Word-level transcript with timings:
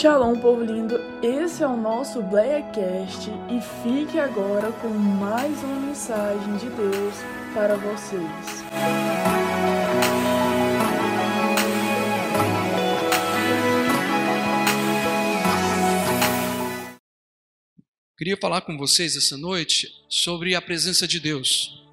Shalom, 0.00 0.34
povo 0.40 0.64
lindo! 0.64 0.98
Esse 1.22 1.62
é 1.62 1.66
o 1.66 1.76
nosso 1.76 2.22
Blackcast 2.22 3.30
e 3.50 3.60
fique 3.82 4.18
agora 4.18 4.72
com 4.72 4.88
mais 4.88 5.62
uma 5.62 5.78
mensagem 5.88 6.56
de 6.56 6.70
Deus 6.70 7.14
para 7.52 7.76
vocês. 7.76 8.64
Queria 18.16 18.38
falar 18.38 18.62
com 18.62 18.78
vocês 18.78 19.18
essa 19.18 19.36
noite 19.36 19.86
sobre 20.08 20.54
a 20.54 20.62
presença 20.62 21.06
de 21.06 21.20
Deus. 21.20 21.84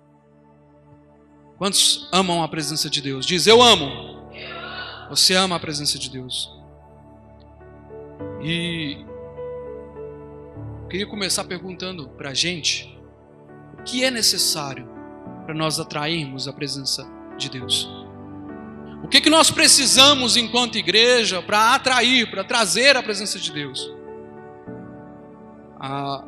Quantos 1.57 2.07
amam 2.13 2.41
a 2.41 2.47
presença 2.47 2.89
de 2.89 3.01
Deus? 3.01 3.25
Diz, 3.25 3.47
eu 3.47 3.61
amo. 3.61 4.32
Você 5.10 5.33
ama 5.33 5.57
a 5.57 5.60
presença 5.60 5.99
de 5.99 6.10
Deus. 6.10 6.55
E 8.41 8.97
queria 10.89 11.07
começar 11.07 11.43
perguntando 11.43 12.07
para 12.09 12.29
a 12.29 12.33
gente 12.33 12.97
o 13.73 13.83
que 13.83 14.04
é 14.04 14.11
necessário 14.11 14.87
para 15.46 15.54
nós 15.54 15.79
atrairmos 15.79 16.47
a 16.47 16.54
presença 16.54 17.07
de 17.37 17.50
Deus. 17.50 17.89
O 19.04 19.07
que, 19.07 19.21
que 19.21 19.29
nós 19.29 19.50
precisamos 19.50 20.36
enquanto 20.36 20.77
igreja 20.77 21.41
para 21.41 21.75
atrair, 21.75 22.29
para 22.29 22.43
trazer 22.43 22.97
a 22.97 23.04
presença 23.04 23.39
de 23.39 23.51
Deus? 23.51 23.91
A 25.79 26.24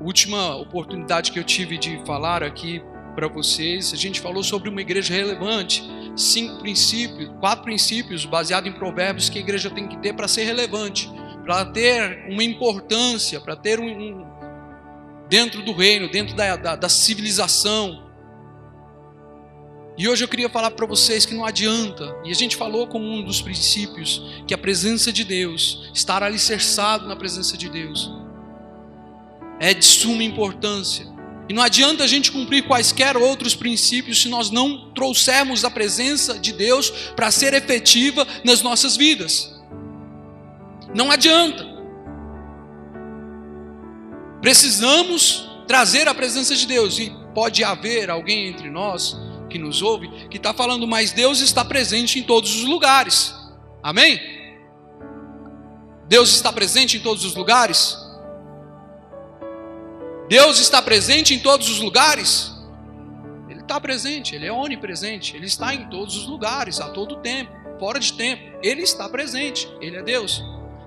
última 0.00 0.56
oportunidade 0.56 1.32
que 1.32 1.38
eu 1.38 1.44
tive 1.44 1.76
de 1.76 2.00
falar 2.06 2.42
aqui 2.42 2.82
para 3.14 3.28
vocês, 3.28 3.92
a 3.92 3.96
gente 3.96 4.20
falou 4.20 4.42
sobre 4.42 4.68
uma 4.68 4.80
igreja 4.80 5.12
relevante, 5.12 5.82
cinco 6.16 6.58
princípios, 6.58 7.30
quatro 7.38 7.64
princípios 7.64 8.24
baseados 8.24 8.68
em 8.68 8.72
provérbios 8.72 9.28
que 9.28 9.38
a 9.38 9.40
igreja 9.40 9.70
tem 9.70 9.86
que 9.86 9.98
ter 9.98 10.14
para 10.14 10.26
ser 10.26 10.44
relevante, 10.44 11.10
para 11.44 11.64
ter 11.66 12.26
uma 12.28 12.42
importância, 12.42 13.40
para 13.40 13.54
ter 13.54 13.78
um, 13.78 13.86
um, 13.86 14.26
dentro 15.28 15.62
do 15.62 15.72
reino, 15.72 16.10
dentro 16.10 16.34
da, 16.34 16.56
da, 16.56 16.76
da 16.76 16.88
civilização. 16.88 18.04
E 19.98 20.08
hoje 20.08 20.24
eu 20.24 20.28
queria 20.28 20.48
falar 20.48 20.70
para 20.72 20.86
vocês 20.86 21.24
que 21.24 21.34
não 21.34 21.44
adianta, 21.44 22.14
e 22.24 22.30
a 22.30 22.34
gente 22.34 22.56
falou 22.56 22.86
como 22.86 23.06
um 23.06 23.22
dos 23.22 23.40
princípios, 23.40 24.42
que 24.46 24.52
a 24.52 24.58
presença 24.58 25.12
de 25.12 25.24
Deus, 25.24 25.90
estar 25.94 26.22
alicerçado 26.22 27.06
na 27.06 27.16
presença 27.16 27.56
de 27.56 27.68
Deus, 27.68 28.10
é 29.58 29.72
de 29.72 29.84
suma 29.84 30.22
importância. 30.22 31.15
E 31.48 31.52
não 31.52 31.62
adianta 31.62 32.02
a 32.02 32.06
gente 32.06 32.32
cumprir 32.32 32.66
quaisquer 32.66 33.16
outros 33.16 33.54
princípios 33.54 34.20
se 34.20 34.28
nós 34.28 34.50
não 34.50 34.90
trouxermos 34.92 35.64
a 35.64 35.70
presença 35.70 36.38
de 36.38 36.52
Deus 36.52 36.90
para 37.14 37.30
ser 37.30 37.54
efetiva 37.54 38.26
nas 38.44 38.62
nossas 38.62 38.96
vidas. 38.96 39.54
Não 40.94 41.10
adianta. 41.10 41.64
Precisamos 44.40 45.48
trazer 45.66 46.08
a 46.08 46.14
presença 46.14 46.54
de 46.54 46.66
Deus. 46.66 46.98
E 46.98 47.12
pode 47.34 47.62
haver 47.62 48.10
alguém 48.10 48.48
entre 48.48 48.70
nós 48.70 49.16
que 49.50 49.58
nos 49.58 49.82
ouve 49.82 50.08
que 50.28 50.36
está 50.38 50.52
falando, 50.54 50.86
mas 50.86 51.12
Deus 51.12 51.40
está 51.40 51.64
presente 51.64 52.18
em 52.18 52.22
todos 52.22 52.54
os 52.54 52.64
lugares. 52.64 53.34
Amém? 53.82 54.20
Deus 56.08 56.30
está 56.30 56.52
presente 56.52 56.96
em 56.96 57.00
todos 57.00 57.24
os 57.24 57.34
lugares? 57.34 57.96
Deus 60.28 60.58
está 60.58 60.82
presente 60.82 61.34
em 61.34 61.38
todos 61.38 61.68
os 61.68 61.78
lugares? 61.78 62.52
Ele 63.48 63.60
está 63.60 63.80
presente, 63.80 64.34
Ele 64.34 64.46
é 64.46 64.52
onipresente, 64.52 65.36
Ele 65.36 65.46
está 65.46 65.72
em 65.72 65.88
todos 65.88 66.16
os 66.16 66.26
lugares, 66.26 66.80
a 66.80 66.88
todo 66.88 67.16
tempo, 67.16 67.52
fora 67.78 68.00
de 68.00 68.12
tempo. 68.12 68.58
Ele 68.62 68.82
está 68.82 69.08
presente, 69.08 69.68
Ele 69.80 69.96
é 69.96 70.02
Deus. 70.02 70.42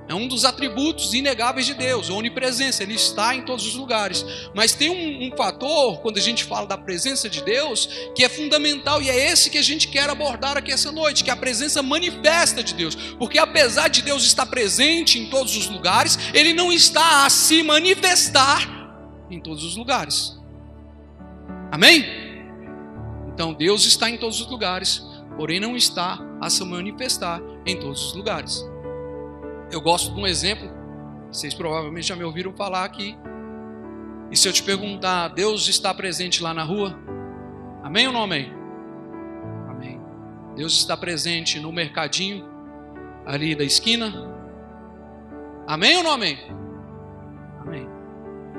É 0.09 0.13
um 0.15 0.27
dos 0.27 0.43
atributos 0.43 1.13
inegáveis 1.13 1.67
de 1.67 1.75
Deus, 1.75 2.09
onipresença, 2.09 2.81
Ele 2.81 2.95
está 2.95 3.33
em 3.35 3.43
todos 3.43 3.65
os 3.65 3.75
lugares. 3.75 4.25
Mas 4.55 4.73
tem 4.73 4.89
um, 4.89 5.27
um, 5.27 5.37
fator, 5.37 5.99
quando 5.99 6.17
a 6.17 6.21
gente 6.21 6.43
fala 6.43 6.65
da 6.65 6.77
presença 6.77 7.29
de 7.29 7.43
Deus, 7.43 7.87
que 8.15 8.25
é 8.25 8.27
fundamental, 8.27 9.01
e 9.01 9.09
é 9.09 9.31
esse 9.31 9.51
que 9.51 9.57
a 9.59 9.61
gente 9.61 9.87
quer 9.87 10.09
abordar 10.09 10.57
aqui 10.57 10.71
essa 10.71 10.91
noite, 10.91 11.23
que 11.23 11.29
é 11.29 11.33
a 11.33 11.37
presença 11.37 11.83
manifesta 11.83 12.63
de 12.63 12.73
Deus. 12.73 12.95
Porque 12.95 13.37
apesar 13.37 13.87
de 13.87 14.01
Deus 14.01 14.23
estar 14.23 14.47
presente 14.47 15.19
em 15.19 15.29
todos 15.29 15.55
os 15.55 15.67
lugares, 15.67 16.17
Ele 16.33 16.53
não 16.53 16.73
está 16.73 17.25
a 17.25 17.29
se 17.29 17.61
manifestar 17.61 18.78
em 19.29 19.39
todos 19.39 19.63
os 19.63 19.75
lugares. 19.75 20.39
Amém? 21.71 22.03
Então 23.27 23.53
Deus 23.53 23.85
está 23.85 24.09
em 24.09 24.17
todos 24.17 24.41
os 24.41 24.49
lugares, 24.49 25.05
porém 25.37 25.59
não 25.59 25.75
está 25.75 26.19
a 26.41 26.49
se 26.49 26.63
manifestar 26.65 27.41
em 27.65 27.79
todos 27.79 28.07
os 28.07 28.15
lugares. 28.15 28.67
Eu 29.71 29.79
gosto 29.81 30.13
de 30.13 30.19
um 30.19 30.27
exemplo, 30.27 30.69
vocês 31.31 31.53
provavelmente 31.53 32.07
já 32.07 32.15
me 32.15 32.23
ouviram 32.23 32.51
falar 32.53 32.83
aqui. 32.83 33.17
E 34.31 34.35
se 34.35 34.47
eu 34.47 34.53
te 34.53 34.63
perguntar, 34.63 35.29
Deus 35.29 35.67
está 35.67 35.93
presente 35.93 36.41
lá 36.41 36.53
na 36.53 36.63
rua? 36.63 36.97
Amém 37.83 38.07
ou 38.07 38.13
não 38.13 38.23
amém? 38.23 38.51
Amém. 39.69 39.99
Deus 40.55 40.73
está 40.73 40.97
presente 40.97 41.59
no 41.59 41.71
mercadinho 41.71 42.45
ali 43.25 43.55
da 43.55 43.63
esquina? 43.63 44.13
Amém 45.67 45.97
ou 45.97 46.03
não 46.03 46.11
amém? 46.11 46.37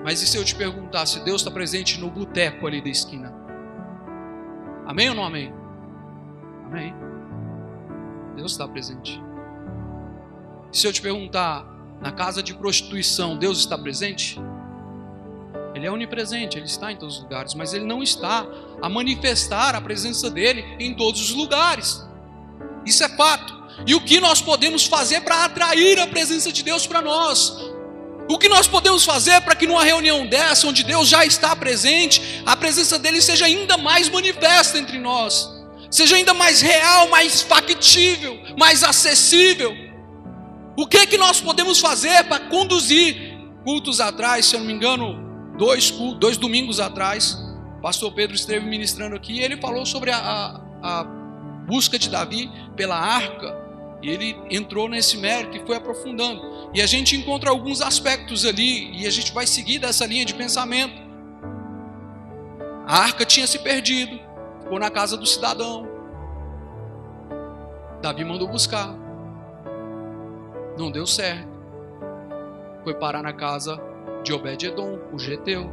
Mas 0.02 0.22
e 0.22 0.26
se 0.26 0.36
eu 0.36 0.44
te 0.44 0.54
perguntar 0.54 1.06
se 1.06 1.20
Deus 1.20 1.40
está 1.42 1.50
presente 1.50 2.00
no 2.00 2.10
boteco 2.10 2.66
ali 2.66 2.80
da 2.80 2.88
esquina? 2.88 3.34
Amém 4.86 5.08
ou 5.10 5.14
não 5.14 5.24
amém? 5.24 5.52
Amém. 6.66 6.94
Deus 8.36 8.52
está 8.52 8.66
presente. 8.66 9.20
E 10.72 10.76
se 10.76 10.86
eu 10.86 10.92
te 10.92 11.02
perguntar, 11.02 11.64
na 12.00 12.12
casa 12.12 12.42
de 12.42 12.54
prostituição, 12.54 13.36
Deus 13.36 13.58
está 13.58 13.76
presente? 13.76 14.40
Ele 15.74 15.86
é 15.86 15.90
onipresente, 15.90 16.56
ele 16.56 16.66
está 16.66 16.90
em 16.90 16.96
todos 16.96 17.16
os 17.16 17.22
lugares, 17.22 17.54
mas 17.54 17.74
ele 17.74 17.84
não 17.84 18.02
está 18.02 18.46
a 18.82 18.88
manifestar 18.88 19.74
a 19.74 19.80
presença 19.80 20.30
dele 20.30 20.64
em 20.78 20.94
todos 20.94 21.20
os 21.20 21.34
lugares. 21.34 22.04
Isso 22.84 23.04
é 23.04 23.08
fato. 23.10 23.60
E 23.86 23.94
o 23.94 24.00
que 24.00 24.20
nós 24.20 24.40
podemos 24.40 24.86
fazer 24.86 25.20
para 25.20 25.44
atrair 25.44 25.98
a 26.00 26.06
presença 26.06 26.52
de 26.52 26.62
Deus 26.62 26.86
para 26.86 27.00
nós? 27.00 27.69
O 28.30 28.38
que 28.38 28.48
nós 28.48 28.68
podemos 28.68 29.04
fazer 29.04 29.40
para 29.40 29.56
que 29.56 29.66
numa 29.66 29.82
reunião 29.82 30.24
dessa, 30.24 30.64
onde 30.68 30.84
Deus 30.84 31.08
já 31.08 31.24
está 31.26 31.56
presente, 31.56 32.22
a 32.46 32.54
presença 32.54 32.96
dele 32.96 33.20
seja 33.20 33.44
ainda 33.44 33.76
mais 33.76 34.08
manifesta 34.08 34.78
entre 34.78 35.00
nós, 35.00 35.50
seja 35.90 36.14
ainda 36.14 36.32
mais 36.32 36.60
real, 36.60 37.08
mais 37.08 37.42
factível, 37.42 38.40
mais 38.56 38.84
acessível? 38.84 39.74
O 40.76 40.86
que 40.86 41.08
que 41.08 41.18
nós 41.18 41.40
podemos 41.40 41.80
fazer 41.80 42.22
para 42.22 42.38
conduzir 42.38 43.36
cultos 43.64 44.00
atrás, 44.00 44.46
se 44.46 44.54
eu 44.54 44.60
não 44.60 44.66
me 44.68 44.74
engano, 44.74 45.18
dois, 45.58 45.90
dois 45.90 46.36
domingos 46.36 46.78
atrás, 46.78 47.36
o 47.78 47.82
pastor 47.82 48.12
Pedro 48.12 48.36
esteve 48.36 48.64
ministrando 48.64 49.16
aqui 49.16 49.38
e 49.38 49.40
ele 49.40 49.56
falou 49.56 49.84
sobre 49.84 50.12
a, 50.12 50.18
a, 50.18 51.00
a 51.00 51.04
busca 51.66 51.98
de 51.98 52.08
Davi 52.08 52.48
pela 52.76 52.96
arca 52.96 53.69
e 54.02 54.08
ele 54.08 54.36
entrou 54.50 54.88
nesse 54.88 55.16
mérito 55.18 55.56
e 55.56 55.66
foi 55.66 55.76
aprofundando. 55.76 56.70
E 56.72 56.80
a 56.80 56.86
gente 56.86 57.16
encontra 57.16 57.50
alguns 57.50 57.80
aspectos 57.82 58.46
ali, 58.46 58.96
e 58.96 59.06
a 59.06 59.10
gente 59.10 59.32
vai 59.32 59.46
seguir 59.46 59.78
dessa 59.78 60.06
linha 60.06 60.24
de 60.24 60.34
pensamento. 60.34 60.94
A 62.86 62.98
arca 62.98 63.24
tinha 63.24 63.46
se 63.46 63.58
perdido, 63.58 64.18
ficou 64.62 64.78
na 64.78 64.90
casa 64.90 65.16
do 65.16 65.26
cidadão. 65.26 65.88
Davi 68.00 68.24
mandou 68.24 68.48
buscar. 68.48 68.94
Não 70.78 70.90
deu 70.90 71.06
certo. 71.06 71.48
Foi 72.82 72.94
parar 72.94 73.22
na 73.22 73.32
casa 73.32 73.78
de 74.24 74.32
Obed-Edom, 74.32 74.98
o 75.12 75.18
Geteu. 75.18 75.70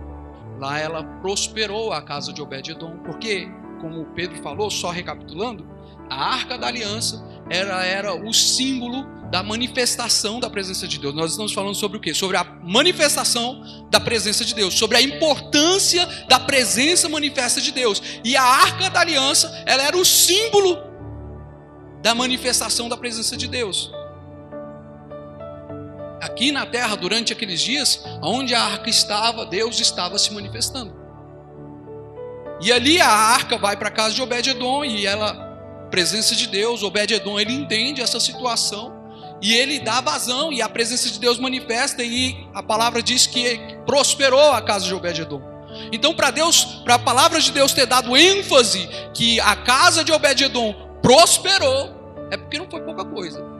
Lá 0.60 0.78
ela 0.80 1.04
prosperou 1.22 1.94
a 1.94 2.02
casa 2.02 2.34
de 2.34 2.42
Obed-Edom, 2.42 2.98
porque, 3.06 3.48
como 3.80 4.06
Pedro 4.08 4.42
falou, 4.42 4.70
só 4.70 4.90
recapitulando, 4.90 5.66
a 6.10 6.34
arca 6.34 6.58
da 6.58 6.68
aliança 6.68 7.37
era, 7.50 7.86
era 7.86 8.14
o 8.14 8.34
símbolo 8.34 9.06
da 9.30 9.44
manifestação 9.44 10.40
da 10.40 10.50
presença 10.50 10.88
de 10.88 10.98
Deus. 10.98 11.14
Nós 11.14 11.32
estamos 11.32 11.54
falando 11.54 11.76
sobre 11.76 11.98
o 11.98 12.02
quê? 12.02 12.14
Sobre 12.14 12.38
a 12.38 12.44
manifestação 12.44 13.86
da 13.90 14.00
presença 14.00 14.46
de 14.46 14.56
Deus, 14.56 14.74
sobre 14.74 14.98
a 14.98 15.02
importância 15.02 16.06
da 16.28 16.40
presença 16.40 17.10
manifesta 17.10 17.60
de 17.60 17.72
Deus. 17.72 18.02
E 18.24 18.36
a 18.36 18.44
arca 18.44 18.90
da 18.90 19.02
aliança, 19.02 19.64
ela 19.66 19.84
era 19.84 19.98
o 19.98 20.06
símbolo 20.06 20.78
da 22.02 22.16
manifestação 22.16 22.88
da 22.88 22.96
presença 22.96 23.36
de 23.36 23.48
Deus. 23.48 23.92
Aqui 26.22 26.52
na 26.52 26.66
terra, 26.66 26.96
durante 26.96 27.34
aqueles 27.34 27.62
dias, 27.62 28.02
onde 28.22 28.56
a 28.56 28.62
arca 28.62 28.90
estava, 28.90 29.46
Deus 29.46 29.80
estava 29.80 30.18
se 30.18 30.34
manifestando. 30.34 30.96
E 32.62 32.72
ali 32.72 33.00
a 33.00 33.10
arca 33.10 33.58
vai 33.58 33.78
para 33.78 33.90
a 33.90 33.92
casa 33.92 34.16
de 34.16 34.22
Obed-Edom 34.22 34.84
e 34.84 35.06
ela 35.06 35.47
presença 35.90 36.36
de 36.36 36.48
Deus, 36.48 36.84
Obed-Edom, 36.84 37.40
ele 37.40 37.54
entende 37.54 38.02
essa 38.02 38.20
situação 38.20 38.94
e 39.42 39.54
ele 39.54 39.80
dá 39.80 40.02
vazão 40.02 40.52
e 40.52 40.62
a 40.62 40.70
presença 40.70 41.10
de 41.10 41.20
Deus 41.20 41.38
manifesta 41.38 42.04
e 42.04 42.48
a 42.54 42.64
palavra 42.64 43.02
diz 43.02 43.28
que 43.28 43.60
prosperou 43.86 44.52
a 44.52 44.62
casa 44.62 44.86
de 44.86 44.94
Obed-Edom. 44.94 45.42
Então, 45.92 46.14
para 46.14 46.32
Deus, 46.32 46.64
para 46.84 46.96
a 46.96 47.00
palavra 47.00 47.40
de 47.40 47.52
Deus 47.52 47.74
ter 47.74 47.86
dado 47.86 48.18
ênfase 48.18 48.90
que 49.14 49.40
a 49.42 49.56
casa 49.56 50.04
de 50.04 50.12
Obed-Edom 50.12 50.74
prosperou, 51.02 51.96
é 52.32 52.38
porque 52.38 52.58
não 52.58 52.70
foi 52.70 52.82
pouca 52.82 53.06
coisa. 53.06 53.58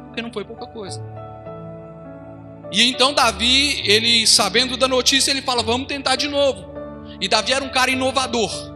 porque 0.00 0.22
não 0.22 0.32
foi 0.32 0.44
pouca 0.44 0.66
coisa. 0.66 1.02
E 2.72 2.88
então 2.88 3.12
Davi, 3.12 3.82
ele 3.84 4.26
sabendo 4.26 4.76
da 4.76 4.88
notícia, 4.88 5.30
ele 5.30 5.42
fala: 5.42 5.62
"Vamos 5.62 5.86
tentar 5.86 6.16
de 6.16 6.26
novo". 6.26 6.64
E 7.20 7.28
Davi 7.28 7.52
era 7.52 7.64
um 7.64 7.68
cara 7.68 7.90
inovador. 7.90 8.75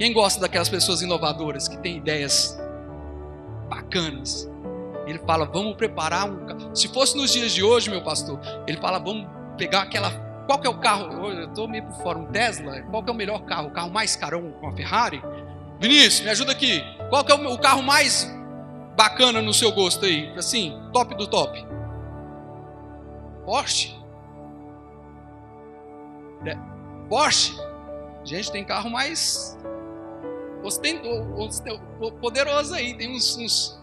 Quem 0.00 0.14
gosta 0.14 0.40
daquelas 0.40 0.70
pessoas 0.70 1.02
inovadoras 1.02 1.68
que 1.68 1.76
têm 1.76 1.98
ideias 1.98 2.58
bacanas? 3.68 4.50
Ele 5.06 5.18
fala: 5.18 5.44
"Vamos 5.44 5.76
preparar 5.76 6.26
um 6.26 6.74
Se 6.74 6.88
fosse 6.88 7.14
nos 7.14 7.30
dias 7.30 7.52
de 7.52 7.62
hoje, 7.62 7.90
meu 7.90 8.02
pastor, 8.02 8.40
ele 8.66 8.78
fala: 8.78 8.98
"Vamos 8.98 9.28
pegar 9.58 9.82
aquela 9.82 10.10
qual 10.46 10.58
que 10.58 10.66
é 10.66 10.70
o 10.70 10.78
carro? 10.78 11.28
Eu 11.28 11.48
estou 11.48 11.68
meio 11.68 11.84
por 11.84 12.02
fora, 12.02 12.18
um 12.18 12.24
Tesla. 12.32 12.80
Qual 12.90 13.04
que 13.04 13.10
é 13.10 13.12
o 13.12 13.16
melhor 13.16 13.44
carro? 13.44 13.68
O 13.68 13.72
carro 13.72 13.90
mais 13.90 14.16
carão, 14.16 14.54
uma 14.62 14.74
Ferrari? 14.74 15.22
Vinícius, 15.78 16.22
me 16.22 16.30
ajuda 16.30 16.52
aqui. 16.52 16.82
Qual 17.10 17.22
que 17.22 17.30
é 17.30 17.34
o 17.34 17.58
carro 17.58 17.82
mais 17.82 18.26
bacana 18.96 19.42
no 19.42 19.52
seu 19.52 19.70
gosto 19.70 20.06
aí? 20.06 20.32
Assim, 20.34 20.80
top 20.94 21.14
do 21.14 21.26
top. 21.26 21.62
Porsche. 23.44 23.94
É, 26.46 26.56
Porsche. 27.06 27.54
Gente, 28.24 28.50
tem 28.50 28.64
carro 28.64 28.88
mais 28.88 29.58
poderoso 32.20 32.74
aí. 32.74 32.94
Tem 32.96 33.14
uns, 33.14 33.36
uns, 33.36 33.80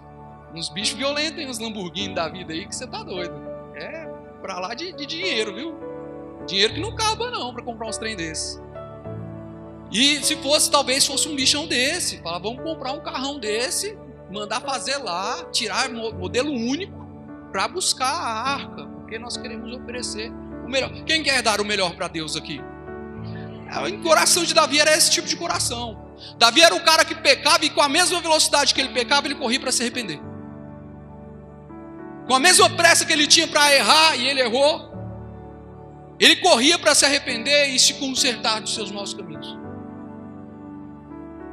uns 0.56 0.70
bichos 0.70 0.98
violentos, 0.98 1.36
tem 1.36 1.50
uns 1.50 1.60
Lamborghini 1.60 2.14
da 2.14 2.28
vida 2.28 2.54
aí 2.54 2.68
que 2.68 2.76
você 2.76 2.88
tá 2.88 3.04
doido. 3.04 3.36
É 3.76 4.08
pra 4.42 4.60
lá 4.60 4.74
de, 4.74 4.94
de 4.94 5.06
dinheiro, 5.06 5.54
viu? 5.54 5.76
Dinheiro 6.46 6.76
que 6.76 6.80
não 6.80 6.90
acaba 6.90 7.30
não 7.30 7.54
para 7.54 7.64
comprar 7.64 7.88
uns 7.88 7.98
trem 7.98 8.16
desses. 8.16 8.62
E 9.92 10.24
se 10.24 10.36
fosse, 10.38 10.70
talvez 10.70 11.06
fosse 11.06 11.28
um 11.28 11.36
bichão 11.36 11.68
desse. 11.68 12.22
Fala, 12.22 12.40
vamos 12.40 12.62
comprar 12.62 12.94
um 12.94 13.02
carrão 13.02 13.40
desse, 13.40 13.98
mandar 14.32 14.62
fazer 14.62 14.98
lá, 14.98 15.46
tirar 15.52 15.90
modelo 15.90 16.52
único 16.52 17.06
para 17.52 17.68
buscar 17.68 18.10
a 18.10 18.54
arca, 18.54 18.86
porque 18.86 19.18
nós 19.18 19.38
queremos 19.38 19.74
oferecer 19.74 20.32
o 20.66 20.70
melhor. 20.70 20.92
Quem 21.06 21.24
quer 21.24 21.42
dar 21.42 21.62
o 21.62 21.66
melhor 21.66 21.96
para 21.96 22.08
Deus 22.08 22.36
aqui? 22.36 22.62
O 23.94 24.04
coração 24.04 24.44
de 24.44 24.54
Davi 24.54 24.80
era 24.80 24.96
esse 24.96 25.12
tipo 25.12 25.28
de 25.28 25.36
coração. 25.36 26.07
Davi 26.38 26.62
era 26.62 26.76
o 26.76 26.84
cara 26.84 27.06
que 27.06 27.16
pecava 27.16 27.66
e 27.66 27.70
com 27.70 27.82
a 27.82 27.90
mesma 27.90 28.20
velocidade 28.22 28.74
que 28.74 28.82
ele 28.82 28.90
pecava, 28.90 29.28
ele 29.28 29.36
corria 29.36 29.60
para 29.60 29.72
se 29.72 29.82
arrepender. 29.82 30.20
Com 32.28 32.36
a 32.36 32.40
mesma 32.40 32.70
pressa 32.70 33.06
que 33.06 33.14
ele 33.14 33.28
tinha 33.28 33.48
para 33.48 33.74
errar 33.74 34.16
e 34.18 34.28
ele 34.28 34.42
errou, 34.42 34.92
ele 36.20 36.36
corria 36.38 36.78
para 36.78 36.96
se 36.96 37.06
arrepender 37.06 37.70
e 37.70 37.80
se 37.80 37.94
consertar 37.96 38.60
dos 38.60 38.74
seus 38.74 38.92
maus 38.92 39.14
caminhos. 39.14 39.58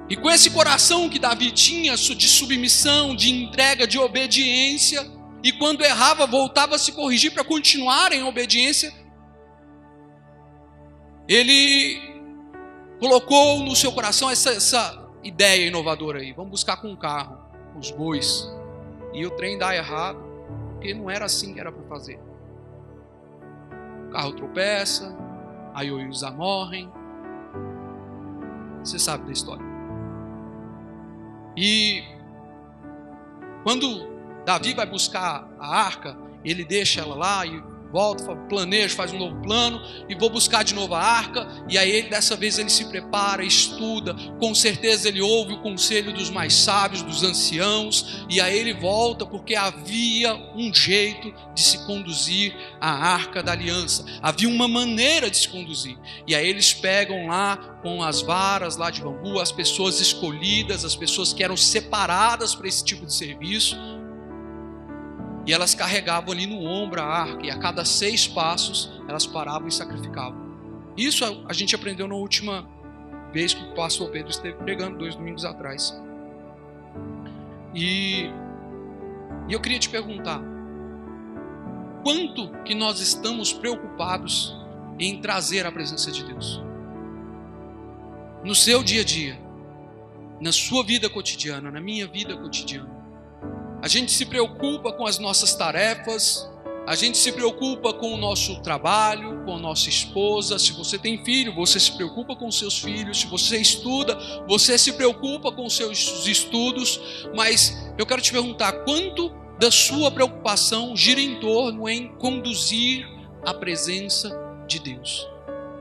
E 0.08 0.16
com 0.16 0.30
esse 0.30 0.50
coração 0.50 1.08
que 1.08 1.18
Davi 1.18 1.50
tinha 1.50 1.96
de 1.96 2.28
submissão, 2.28 3.14
de 3.16 3.30
entrega, 3.30 3.86
de 3.86 3.98
obediência, 3.98 5.06
e 5.42 5.52
quando 5.52 5.84
errava, 5.84 6.26
voltava 6.26 6.76
a 6.76 6.78
se 6.78 6.92
corrigir 6.92 7.32
para 7.32 7.44
continuar 7.44 8.12
em 8.12 8.22
obediência, 8.22 8.92
ele 11.28 12.13
colocou 12.98 13.60
no 13.60 13.74
seu 13.74 13.92
coração 13.92 14.30
essa, 14.30 14.50
essa 14.50 15.08
ideia 15.22 15.66
inovadora 15.66 16.20
aí. 16.20 16.32
Vamos 16.32 16.50
buscar 16.50 16.76
com 16.76 16.88
um 16.88 16.96
carro, 16.96 17.38
os 17.78 17.90
bois. 17.90 18.50
E 19.12 19.24
o 19.26 19.30
trem 19.30 19.58
dá 19.58 19.74
errado, 19.74 20.18
porque 20.72 20.92
não 20.94 21.10
era 21.10 21.24
assim 21.24 21.54
que 21.54 21.60
era 21.60 21.72
para 21.72 21.82
fazer. 21.88 22.18
O 24.08 24.10
carro 24.10 24.32
tropeça, 24.32 25.16
aí 25.74 25.90
os 25.90 26.22
morrem. 26.32 26.90
Você 28.80 28.98
sabe 28.98 29.24
da 29.24 29.32
história. 29.32 29.64
E 31.56 32.02
quando 33.62 34.06
Davi 34.44 34.74
vai 34.74 34.86
buscar 34.86 35.48
a 35.58 35.76
arca, 35.76 36.16
ele 36.44 36.64
deixa 36.64 37.00
ela 37.00 37.14
lá 37.14 37.46
e 37.46 37.62
volta, 37.94 38.34
planeja, 38.48 38.96
faz 38.96 39.12
um 39.12 39.18
novo 39.18 39.40
plano 39.40 39.80
e 40.08 40.16
vou 40.16 40.28
buscar 40.28 40.64
de 40.64 40.74
novo 40.74 40.96
a 40.96 41.00
arca. 41.00 41.46
E 41.68 41.78
aí 41.78 42.02
dessa 42.10 42.34
vez 42.34 42.58
ele 42.58 42.68
se 42.68 42.86
prepara, 42.86 43.44
estuda, 43.44 44.16
com 44.40 44.52
certeza 44.52 45.08
ele 45.08 45.20
ouve 45.20 45.52
o 45.52 45.62
conselho 45.62 46.12
dos 46.12 46.28
mais 46.28 46.52
sábios, 46.54 47.02
dos 47.02 47.22
anciãos, 47.22 48.26
e 48.28 48.40
aí 48.40 48.58
ele 48.58 48.74
volta 48.74 49.24
porque 49.24 49.54
havia 49.54 50.34
um 50.56 50.74
jeito 50.74 51.32
de 51.54 51.62
se 51.62 51.86
conduzir 51.86 52.52
a 52.80 52.90
arca 52.90 53.44
da 53.44 53.52
aliança. 53.52 54.04
Havia 54.20 54.48
uma 54.48 54.66
maneira 54.66 55.30
de 55.30 55.36
se 55.36 55.48
conduzir. 55.48 55.96
E 56.26 56.34
aí 56.34 56.48
eles 56.48 56.74
pegam 56.74 57.28
lá 57.28 57.56
com 57.80 58.02
as 58.02 58.20
varas 58.22 58.76
lá 58.76 58.90
de 58.90 59.02
bambu 59.02 59.38
as 59.38 59.52
pessoas 59.52 60.00
escolhidas, 60.00 60.84
as 60.84 60.96
pessoas 60.96 61.32
que 61.32 61.44
eram 61.44 61.56
separadas 61.56 62.56
para 62.56 62.66
esse 62.66 62.84
tipo 62.84 63.06
de 63.06 63.14
serviço 63.14 63.76
e 65.46 65.52
elas 65.52 65.74
carregavam 65.74 66.32
ali 66.32 66.46
no 66.46 66.64
ombro 66.64 67.00
a 67.00 67.04
arca, 67.04 67.44
e 67.44 67.50
a 67.50 67.58
cada 67.58 67.84
seis 67.84 68.26
passos 68.26 68.90
elas 69.08 69.26
paravam 69.26 69.68
e 69.68 69.72
sacrificavam. 69.72 70.42
Isso 70.96 71.24
a 71.48 71.52
gente 71.52 71.74
aprendeu 71.74 72.08
na 72.08 72.14
última 72.14 72.68
vez 73.32 73.52
que 73.52 73.62
o 73.62 73.74
pastor 73.74 74.10
Pedro 74.10 74.30
esteve 74.30 74.56
pregando, 74.58 74.98
dois 74.98 75.16
domingos 75.16 75.44
atrás. 75.44 76.00
E, 77.74 78.30
e 79.48 79.52
eu 79.52 79.60
queria 79.60 79.78
te 79.78 79.88
perguntar: 79.88 80.40
quanto 82.02 82.48
que 82.64 82.74
nós 82.74 83.00
estamos 83.00 83.52
preocupados 83.52 84.56
em 84.98 85.20
trazer 85.20 85.66
a 85.66 85.72
presença 85.72 86.12
de 86.12 86.24
Deus? 86.24 86.62
No 88.44 88.54
seu 88.54 88.84
dia 88.84 89.00
a 89.00 89.04
dia, 89.04 89.40
na 90.40 90.52
sua 90.52 90.84
vida 90.84 91.10
cotidiana, 91.10 91.70
na 91.70 91.80
minha 91.80 92.06
vida 92.06 92.36
cotidiana. 92.36 92.93
A 93.84 93.86
gente 93.86 94.12
se 94.12 94.24
preocupa 94.24 94.90
com 94.94 95.06
as 95.06 95.18
nossas 95.18 95.54
tarefas, 95.54 96.50
a 96.86 96.94
gente 96.96 97.18
se 97.18 97.30
preocupa 97.30 97.92
com 97.92 98.14
o 98.14 98.16
nosso 98.16 98.62
trabalho, 98.62 99.44
com 99.44 99.56
a 99.56 99.58
nossa 99.58 99.90
esposa. 99.90 100.58
Se 100.58 100.72
você 100.72 100.96
tem 100.96 101.22
filho, 101.22 101.54
você 101.54 101.78
se 101.78 101.92
preocupa 101.92 102.34
com 102.34 102.50
seus 102.50 102.78
filhos. 102.78 103.20
Se 103.20 103.26
você 103.26 103.58
estuda, 103.58 104.16
você 104.48 104.78
se 104.78 104.94
preocupa 104.94 105.52
com 105.52 105.68
seus 105.68 106.26
estudos. 106.26 107.28
Mas 107.36 107.92
eu 107.98 108.06
quero 108.06 108.22
te 108.22 108.32
perguntar: 108.32 108.72
quanto 108.84 109.30
da 109.60 109.70
sua 109.70 110.10
preocupação 110.10 110.96
gira 110.96 111.20
em 111.20 111.38
torno 111.38 111.86
em 111.86 112.08
conduzir 112.16 113.06
a 113.44 113.52
presença 113.52 114.34
de 114.66 114.78
Deus? 114.78 115.28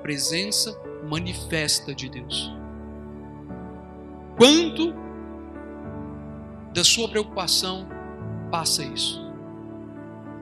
Presença 0.01 0.77
manifesta 1.09 1.95
de 1.95 2.09
Deus. 2.09 2.51
Quanto 4.37 5.02
da 6.73 6.83
sua 6.83 7.07
preocupação 7.07 7.87
passa 8.51 8.83
isso? 8.83 9.23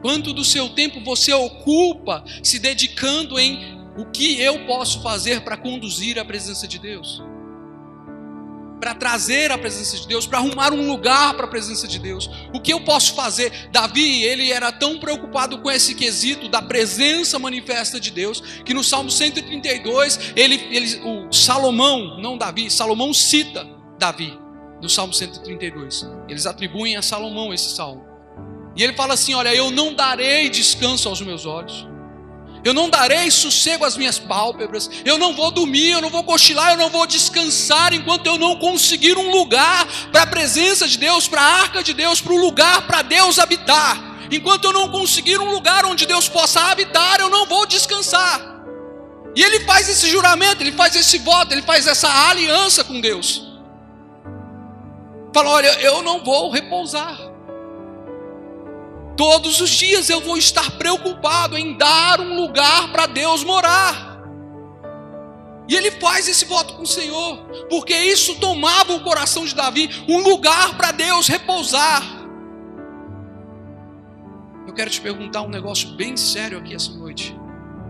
Quanto 0.01 0.33
do 0.33 0.43
seu 0.43 0.69
tempo 0.69 1.03
você 1.03 1.31
ocupa 1.31 2.23
se 2.41 2.57
dedicando 2.57 3.39
em 3.39 3.79
o 3.97 4.05
que 4.05 4.41
eu 4.41 4.65
posso 4.65 5.01
fazer 5.03 5.41
para 5.41 5.55
conduzir 5.55 6.17
a 6.17 6.25
presença 6.25 6.67
de 6.67 6.79
Deus? 6.79 7.21
Para 8.79 8.95
trazer 8.95 9.51
a 9.51 9.59
presença 9.59 9.95
de 9.95 10.07
Deus, 10.07 10.25
para 10.25 10.39
arrumar 10.39 10.73
um 10.73 10.89
lugar 10.89 11.35
para 11.35 11.45
a 11.45 11.49
presença 11.49 11.87
de 11.87 11.99
Deus. 11.99 12.27
O 12.51 12.59
que 12.59 12.73
eu 12.73 12.81
posso 12.81 13.13
fazer? 13.13 13.69
Davi, 13.71 14.23
ele 14.23 14.51
era 14.51 14.71
tão 14.71 14.97
preocupado 14.97 15.59
com 15.59 15.69
esse 15.69 15.93
quesito 15.93 16.49
da 16.49 16.63
presença 16.63 17.37
manifesta 17.37 17.99
de 17.99 18.09
Deus, 18.09 18.41
que 18.65 18.73
no 18.73 18.83
Salmo 18.83 19.11
132, 19.11 20.33
ele, 20.35 20.55
ele, 20.71 20.99
o 21.03 21.31
Salomão, 21.31 22.19
não 22.19 22.39
Davi, 22.39 22.71
Salomão 22.71 23.13
cita 23.13 23.67
Davi 23.99 24.40
do 24.81 24.89
Salmo 24.89 25.13
132. 25.13 26.07
Eles 26.27 26.45
atribuem 26.45 26.97
a 26.97 27.01
Salomão 27.01 27.53
esse 27.53 27.75
salmo. 27.75 28.03
E 28.75 28.83
ele 28.83 28.93
fala 28.93 29.13
assim: 29.13 29.33
Olha, 29.33 29.53
eu 29.53 29.69
não 29.69 29.93
darei 29.93 30.49
descanso 30.49 31.07
aos 31.07 31.21
meus 31.21 31.45
olhos, 31.45 31.87
eu 32.63 32.73
não 32.73 32.89
darei 32.89 33.29
sossego 33.29 33.85
às 33.85 33.97
minhas 33.97 34.19
pálpebras, 34.19 34.89
eu 35.05 35.17
não 35.17 35.35
vou 35.35 35.51
dormir, 35.51 35.91
eu 35.91 36.01
não 36.01 36.09
vou 36.09 36.23
cochilar, 36.23 36.71
eu 36.71 36.77
não 36.77 36.89
vou 36.89 37.05
descansar 37.05 37.93
enquanto 37.93 38.25
eu 38.25 38.37
não 38.37 38.55
conseguir 38.57 39.17
um 39.17 39.31
lugar 39.31 39.87
para 40.11 40.23
a 40.23 40.27
presença 40.27 40.87
de 40.87 40.97
Deus, 40.97 41.27
para 41.27 41.41
a 41.41 41.61
arca 41.61 41.83
de 41.83 41.93
Deus, 41.93 42.21
para 42.21 42.33
o 42.33 42.37
lugar 42.37 42.87
para 42.87 43.01
Deus 43.01 43.39
habitar. 43.39 44.11
Enquanto 44.31 44.65
eu 44.65 44.73
não 44.73 44.89
conseguir 44.89 45.39
um 45.39 45.51
lugar 45.51 45.85
onde 45.85 46.05
Deus 46.05 46.29
possa 46.29 46.61
habitar, 46.71 47.19
eu 47.19 47.29
não 47.29 47.45
vou 47.45 47.65
descansar. 47.65 48.39
E 49.35 49.43
ele 49.43 49.61
faz 49.61 49.89
esse 49.89 50.09
juramento, 50.09 50.63
ele 50.63 50.71
faz 50.71 50.95
esse 50.95 51.17
voto, 51.17 51.53
ele 51.53 51.61
faz 51.61 51.87
essa 51.87 52.29
aliança 52.29 52.83
com 52.83 52.99
Deus. 53.01 53.50
Fala: 55.33 55.49
olha, 55.49 55.81
eu 55.81 56.01
não 56.01 56.23
vou 56.23 56.49
repousar. 56.49 57.17
Todos 59.15 59.61
os 59.61 59.69
dias 59.69 60.09
eu 60.09 60.21
vou 60.21 60.37
estar 60.37 60.77
preocupado 60.77 61.57
em 61.57 61.77
dar 61.77 62.19
um 62.19 62.35
lugar 62.35 62.91
para 62.91 63.05
Deus 63.05 63.43
morar. 63.43 64.11
E 65.67 65.75
ele 65.75 65.91
faz 65.91 66.27
esse 66.27 66.43
voto 66.45 66.73
com 66.73 66.83
o 66.83 66.87
Senhor, 66.87 67.37
porque 67.69 67.95
isso 67.95 68.39
tomava 68.39 68.93
o 68.93 69.03
coração 69.03 69.45
de 69.45 69.55
Davi, 69.55 69.89
um 70.07 70.21
lugar 70.21 70.75
para 70.75 70.91
Deus 70.91 71.27
repousar. 71.27 72.01
Eu 74.67 74.73
quero 74.73 74.89
te 74.89 74.99
perguntar 74.99 75.41
um 75.41 75.49
negócio 75.49 75.89
bem 75.89 76.17
sério 76.17 76.57
aqui 76.57 76.73
essa 76.73 76.91
noite. 76.91 77.37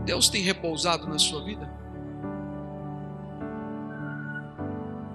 Deus 0.06 0.30
tem 0.30 0.42
repousado 0.42 1.08
na 1.08 1.18
sua 1.18 1.44
vida? 1.44 1.72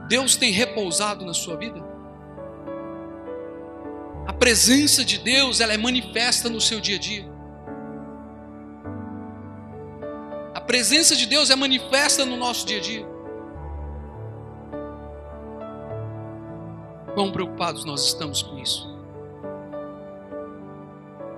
Deus 0.09 0.37
tem 0.37 0.53
repousado 0.53 1.25
na 1.25 1.35
sua 1.35 1.57
vida? 1.57 1.96
Presença 4.47 5.05
de 5.05 5.19
Deus, 5.19 5.61
ela 5.61 5.75
é 5.75 5.77
manifesta 5.77 6.49
no 6.49 6.61
seu 6.61 6.81
dia 6.81 6.95
a 6.95 6.99
dia. 7.01 7.29
A 10.55 10.61
presença 10.61 11.17
de 11.17 11.27
Deus 11.27 11.51
é 11.51 11.57
manifesta 11.57 12.25
no 12.25 12.37
nosso 12.37 12.65
dia 12.65 12.79
a 12.79 12.81
dia. 12.81 13.05
Quão 17.13 17.33
preocupados 17.33 17.85
nós 17.85 18.07
estamos 18.07 18.41
com 18.41 18.57
isso? 18.57 18.89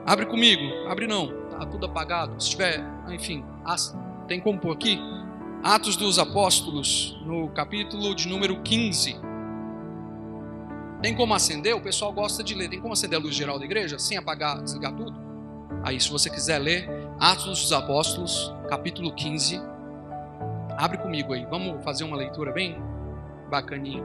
Abre 0.04 0.26
comigo, 0.26 0.62
abre 0.86 1.06
não, 1.06 1.28
tá 1.48 1.64
tudo 1.64 1.86
apagado. 1.86 2.38
Se 2.38 2.50
tiver, 2.50 2.84
enfim, 3.08 3.42
tem 4.26 4.38
como 4.38 4.58
pôr 4.58 4.72
aqui? 4.72 5.00
Atos 5.62 5.96
dos 5.96 6.18
Apóstolos, 6.18 7.18
no 7.24 7.48
capítulo 7.54 8.14
de 8.14 8.28
número 8.28 8.60
15. 8.60 9.27
Tem 11.00 11.14
como 11.14 11.32
acender? 11.32 11.76
O 11.76 11.80
pessoal 11.80 12.12
gosta 12.12 12.42
de 12.42 12.54
ler. 12.54 12.68
Tem 12.68 12.80
como 12.80 12.92
acender 12.92 13.18
a 13.18 13.22
luz 13.22 13.34
geral 13.34 13.58
da 13.58 13.64
igreja 13.64 13.98
sem 13.98 14.18
apagar, 14.18 14.62
desligar 14.62 14.92
tudo? 14.92 15.16
Aí, 15.84 16.00
se 16.00 16.10
você 16.10 16.28
quiser 16.28 16.58
ler, 16.58 16.88
Atos 17.20 17.62
dos 17.62 17.72
Apóstolos, 17.72 18.52
capítulo 18.68 19.12
15. 19.14 19.60
Abre 20.76 20.98
comigo 20.98 21.32
aí. 21.32 21.46
Vamos 21.46 21.82
fazer 21.84 22.04
uma 22.04 22.16
leitura 22.16 22.52
bem 22.52 22.76
bacaninha. 23.48 24.02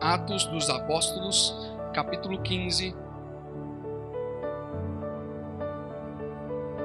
Atos 0.00 0.44
dos 0.46 0.70
Apóstolos, 0.70 1.54
capítulo 1.92 2.40
15, 2.40 2.94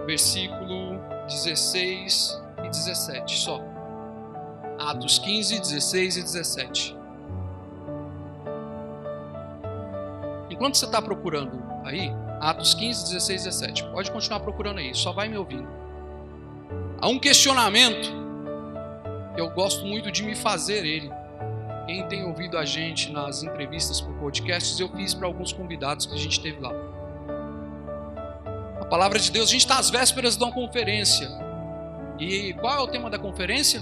versículo 0.06 1.00
16 1.28 2.42
e 2.66 2.70
17 2.70 3.38
só. 3.38 3.73
Atos 4.80 5.20
15, 5.20 5.60
16 5.60 6.18
e 6.18 6.22
17. 6.24 6.98
Enquanto 10.50 10.78
você 10.78 10.86
está 10.86 11.02
procurando 11.02 11.62
aí, 11.84 12.12
Atos 12.40 12.74
15, 12.74 13.06
16 13.06 13.42
e 13.42 13.46
17, 13.46 13.84
pode 13.92 14.12
continuar 14.12 14.40
procurando 14.40 14.80
aí, 14.80 14.94
só 14.94 15.12
vai 15.12 15.28
me 15.28 15.38
ouvindo. 15.38 15.68
Há 17.00 17.08
um 17.08 17.20
questionamento 17.20 18.10
que 19.36 19.42
eu 19.42 19.50
gosto 19.50 19.86
muito 19.86 20.12
de 20.12 20.24
me 20.24 20.36
fazer 20.36 20.86
ele. 20.86 21.12
Quem 21.86 22.08
tem 22.08 22.24
ouvido 22.24 22.58
a 22.58 22.64
gente 22.64 23.12
nas 23.12 23.44
entrevistas 23.44 24.00
por 24.00 24.14
podcasts, 24.16 24.80
eu 24.80 24.88
fiz 24.90 25.14
para 25.14 25.28
alguns 25.28 25.52
convidados 25.52 26.06
que 26.06 26.14
a 26.14 26.18
gente 26.18 26.40
teve 26.40 26.62
lá. 26.62 26.72
A 28.80 28.86
palavra 28.86 29.20
de 29.20 29.32
Deus, 29.32 29.50
a 29.50 29.52
gente 29.52 29.62
está 29.62 29.80
às 29.80 29.90
vésperas 29.90 30.38
de 30.38 30.44
uma 30.44 30.54
conferência. 30.54 31.30
E 32.20 32.54
qual 32.54 32.78
é 32.78 32.80
o 32.80 32.88
tema 32.88 33.10
da 33.10 33.20
conferência? 33.20 33.82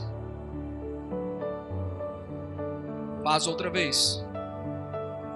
Faz 3.24 3.48
outra 3.48 3.70
vez. 3.70 4.24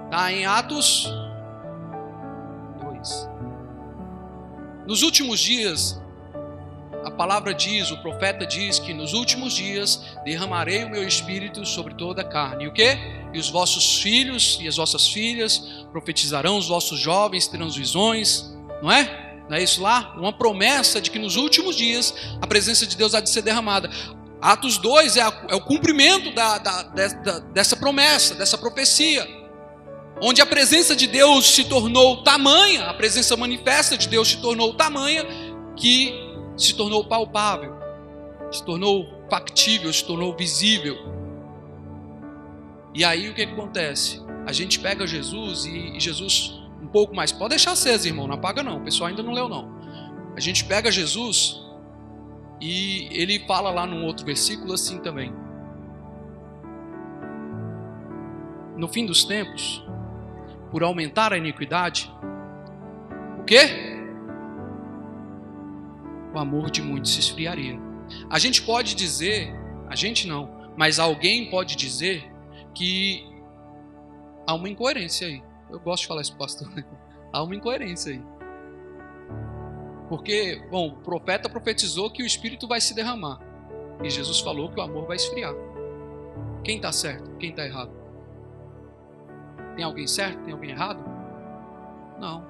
Está 0.05 0.31
em 0.31 0.45
Atos 0.45 1.07
2. 2.81 3.29
Nos 4.87 5.03
últimos 5.03 5.39
dias, 5.39 6.01
a 7.03 7.11
palavra 7.11 7.53
diz, 7.53 7.91
o 7.91 7.97
profeta 8.01 8.47
diz 8.47 8.79
que 8.79 8.93
nos 8.93 9.13
últimos 9.13 9.53
dias 9.53 10.01
derramarei 10.23 10.83
o 10.83 10.89
meu 10.89 11.07
espírito 11.07 11.63
sobre 11.63 11.93
toda 11.93 12.21
a 12.21 12.25
carne. 12.25 12.63
E 12.65 12.67
o 12.67 12.73
que? 12.73 12.97
E 13.31 13.37
os 13.37 13.49
vossos 13.49 14.01
filhos 14.01 14.57
e 14.59 14.67
as 14.67 14.77
vossas 14.77 15.07
filhas 15.07 15.85
profetizarão, 15.91 16.57
os 16.57 16.67
vossos 16.67 16.99
jovens 16.99 17.47
terão 17.47 17.69
visões, 17.69 18.51
não 18.81 18.91
é? 18.91 19.25
Não 19.47 19.55
é 19.55 19.61
isso 19.61 19.81
lá? 19.81 20.15
Uma 20.17 20.33
promessa 20.33 20.99
de 20.99 21.11
que 21.11 21.19
nos 21.19 21.35
últimos 21.35 21.75
dias 21.75 22.13
a 22.41 22.47
presença 22.47 22.87
de 22.87 22.97
Deus 22.97 23.13
há 23.13 23.21
de 23.21 23.29
ser 23.29 23.43
derramada. 23.43 23.89
Atos 24.45 24.77
2 24.77 25.17
é, 25.17 25.21
a, 25.21 25.33
é 25.49 25.55
o 25.55 25.61
cumprimento 25.61 26.31
da, 26.31 26.59
da, 26.59 26.83
da, 26.83 27.39
dessa 27.39 27.75
promessa, 27.75 28.35
dessa 28.35 28.55
profecia, 28.55 29.27
onde 30.21 30.39
a 30.39 30.45
presença 30.45 30.95
de 30.95 31.07
Deus 31.07 31.47
se 31.47 31.63
tornou 31.63 32.21
tamanha, 32.21 32.85
a 32.85 32.93
presença 32.93 33.35
manifesta 33.35 33.97
de 33.97 34.07
Deus 34.07 34.27
se 34.27 34.37
tornou 34.37 34.75
tamanha, 34.75 35.25
que 35.75 36.13
se 36.55 36.75
tornou 36.75 37.03
palpável, 37.05 37.73
se 38.51 38.63
tornou 38.63 39.25
factível, 39.31 39.91
se 39.91 40.05
tornou 40.05 40.37
visível. 40.37 40.95
E 42.93 43.03
aí 43.03 43.27
o 43.27 43.33
que 43.33 43.41
acontece? 43.41 44.21
A 44.45 44.53
gente 44.53 44.79
pega 44.79 45.07
Jesus 45.07 45.65
e, 45.65 45.97
e 45.97 45.99
Jesus 45.99 46.53
um 46.79 46.87
pouco 46.87 47.15
mais. 47.15 47.31
Pode 47.31 47.49
deixar 47.49 47.71
acesa, 47.71 48.07
irmão, 48.07 48.27
não 48.27 48.35
apaga 48.35 48.61
não. 48.61 48.77
O 48.77 48.81
pessoal 48.81 49.09
ainda 49.09 49.23
não 49.23 49.33
leu 49.33 49.49
não. 49.49 49.73
A 50.37 50.39
gente 50.39 50.63
pega 50.65 50.91
Jesus 50.91 51.64
e 52.59 53.07
ele 53.11 53.39
fala 53.39 53.69
lá 53.69 53.85
num 53.85 54.05
outro 54.05 54.25
versículo 54.25 54.73
assim 54.73 54.99
também. 54.99 55.33
No 58.75 58.87
fim 58.87 59.05
dos 59.05 59.23
tempos, 59.23 59.85
por 60.71 60.83
aumentar 60.83 61.31
a 61.33 61.37
iniquidade, 61.37 62.11
o 63.39 63.43
quê? 63.43 63.95
O 66.33 66.39
amor 66.39 66.69
de 66.69 66.81
muitos 66.81 67.13
se 67.13 67.19
esfriaria. 67.19 67.79
A 68.29 68.37
gente 68.37 68.61
pode 68.61 68.95
dizer, 68.95 69.53
a 69.87 69.95
gente 69.95 70.27
não, 70.27 70.49
mas 70.77 70.99
alguém 70.99 71.49
pode 71.49 71.75
dizer 71.75 72.29
que 72.73 73.25
há 74.45 74.53
uma 74.53 74.69
incoerência 74.69 75.27
aí. 75.27 75.41
Eu 75.69 75.79
gosto 75.79 76.03
de 76.03 76.07
falar 76.07 76.21
isso, 76.21 76.35
pastor. 76.37 76.69
há 77.31 77.41
uma 77.41 77.55
incoerência 77.55 78.13
aí. 78.13 78.34
Porque, 80.09 80.61
bom, 80.69 80.89
o 80.89 80.97
profeta 80.97 81.49
profetizou 81.49 82.09
que 82.09 82.21
o 82.21 82.25
Espírito 82.25 82.67
vai 82.67 82.79
se 82.79 82.93
derramar. 82.93 83.39
E 84.03 84.09
Jesus 84.09 84.39
falou 84.39 84.69
que 84.69 84.79
o 84.79 84.83
amor 84.83 85.07
vai 85.07 85.15
esfriar. 85.15 85.53
Quem 86.63 86.77
está 86.77 86.91
certo? 86.91 87.29
Quem 87.37 87.51
está 87.51 87.65
errado? 87.65 87.91
Tem 89.75 89.83
alguém 89.83 90.07
certo? 90.07 90.43
Tem 90.43 90.53
alguém 90.53 90.71
errado? 90.71 91.03
Não. 92.19 92.45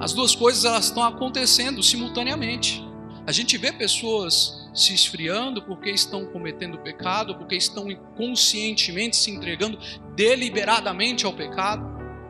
As 0.00 0.12
duas 0.12 0.34
coisas 0.34 0.64
elas 0.64 0.86
estão 0.86 1.02
acontecendo 1.02 1.82
simultaneamente. 1.82 2.86
A 3.26 3.32
gente 3.32 3.58
vê 3.58 3.72
pessoas 3.72 4.70
se 4.74 4.94
esfriando 4.94 5.62
porque 5.62 5.90
estão 5.90 6.26
cometendo 6.26 6.78
pecado, 6.78 7.34
porque 7.36 7.56
estão 7.56 7.90
inconscientemente 7.90 9.16
se 9.16 9.30
entregando 9.30 9.78
deliberadamente 10.14 11.26
ao 11.26 11.32
pecado, 11.32 11.84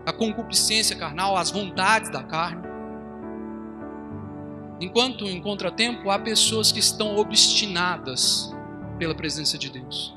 à 0.04 0.12
concupiscência 0.12 0.96
carnal, 0.96 1.36
às 1.36 1.50
vontades 1.50 2.10
da 2.10 2.22
carne. 2.22 2.67
Enquanto 4.80 5.24
em 5.24 5.40
contratempo 5.40 6.10
há 6.10 6.18
pessoas 6.18 6.70
que 6.70 6.78
estão 6.78 7.16
obstinadas 7.16 8.54
pela 8.98 9.14
presença 9.14 9.58
de 9.58 9.70
Deus. 9.70 10.16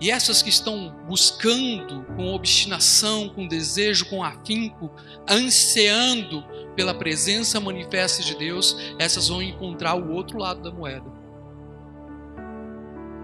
E 0.00 0.10
essas 0.10 0.42
que 0.42 0.48
estão 0.48 0.94
buscando 1.06 2.04
com 2.16 2.34
obstinação, 2.34 3.28
com 3.28 3.46
desejo, 3.46 4.06
com 4.06 4.22
afinco, 4.22 4.90
ansiando 5.28 6.44
pela 6.74 6.92
presença 6.92 7.60
manifesta 7.60 8.22
de 8.22 8.36
Deus, 8.36 8.76
essas 8.98 9.28
vão 9.28 9.40
encontrar 9.40 9.94
o 9.94 10.12
outro 10.12 10.38
lado 10.38 10.62
da 10.62 10.70
moeda. 10.70 11.10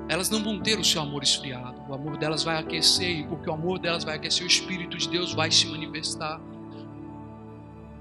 Elas 0.08 0.30
não 0.30 0.42
vão 0.42 0.60
ter 0.60 0.78
o 0.78 0.84
seu 0.84 1.00
amor 1.00 1.22
esfriado, 1.22 1.80
o 1.88 1.94
amor 1.94 2.16
delas 2.16 2.42
vai 2.42 2.56
aquecer, 2.56 3.20
e 3.20 3.26
porque 3.26 3.48
o 3.48 3.52
amor 3.52 3.78
delas 3.78 4.02
vai 4.02 4.16
aquecer, 4.16 4.42
o 4.42 4.46
Espírito 4.46 4.96
de 4.96 5.08
Deus 5.08 5.32
vai 5.32 5.50
se 5.50 5.66
manifestar, 5.66 6.40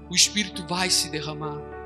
o 0.08 0.14
Espírito 0.14 0.66
vai 0.66 0.90
se 0.90 1.08
derramar 1.08 1.79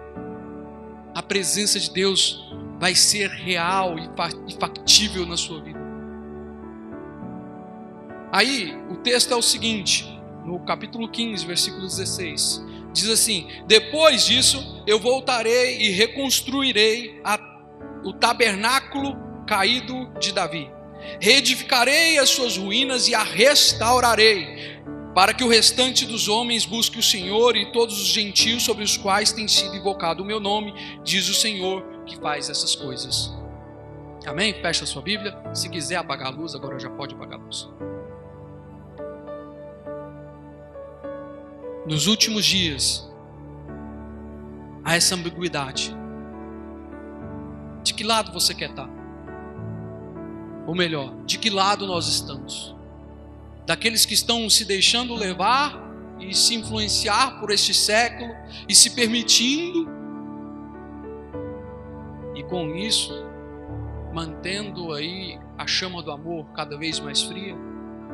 a 1.14 1.22
presença 1.22 1.78
de 1.78 1.90
Deus 1.90 2.44
vai 2.78 2.94
ser 2.94 3.30
real 3.30 3.96
e 3.98 4.54
factível 4.58 5.24
na 5.24 5.36
sua 5.36 5.62
vida. 5.62 5.78
Aí, 8.32 8.76
o 8.90 8.96
texto 8.96 9.32
é 9.32 9.36
o 9.36 9.42
seguinte, 9.42 10.04
no 10.44 10.58
capítulo 10.60 11.08
15, 11.08 11.46
versículo 11.46 11.86
16, 11.86 12.64
diz 12.92 13.08
assim: 13.08 13.48
Depois 13.66 14.26
disso, 14.26 14.82
eu 14.86 14.98
voltarei 14.98 15.80
e 15.82 15.90
reconstruirei 15.90 17.20
a, 17.22 17.38
o 18.04 18.12
tabernáculo 18.12 19.16
caído 19.46 20.10
de 20.18 20.32
Davi. 20.32 20.68
Reedificarei 21.20 22.18
as 22.18 22.30
suas 22.30 22.56
ruínas 22.56 23.08
e 23.08 23.14
a 23.14 23.22
restaurarei, 23.22 24.80
para 25.14 25.32
que 25.32 25.44
o 25.44 25.48
restante 25.48 26.04
dos 26.04 26.26
homens 26.28 26.66
busque 26.66 26.98
o 26.98 27.02
Senhor 27.02 27.56
e 27.56 27.70
todos 27.70 28.00
os 28.00 28.08
gentios 28.08 28.64
sobre 28.64 28.82
os 28.82 28.96
quais 28.96 29.32
tem 29.32 29.46
sido 29.46 29.76
invocado 29.76 30.22
o 30.22 30.26
meu 30.26 30.40
nome, 30.40 30.74
diz 31.04 31.28
o 31.28 31.34
Senhor 31.34 31.84
que 32.04 32.16
faz 32.16 32.50
essas 32.50 32.74
coisas. 32.74 33.32
Amém? 34.26 34.54
Fecha 34.54 34.82
a 34.82 34.86
sua 34.86 35.02
Bíblia. 35.02 35.38
Se 35.54 35.68
quiser 35.68 35.96
apagar 35.96 36.28
a 36.28 36.30
luz, 36.30 36.54
agora 36.54 36.78
já 36.80 36.90
pode 36.90 37.14
apagar 37.14 37.38
a 37.38 37.42
luz. 37.44 37.68
Nos 41.86 42.06
últimos 42.06 42.44
dias, 42.44 43.08
há 44.82 44.96
essa 44.96 45.14
ambiguidade. 45.14 45.94
De 47.84 47.94
que 47.94 48.02
lado 48.02 48.32
você 48.32 48.54
quer 48.54 48.70
estar? 48.70 48.88
Ou 50.66 50.74
melhor, 50.74 51.14
de 51.24 51.38
que 51.38 51.50
lado 51.50 51.86
nós 51.86 52.08
estamos? 52.08 52.74
Daqueles 53.66 54.04
que 54.04 54.14
estão 54.14 54.48
se 54.48 54.64
deixando 54.64 55.14
levar 55.14 55.82
e 56.20 56.34
se 56.34 56.54
influenciar 56.54 57.40
por 57.40 57.50
este 57.50 57.74
século 57.74 58.34
e 58.68 58.74
se 58.74 58.90
permitindo, 58.90 59.88
e 62.34 62.42
com 62.44 62.74
isso 62.74 63.12
mantendo 64.12 64.92
aí 64.92 65.38
a 65.58 65.66
chama 65.66 66.02
do 66.02 66.10
amor 66.10 66.46
cada 66.54 66.76
vez 66.76 67.00
mais 67.00 67.22
fria? 67.22 67.56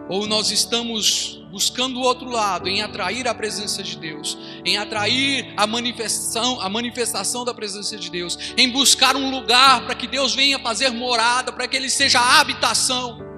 Ou 0.08 0.26
nós 0.26 0.50
estamos 0.50 1.46
buscando 1.52 1.98
o 2.00 2.02
outro 2.02 2.28
lado, 2.28 2.68
em 2.68 2.82
atrair 2.82 3.28
a 3.28 3.34
presença 3.34 3.80
de 3.80 3.96
Deus, 3.96 4.36
em 4.64 4.76
atrair 4.76 5.52
a 5.56 5.68
manifestação, 5.68 6.60
a 6.60 6.68
manifestação 6.68 7.44
da 7.44 7.54
presença 7.54 7.96
de 7.96 8.10
Deus, 8.10 8.36
em 8.56 8.68
buscar 8.70 9.14
um 9.14 9.30
lugar 9.30 9.84
para 9.84 9.94
que 9.94 10.08
Deus 10.08 10.34
venha 10.34 10.58
fazer 10.58 10.90
morada, 10.90 11.52
para 11.52 11.68
que 11.68 11.76
Ele 11.76 11.88
seja 11.88 12.18
habitação, 12.40 13.29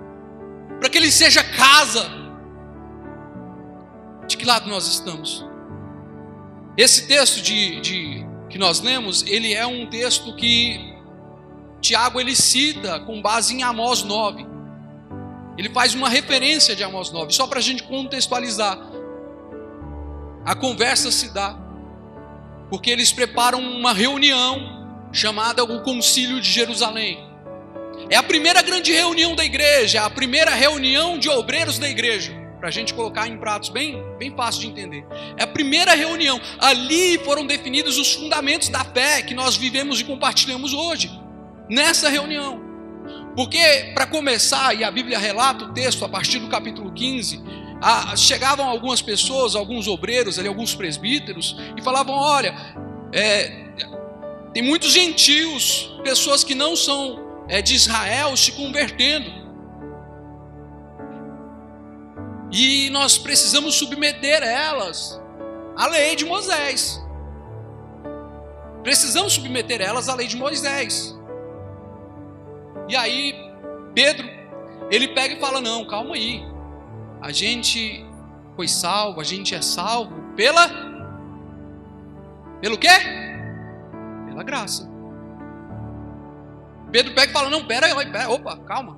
para 0.83 0.91
que 0.91 0.99
Ele 0.99 1.13
seja 1.13 1.45
casa. 1.45 2.11
De 4.27 4.37
que 4.37 4.45
lado 4.45 4.69
nós 4.69 4.85
estamos? 4.89 5.47
Esse 6.77 7.07
texto 7.07 7.41
de, 7.41 7.81
de 7.81 8.27
que 8.51 8.59
nós 8.59 8.81
lemos, 8.81 9.23
ele 9.23 9.55
é 9.55 9.65
um 9.65 9.87
texto 9.87 10.35
que 10.35 10.93
Tiago 11.81 12.21
ele 12.21 12.35
cita 12.35 12.99
com 12.99 13.23
base 13.23 13.55
em 13.55 13.63
Amós 13.63 14.03
9. 14.03 14.45
Ele 15.57 15.71
faz 15.71 15.95
uma 15.95 16.09
referência 16.09 16.75
de 16.75 16.83
Amós 16.83 17.13
9, 17.13 17.33
só 17.33 17.47
para 17.47 17.61
a 17.61 17.63
gente 17.63 17.85
contextualizar. 17.85 18.77
A 20.45 20.57
conversa 20.57 21.13
se 21.13 21.33
dá, 21.33 21.57
porque 22.69 22.91
eles 22.91 23.13
preparam 23.13 23.61
uma 23.61 23.93
reunião 23.93 25.09
chamada 25.13 25.63
o 25.63 25.81
Concílio 25.83 26.41
de 26.41 26.51
Jerusalém. 26.51 27.32
É 28.13 28.17
a 28.17 28.23
primeira 28.23 28.61
grande 28.61 28.93
reunião 28.93 29.35
da 29.35 29.43
igreja, 29.43 30.03
a 30.03 30.11
primeira 30.11 30.51
reunião 30.51 31.19
de 31.19 31.31
obreiros 31.31 31.79
da 31.79 31.89
igreja, 31.89 32.31
para 32.61 32.69
a 32.69 32.71
gente 32.71 32.93
colocar 32.93 33.27
em 33.27 33.39
pratos 33.39 33.71
bem, 33.71 34.05
bem 34.19 34.37
fácil 34.37 34.61
de 34.61 34.67
entender. 34.67 35.07
É 35.39 35.45
a 35.45 35.47
primeira 35.47 35.95
reunião. 35.95 36.39
Ali 36.59 37.17
foram 37.25 37.47
definidos 37.47 37.97
os 37.97 38.13
fundamentos 38.13 38.69
da 38.69 38.85
fé 38.85 39.23
que 39.23 39.33
nós 39.33 39.57
vivemos 39.57 39.99
e 39.99 40.05
compartilhamos 40.05 40.75
hoje, 40.75 41.11
nessa 41.71 42.11
reunião. 42.11 42.61
Porque, 43.35 43.93
para 43.95 44.05
começar, 44.05 44.79
e 44.79 44.85
a 44.85 44.91
Bíblia 44.91 45.19
relata 45.19 45.65
o 45.65 45.73
texto 45.73 46.05
a 46.05 46.09
partir 46.11 46.39
do 46.39 46.49
capítulo 46.49 46.93
15, 46.93 47.43
a, 47.81 48.15
chegavam 48.15 48.69
algumas 48.69 49.01
pessoas, 49.01 49.57
alguns 49.57 49.89
obreiros, 49.89 50.39
ali, 50.39 50.49
alguns 50.49 50.75
presbíteros, 50.75 51.57
e 51.79 51.81
falavam: 51.81 52.15
olha, 52.15 52.55
é, 53.11 53.71
tem 54.53 54.63
muitos 54.63 54.93
gentios, 54.93 55.99
pessoas 56.05 56.45
que 56.45 56.55
não 56.55 56.77
são 56.77 57.32
é, 57.49 57.63
de 57.63 57.75
Israel, 57.75 58.37
se 58.37 58.53
convertendo. 58.53 59.43
E 62.51 62.91
nós 62.91 63.17
precisamos 63.17 63.75
submeter 63.75 64.43
elas 64.43 65.21
à 65.77 65.87
lei 65.87 66.15
de 66.15 66.25
Moisés. 66.27 67.03
Precisamos 68.83 69.33
submeter 69.33 69.81
elas 69.81 70.09
à 70.09 70.15
lei 70.15 70.27
de 70.27 70.37
Moisés. 70.37 71.19
E 72.89 72.97
aí, 72.97 73.35
Pedro, 73.95 74.29
ele 74.91 75.09
pega 75.09 75.35
e 75.35 75.41
fala: 75.41 75.61
Não, 75.61 75.87
calma 75.87 76.15
aí. 76.15 76.45
A 77.23 77.33
gente 77.33 78.05
foi 78.55 78.69
salvo, 78.69 79.21
a 79.21 79.25
gente 79.25 79.55
é 79.55 79.63
salvo 79.63 80.35
pela. 80.37 80.69
Pelo 82.61 82.77
quê? 82.77 82.89
Pela 84.27 84.43
graça. 84.43 84.92
Pedro 86.93 87.15
pega 87.15 87.31
e 87.31 87.33
fala: 87.33 87.51
Não, 87.51 87.65
pera 87.65 87.87
aí, 87.87 88.13
pera, 88.13 88.31
opa, 88.31 88.57
calma. 88.59 88.97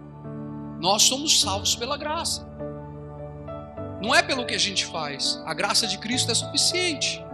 Nós 0.80 1.02
somos 1.04 1.40
salvos 1.40 1.74
pela 1.74 1.96
graça. 1.96 2.46
Não 4.02 4.14
é 4.14 4.22
pelo 4.22 4.44
que 4.44 4.54
a 4.54 4.58
gente 4.58 4.84
faz. 4.84 5.42
A 5.46 5.54
graça 5.54 5.86
de 5.86 5.96
Cristo 5.98 6.30
é 6.30 6.34
suficiente. 6.34 7.24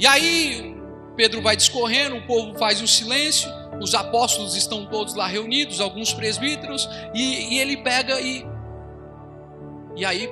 E 0.00 0.06
aí, 0.06 0.76
Pedro 1.16 1.42
vai 1.42 1.54
discorrendo, 1.54 2.16
o 2.16 2.26
povo 2.26 2.58
faz 2.58 2.80
um 2.80 2.86
silêncio 2.86 3.48
os 3.80 3.94
apóstolos 3.94 4.56
estão 4.56 4.86
todos 4.86 5.14
lá 5.14 5.26
reunidos, 5.26 5.80
alguns 5.80 6.12
presbíteros, 6.12 6.88
e, 7.14 7.54
e 7.54 7.58
ele 7.58 7.76
pega 7.78 8.20
e. 8.20 8.44
E 9.96 10.04
aí, 10.04 10.28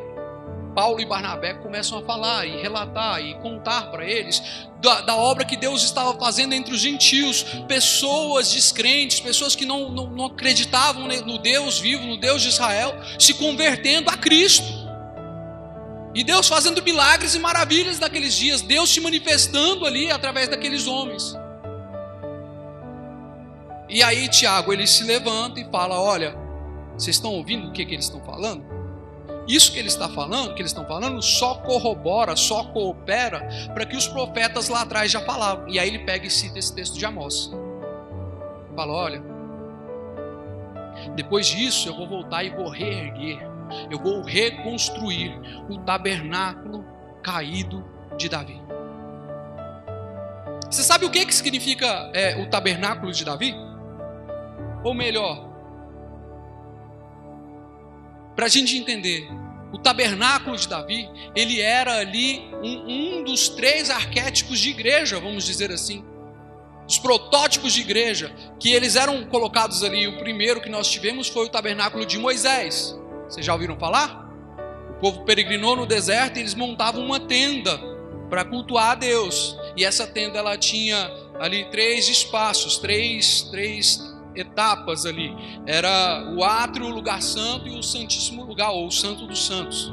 Paulo 0.76 1.00
e 1.00 1.06
Barnabé 1.06 1.54
começam 1.54 1.98
a 1.98 2.02
falar 2.02 2.46
e 2.46 2.60
relatar 2.60 3.18
e 3.24 3.32
contar 3.36 3.90
para 3.90 4.04
eles 4.04 4.42
da, 4.78 5.00
da, 5.00 5.16
obra 5.16 5.42
que 5.42 5.56
Deus 5.56 5.82
estava 5.82 6.12
fazendo 6.18 6.52
entre 6.52 6.74
os 6.74 6.80
gentios, 6.80 7.44
pessoas 7.66 8.52
descrentes, 8.52 9.18
pessoas 9.18 9.56
que 9.56 9.64
não, 9.64 9.90
não, 9.90 10.10
não 10.10 10.26
acreditavam 10.26 11.08
no 11.24 11.38
Deus 11.38 11.80
vivo, 11.80 12.06
no 12.06 12.18
Deus 12.18 12.42
de 12.42 12.48
Israel, 12.48 12.94
se 13.18 13.32
convertendo 13.32 14.10
a 14.10 14.18
Cristo. 14.18 14.66
E 16.14 16.22
Deus 16.22 16.46
fazendo 16.46 16.82
milagres 16.82 17.34
e 17.34 17.38
maravilhas 17.38 17.98
naqueles 17.98 18.34
dias, 18.34 18.60
Deus 18.60 18.90
se 18.90 19.00
manifestando 19.00 19.86
ali 19.86 20.10
através 20.10 20.50
daqueles 20.50 20.86
homens. 20.86 21.34
E 23.88 24.02
aí 24.02 24.28
Tiago 24.28 24.74
ele 24.74 24.86
se 24.86 25.04
levanta 25.04 25.58
e 25.58 25.64
fala: 25.70 25.98
Olha, 25.98 26.36
vocês 26.98 27.16
estão 27.16 27.32
ouvindo 27.32 27.68
o 27.68 27.72
que, 27.72 27.86
que 27.86 27.94
eles 27.94 28.04
estão 28.04 28.22
falando? 28.22 28.75
Isso 29.46 29.72
que 29.72 29.78
ele 29.78 29.88
está 29.88 30.08
falando, 30.08 30.54
que 30.54 30.60
eles 30.60 30.70
estão 30.70 30.84
falando, 30.84 31.22
só 31.22 31.54
corrobora, 31.56 32.34
só 32.34 32.64
coopera 32.64 33.46
para 33.72 33.86
que 33.86 33.96
os 33.96 34.08
profetas 34.08 34.68
lá 34.68 34.82
atrás 34.82 35.10
já 35.10 35.20
falavam. 35.20 35.68
E 35.68 35.78
aí 35.78 35.88
ele 35.88 36.00
pega 36.00 36.26
e 36.26 36.30
cita 36.30 36.58
esse 36.58 36.74
texto 36.74 36.98
de 36.98 37.06
Amós. 37.06 37.52
Fala: 38.74 38.92
Olha, 38.92 39.22
depois 41.14 41.46
disso 41.46 41.88
eu 41.88 41.96
vou 41.96 42.08
voltar 42.08 42.42
e 42.42 42.50
vou 42.50 42.68
reerguer, 42.68 43.38
eu 43.90 43.98
vou 43.98 44.22
reconstruir 44.22 45.38
o 45.68 45.78
tabernáculo 45.78 46.84
caído 47.22 47.84
de 48.16 48.28
Davi. 48.28 48.60
Você 50.68 50.82
sabe 50.82 51.04
o 51.04 51.10
que, 51.10 51.24
que 51.24 51.34
significa 51.34 52.10
é, 52.12 52.36
o 52.36 52.50
tabernáculo 52.50 53.12
de 53.12 53.24
Davi? 53.24 53.54
Ou 54.82 54.92
melhor, 54.92 55.55
para 58.36 58.46
a 58.46 58.48
gente 58.50 58.76
entender, 58.76 59.26
o 59.72 59.78
tabernáculo 59.78 60.56
de 60.56 60.68
Davi, 60.68 61.08
ele 61.34 61.60
era 61.60 61.98
ali 61.98 62.42
um, 62.62 63.18
um 63.18 63.24
dos 63.24 63.48
três 63.48 63.90
arquétipos 63.90 64.60
de 64.60 64.70
igreja, 64.70 65.18
vamos 65.18 65.44
dizer 65.44 65.72
assim. 65.72 66.04
Os 66.86 66.98
protótipos 66.98 67.72
de 67.72 67.80
igreja, 67.80 68.32
que 68.60 68.72
eles 68.72 68.94
eram 68.94 69.24
colocados 69.24 69.82
ali, 69.82 70.06
o 70.06 70.18
primeiro 70.18 70.60
que 70.60 70.68
nós 70.68 70.88
tivemos 70.88 71.28
foi 71.28 71.46
o 71.46 71.48
tabernáculo 71.48 72.04
de 72.04 72.18
Moisés. 72.18 72.96
Vocês 73.28 73.44
já 73.44 73.54
ouviram 73.54 73.78
falar? 73.78 74.30
O 74.90 75.00
povo 75.00 75.24
peregrinou 75.24 75.74
no 75.74 75.86
deserto 75.86 76.36
e 76.36 76.40
eles 76.40 76.54
montavam 76.54 77.04
uma 77.04 77.18
tenda 77.18 77.76
para 78.28 78.44
cultuar 78.44 78.92
a 78.92 78.94
Deus. 78.94 79.56
E 79.76 79.84
essa 79.84 80.06
tenda 80.06 80.38
ela 80.38 80.56
tinha 80.56 81.10
ali 81.40 81.64
três 81.70 82.08
espaços, 82.08 82.76
três, 82.78 83.42
três 83.50 84.00
etapas 84.36 85.06
ali. 85.06 85.34
Era 85.66 86.32
o 86.36 86.44
átrio, 86.44 86.86
o 86.86 86.90
lugar 86.90 87.22
santo 87.22 87.66
e 87.66 87.78
o 87.78 87.82
santíssimo 87.82 88.44
lugar, 88.44 88.70
ou 88.70 88.86
o 88.86 88.92
santo 88.92 89.26
dos 89.26 89.44
santos. 89.44 89.92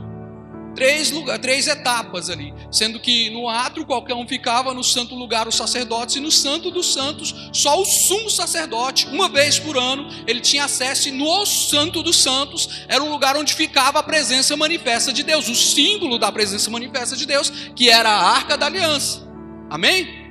Três, 0.75 1.11
lugar, 1.11 1.37
três 1.37 1.67
etapas 1.67 2.31
ali, 2.31 2.51
sendo 2.71 2.99
que 2.99 3.29
no 3.29 3.47
átrio 3.47 3.85
qualquer 3.85 4.15
um 4.15 4.27
ficava, 4.27 4.73
no 4.73 4.83
santo 4.83 5.13
lugar 5.13 5.47
os 5.47 5.55
sacerdotes, 5.55 6.15
e 6.15 6.19
no 6.19 6.31
santo 6.31 6.71
dos 6.71 6.91
santos 6.91 7.51
só 7.53 7.79
o 7.79 7.85
sumo 7.85 8.27
sacerdote, 8.27 9.07
uma 9.09 9.29
vez 9.29 9.59
por 9.59 9.77
ano, 9.77 10.09
ele 10.25 10.41
tinha 10.41 10.65
acesso, 10.65 11.09
e 11.09 11.11
no 11.11 11.45
santo 11.45 12.01
dos 12.01 12.15
santos 12.15 12.85
era 12.87 13.03
um 13.03 13.11
lugar 13.11 13.37
onde 13.37 13.53
ficava 13.53 13.99
a 13.99 14.03
presença 14.03 14.57
manifesta 14.57 15.13
de 15.13 15.21
Deus, 15.21 15.47
o 15.47 15.53
símbolo 15.53 16.17
da 16.17 16.31
presença 16.31 16.71
manifesta 16.71 17.15
de 17.15 17.27
Deus, 17.27 17.51
que 17.75 17.89
era 17.89 18.09
a 18.09 18.31
arca 18.31 18.57
da 18.57 18.65
aliança. 18.65 19.27
Amém? 19.69 20.22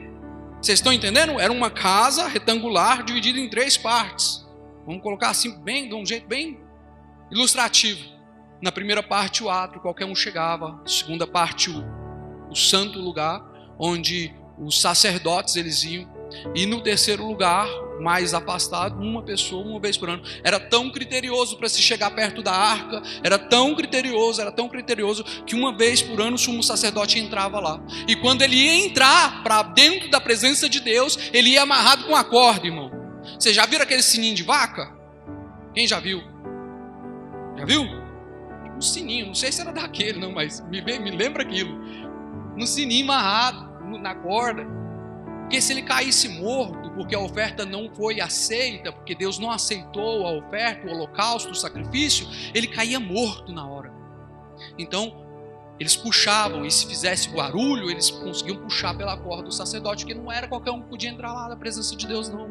Vocês 0.62 0.78
estão 0.78 0.92
entendendo? 0.92 1.40
Era 1.40 1.52
uma 1.52 1.70
casa 1.70 2.28
retangular 2.28 3.04
dividida 3.04 3.36
em 3.36 3.50
três 3.50 3.76
partes. 3.76 4.46
Vamos 4.86 5.02
colocar 5.02 5.30
assim, 5.30 5.60
bem, 5.60 5.88
de 5.88 5.94
um 5.96 6.06
jeito 6.06 6.28
bem 6.28 6.60
ilustrativo. 7.32 8.00
Na 8.62 8.70
primeira 8.70 9.02
parte, 9.02 9.42
o 9.42 9.50
átrio, 9.50 9.80
qualquer 9.80 10.04
um 10.04 10.14
chegava. 10.14 10.70
Na 10.70 10.86
segunda 10.86 11.26
parte, 11.26 11.68
o, 11.68 11.84
o 12.48 12.54
santo 12.54 13.00
lugar, 13.00 13.44
onde 13.76 14.32
os 14.56 14.80
sacerdotes 14.80 15.56
eles 15.56 15.82
iam. 15.82 16.08
E 16.54 16.64
no 16.64 16.80
terceiro 16.80 17.26
lugar, 17.26 17.66
mais 18.02 18.34
afastado, 18.34 19.00
uma 19.00 19.22
pessoa 19.22 19.64
uma 19.64 19.80
vez 19.80 19.96
por 19.96 20.10
ano. 20.10 20.22
Era 20.42 20.58
tão 20.58 20.90
criterioso 20.90 21.56
para 21.56 21.68
se 21.68 21.80
chegar 21.80 22.10
perto 22.10 22.42
da 22.42 22.52
arca, 22.52 23.02
era 23.22 23.38
tão 23.38 23.74
criterioso, 23.74 24.40
era 24.40 24.50
tão 24.50 24.68
criterioso 24.68 25.24
que 25.46 25.54
uma 25.54 25.76
vez 25.76 26.02
por 26.02 26.20
ano 26.20 26.34
o 26.34 26.38
sumo 26.38 26.62
sacerdote 26.62 27.18
entrava 27.18 27.60
lá. 27.60 27.80
E 28.08 28.16
quando 28.16 28.42
ele 28.42 28.56
ia 28.56 28.86
entrar 28.86 29.42
para 29.42 29.62
dentro 29.62 30.10
da 30.10 30.20
presença 30.20 30.68
de 30.68 30.80
Deus, 30.80 31.18
ele 31.32 31.50
ia 31.50 31.62
amarrado 31.62 32.04
com 32.04 32.16
a 32.16 32.24
corda, 32.24 32.66
irmão. 32.66 32.90
Você 33.38 33.52
já 33.52 33.64
viram 33.66 33.84
aquele 33.84 34.02
sininho 34.02 34.34
de 34.34 34.42
vaca? 34.42 34.92
Quem 35.74 35.86
já 35.86 36.00
viu? 36.00 36.22
Já 37.56 37.64
viu? 37.64 37.82
Um 38.76 38.80
sininho, 38.80 39.26
não 39.26 39.34
sei 39.34 39.52
se 39.52 39.60
era 39.60 39.72
daquele, 39.72 40.18
não, 40.18 40.32
mas 40.32 40.60
me, 40.68 40.82
me 40.82 41.10
lembra 41.10 41.42
aquilo. 41.42 41.78
Um 42.58 42.66
sininho 42.66 43.04
amarrado 43.04 43.98
na 43.98 44.14
corda. 44.14 44.66
Porque 45.42 45.60
se 45.60 45.72
ele 45.72 45.82
caísse 45.82 46.28
morto, 46.28 46.81
porque 46.94 47.14
a 47.14 47.20
oferta 47.20 47.64
não 47.64 47.92
foi 47.94 48.20
aceita, 48.20 48.92
porque 48.92 49.14
Deus 49.14 49.38
não 49.38 49.50
aceitou 49.50 50.26
a 50.26 50.32
oferta, 50.32 50.86
o 50.86 50.90
holocausto, 50.90 51.50
o 51.50 51.54
sacrifício, 51.54 52.26
ele 52.54 52.66
caía 52.66 53.00
morto 53.00 53.52
na 53.52 53.66
hora. 53.66 53.92
Então, 54.78 55.22
eles 55.80 55.96
puxavam, 55.96 56.64
e 56.64 56.70
se 56.70 56.86
fizesse 56.86 57.30
barulho, 57.30 57.90
eles 57.90 58.10
conseguiam 58.10 58.58
puxar 58.58 58.96
pela 58.96 59.16
corda 59.16 59.44
do 59.44 59.52
sacerdote, 59.52 60.04
porque 60.04 60.18
não 60.18 60.30
era 60.30 60.46
qualquer 60.46 60.70
um 60.70 60.80
que 60.82 60.88
podia 60.88 61.10
entrar 61.10 61.32
lá 61.32 61.48
na 61.48 61.56
presença 61.56 61.96
de 61.96 62.06
Deus, 62.06 62.28
não. 62.28 62.48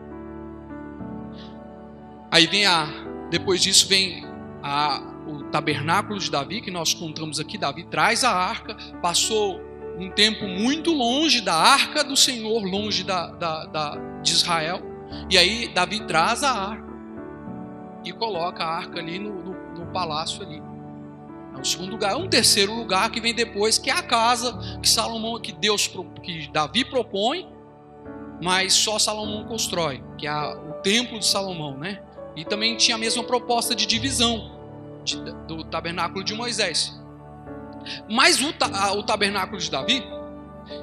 Aí 2.31 2.47
vem 2.47 2.65
a, 2.65 2.87
depois 3.29 3.61
disso 3.61 3.87
vem 3.87 4.25
a, 4.63 5.01
o 5.27 5.43
tabernáculo 5.45 6.19
de 6.19 6.31
Davi, 6.31 6.61
que 6.61 6.71
nós 6.71 6.93
contamos 6.93 7.39
aqui. 7.39 7.57
Davi 7.57 7.83
traz 7.83 8.23
a 8.23 8.31
arca, 8.31 8.75
passou 9.01 9.61
um 9.97 10.09
tempo 10.09 10.47
muito 10.47 10.91
longe 10.91 11.41
da 11.41 11.53
arca 11.53 12.03
do 12.03 12.15
Senhor, 12.17 12.63
longe 12.63 13.03
da, 13.03 13.27
da, 13.27 13.65
da, 13.65 13.95
de 14.21 14.31
Israel. 14.31 14.81
E 15.29 15.37
aí 15.37 15.67
Davi 15.73 16.01
traz 16.01 16.43
a 16.43 16.51
arca 16.51 16.91
e 18.03 18.11
coloca 18.11 18.63
a 18.63 18.67
arca 18.67 18.99
ali 18.99 19.19
no, 19.19 19.33
no, 19.33 19.79
no 19.79 19.85
palácio 19.87 20.43
ali. 20.43 20.61
É 21.55 21.59
um 21.59 21.63
segundo 21.63 21.91
lugar. 21.91 22.15
Um 22.15 22.27
terceiro 22.27 22.73
lugar 22.73 23.09
que 23.11 23.19
vem 23.19 23.33
depois, 23.33 23.77
que 23.77 23.89
é 23.89 23.93
a 23.93 24.01
casa 24.01 24.57
que 24.81 24.87
Salomão, 24.87 25.39
que 25.39 25.51
Deus, 25.51 25.91
que 26.23 26.47
Davi 26.51 26.85
propõe, 26.85 27.47
mas 28.41 28.73
só 28.73 28.97
Salomão 28.97 29.45
constrói, 29.45 30.03
que 30.17 30.25
é 30.25 30.33
o 30.33 30.73
templo 30.81 31.19
de 31.19 31.25
Salomão, 31.25 31.77
né? 31.77 32.01
E 32.35 32.45
também 32.45 32.77
tinha 32.77 32.95
a 32.95 32.99
mesma 32.99 33.23
proposta 33.23 33.75
de 33.75 33.85
divisão 33.85 34.51
de, 35.03 35.17
do 35.45 35.63
tabernáculo 35.65 36.23
de 36.23 36.33
Moisés. 36.33 36.99
Mas 38.09 38.41
o, 38.41 38.49
o 38.97 39.03
tabernáculo 39.03 39.59
de 39.59 39.69
Davi, 39.69 40.03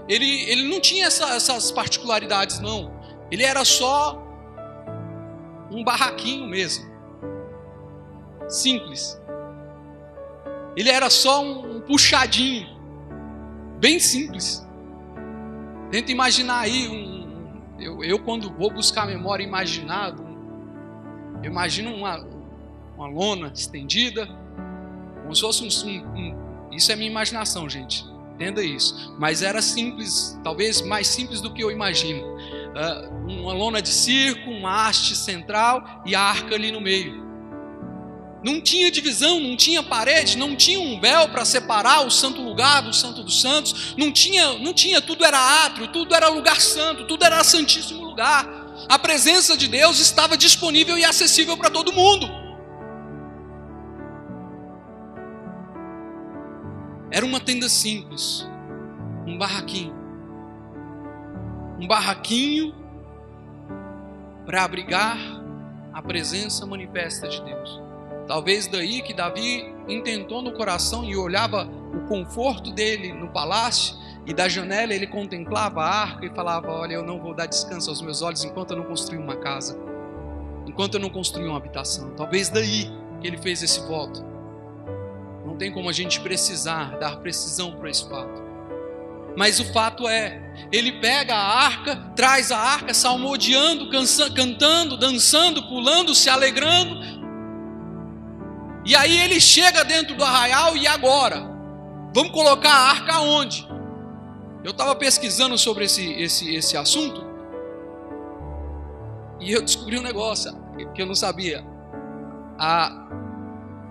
ele, 0.09 0.43
ele 0.51 0.69
não 0.69 0.81
tinha 0.81 1.07
essa, 1.07 1.35
essas 1.35 1.71
particularidades, 1.71 2.61
não. 2.61 2.98
Ele 3.31 3.43
era 3.43 3.65
só 3.65 4.23
um 5.71 5.85
barraquinho 5.85 6.47
mesmo. 6.47 6.89
Simples. 8.49 9.21
Ele 10.77 10.91
era 10.91 11.11
só 11.11 11.43
um, 11.43 11.81
puxadinho. 11.81 12.69
Bem 13.79 13.99
simples. 13.99 14.67
Tenta 15.91 16.13
imaginar 16.13 16.61
aí 16.61 16.89
um. 16.89 17.19
Eu, 17.79 18.03
eu 18.03 18.19
quando 18.19 18.53
vou 18.53 18.71
buscar 18.71 19.07
memória 19.07 19.43
imaginado, 19.43 20.23
eu 21.43 21.51
imagino 21.51 21.95
uma, 21.95 22.27
uma 22.97 23.07
lona 23.07 23.53
estendida, 23.55 24.27
como 25.23 25.35
se 25.35 25.41
fosse 25.41 25.63
um, 25.63 25.89
um, 25.89 26.15
um. 26.15 26.49
Isso 26.73 26.91
é 26.91 26.97
minha 26.97 27.11
imaginação, 27.11 27.69
gente. 27.69 28.05
Entenda 28.35 28.63
isso. 28.63 29.17
Mas 29.19 29.43
era 29.43 29.61
simples, 29.61 30.39
talvez 30.45 30.81
mais 30.81 31.09
simples 31.09 31.41
do 31.41 31.53
que 31.53 31.63
eu 31.63 31.71
imagino. 31.71 32.37
Uh, 32.69 33.29
uma 33.41 33.53
lona 33.53 33.83
de 33.83 33.89
circo, 33.89 34.51
uma 34.51 34.87
haste 34.87 35.17
central 35.17 36.03
e 36.07 36.15
a 36.15 36.21
arca 36.21 36.55
ali 36.55 36.71
no 36.71 36.81
meio. 36.81 37.29
Não 38.45 38.61
tinha 38.61 38.91
divisão, 38.91 39.41
não 39.41 39.57
tinha 39.57 39.83
parede, 39.83 40.39
não 40.39 40.55
tinha 40.55 40.79
um 40.79 41.01
véu 41.01 41.29
para 41.29 41.45
separar 41.45 42.07
o 42.07 42.11
santo 42.11 42.41
lugar 42.41 42.83
do 42.83 42.93
santo 42.95 43.25
dos 43.25 43.41
santos, 43.41 43.95
não 43.97 44.13
tinha, 44.13 44.59
não 44.59 44.73
tinha, 44.73 45.01
tudo 45.01 45.25
era 45.25 45.65
átrio, 45.65 45.89
tudo 45.89 46.15
era 46.15 46.29
lugar 46.29 46.61
santo, 46.61 47.05
tudo 47.07 47.25
era 47.25 47.43
santíssimo 47.43 48.05
lugar. 48.05 48.47
A 48.89 48.99
presença 48.99 49.57
de 49.57 49.67
Deus 49.67 49.99
estava 49.99 50.37
disponível 50.37 50.97
e 50.97 51.05
acessível 51.05 51.57
para 51.57 51.69
todo 51.69 51.93
mundo. 51.93 52.29
Era 57.11 57.27
uma 57.27 57.41
tenda 57.41 57.69
simples, 57.69 58.47
um 59.27 59.37
barraquinho. 59.37 59.98
Um 61.79 61.87
barraquinho 61.87 62.75
para 64.45 64.65
abrigar 64.65 65.19
a 65.93 66.03
presença 66.03 66.67
manifesta 66.67 67.29
de 67.29 67.43
Deus. 67.43 67.81
Talvez 68.27 68.67
daí 68.67 69.01
que 69.01 69.15
Davi 69.15 69.75
intentou 69.89 70.43
no 70.43 70.53
coração 70.53 71.05
e 71.05 71.17
olhava 71.17 71.69
o 71.95 72.07
conforto 72.07 72.73
dele 72.73 73.13
no 73.13 73.29
palácio 73.29 73.97
e 74.27 74.35
da 74.35 74.49
janela 74.49 74.93
ele 74.93 75.07
contemplava 75.07 75.83
a 75.83 75.89
arca 75.89 76.27
e 76.27 76.31
falava: 76.31 76.71
Olha, 76.71 76.95
eu 76.95 77.03
não 77.03 77.21
vou 77.21 77.35
dar 77.35 77.47
descanso 77.47 77.89
aos 77.89 78.03
meus 78.03 78.21
olhos 78.21 78.45
enquanto 78.45 78.73
eu 78.73 78.77
não 78.77 78.85
construir 78.85 79.19
uma 79.19 79.37
casa, 79.37 79.79
enquanto 80.67 80.95
eu 80.95 81.01
não 81.01 81.09
construir 81.09 81.49
uma 81.49 81.57
habitação. 81.57 82.11
Talvez 82.11 82.49
daí 82.49 82.91
que 83.21 83.27
ele 83.27 83.39
fez 83.39 83.63
esse 83.63 83.81
voto. 83.87 84.25
Não 85.47 85.57
tem 85.57 85.73
como 85.73 85.89
a 85.89 85.93
gente 85.93 86.21
precisar 86.21 86.99
dar 86.99 87.21
precisão 87.21 87.73
para 87.73 87.89
esse 87.89 88.07
fato. 88.09 88.48
Mas 89.39 89.61
o 89.61 89.73
fato 89.73 90.09
é, 90.09 90.43
ele 90.73 90.91
pega 90.91 91.33
a 91.33 91.65
arca, 91.65 91.95
traz 92.17 92.51
a 92.51 92.59
arca, 92.59 92.93
salmodiando, 92.93 93.89
cantando, 94.35 94.97
dançando, 94.97 95.63
pulando, 95.69 96.13
se 96.13 96.29
alegrando, 96.29 96.99
e 98.85 98.97
aí 98.97 99.17
ele 99.17 99.41
chega 99.41 99.85
dentro 99.85 100.17
do 100.17 100.25
arraial 100.25 100.77
e 100.77 100.89
agora? 100.89 101.49
Vamos 102.13 102.33
colocar 102.33 102.69
a 102.69 102.89
arca 102.89 103.21
onde? 103.21 103.65
Eu 104.65 104.73
estava 104.73 104.97
pesquisando 104.97 105.57
sobre 105.57 105.85
esse, 105.85 106.15
esse, 106.15 106.57
esse 106.57 106.77
assunto 106.77 107.25
e 109.39 109.53
eu 109.53 109.63
descobri 109.63 110.01
um 110.01 110.03
negócio 110.03 110.51
que 110.97 111.01
eu 111.01 111.07
não 111.07 111.15
sabia. 111.15 111.65
A, 112.59 113.07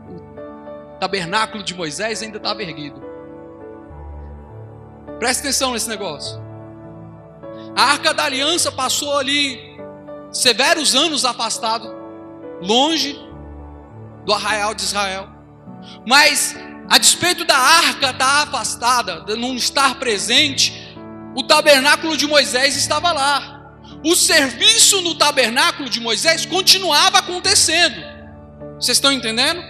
o 0.09 0.99
tabernáculo 0.99 1.63
de 1.63 1.73
Moisés 1.73 2.21
ainda 2.21 2.35
estava 2.35 2.61
erguido. 2.61 3.06
Presta 5.19 5.43
atenção 5.43 5.73
nesse 5.73 5.89
negócio. 5.89 6.39
A 7.75 7.83
arca 7.83 8.13
da 8.13 8.23
aliança 8.23 8.71
passou 8.71 9.17
ali 9.17 9.77
severos 10.31 10.95
anos 10.95 11.25
afastado, 11.25 11.93
longe 12.61 13.17
do 14.25 14.33
arraial 14.33 14.73
de 14.73 14.83
Israel. 14.83 15.29
Mas, 16.05 16.55
a 16.89 16.97
despeito 16.97 17.45
da 17.45 17.57
arca 17.57 18.09
estar 18.09 18.43
afastada, 18.43 19.21
de 19.21 19.35
não 19.35 19.55
estar 19.55 19.95
presente, 19.99 20.95
o 21.35 21.43
tabernáculo 21.43 22.17
de 22.17 22.27
Moisés 22.27 22.75
estava 22.75 23.11
lá. 23.11 23.73
O 24.03 24.15
serviço 24.15 25.01
no 25.01 25.15
tabernáculo 25.15 25.89
de 25.89 25.99
Moisés 25.99 26.45
continuava 26.45 27.19
acontecendo. 27.19 28.01
Vocês 28.75 28.97
estão 28.97 29.11
entendendo? 29.11 29.61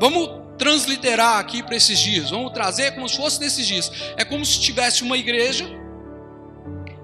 Vamos 0.00 0.37
transliterar 0.58 1.38
aqui 1.38 1.62
para 1.62 1.76
esses 1.76 1.98
dias. 1.98 2.30
Vamos 2.30 2.52
trazer 2.52 2.94
como 2.94 3.08
se 3.08 3.16
fosse 3.16 3.40
nesses 3.40 3.66
dias. 3.66 3.90
É 4.16 4.24
como 4.24 4.44
se 4.44 4.60
tivesse 4.60 5.02
uma 5.02 5.16
igreja 5.16 5.66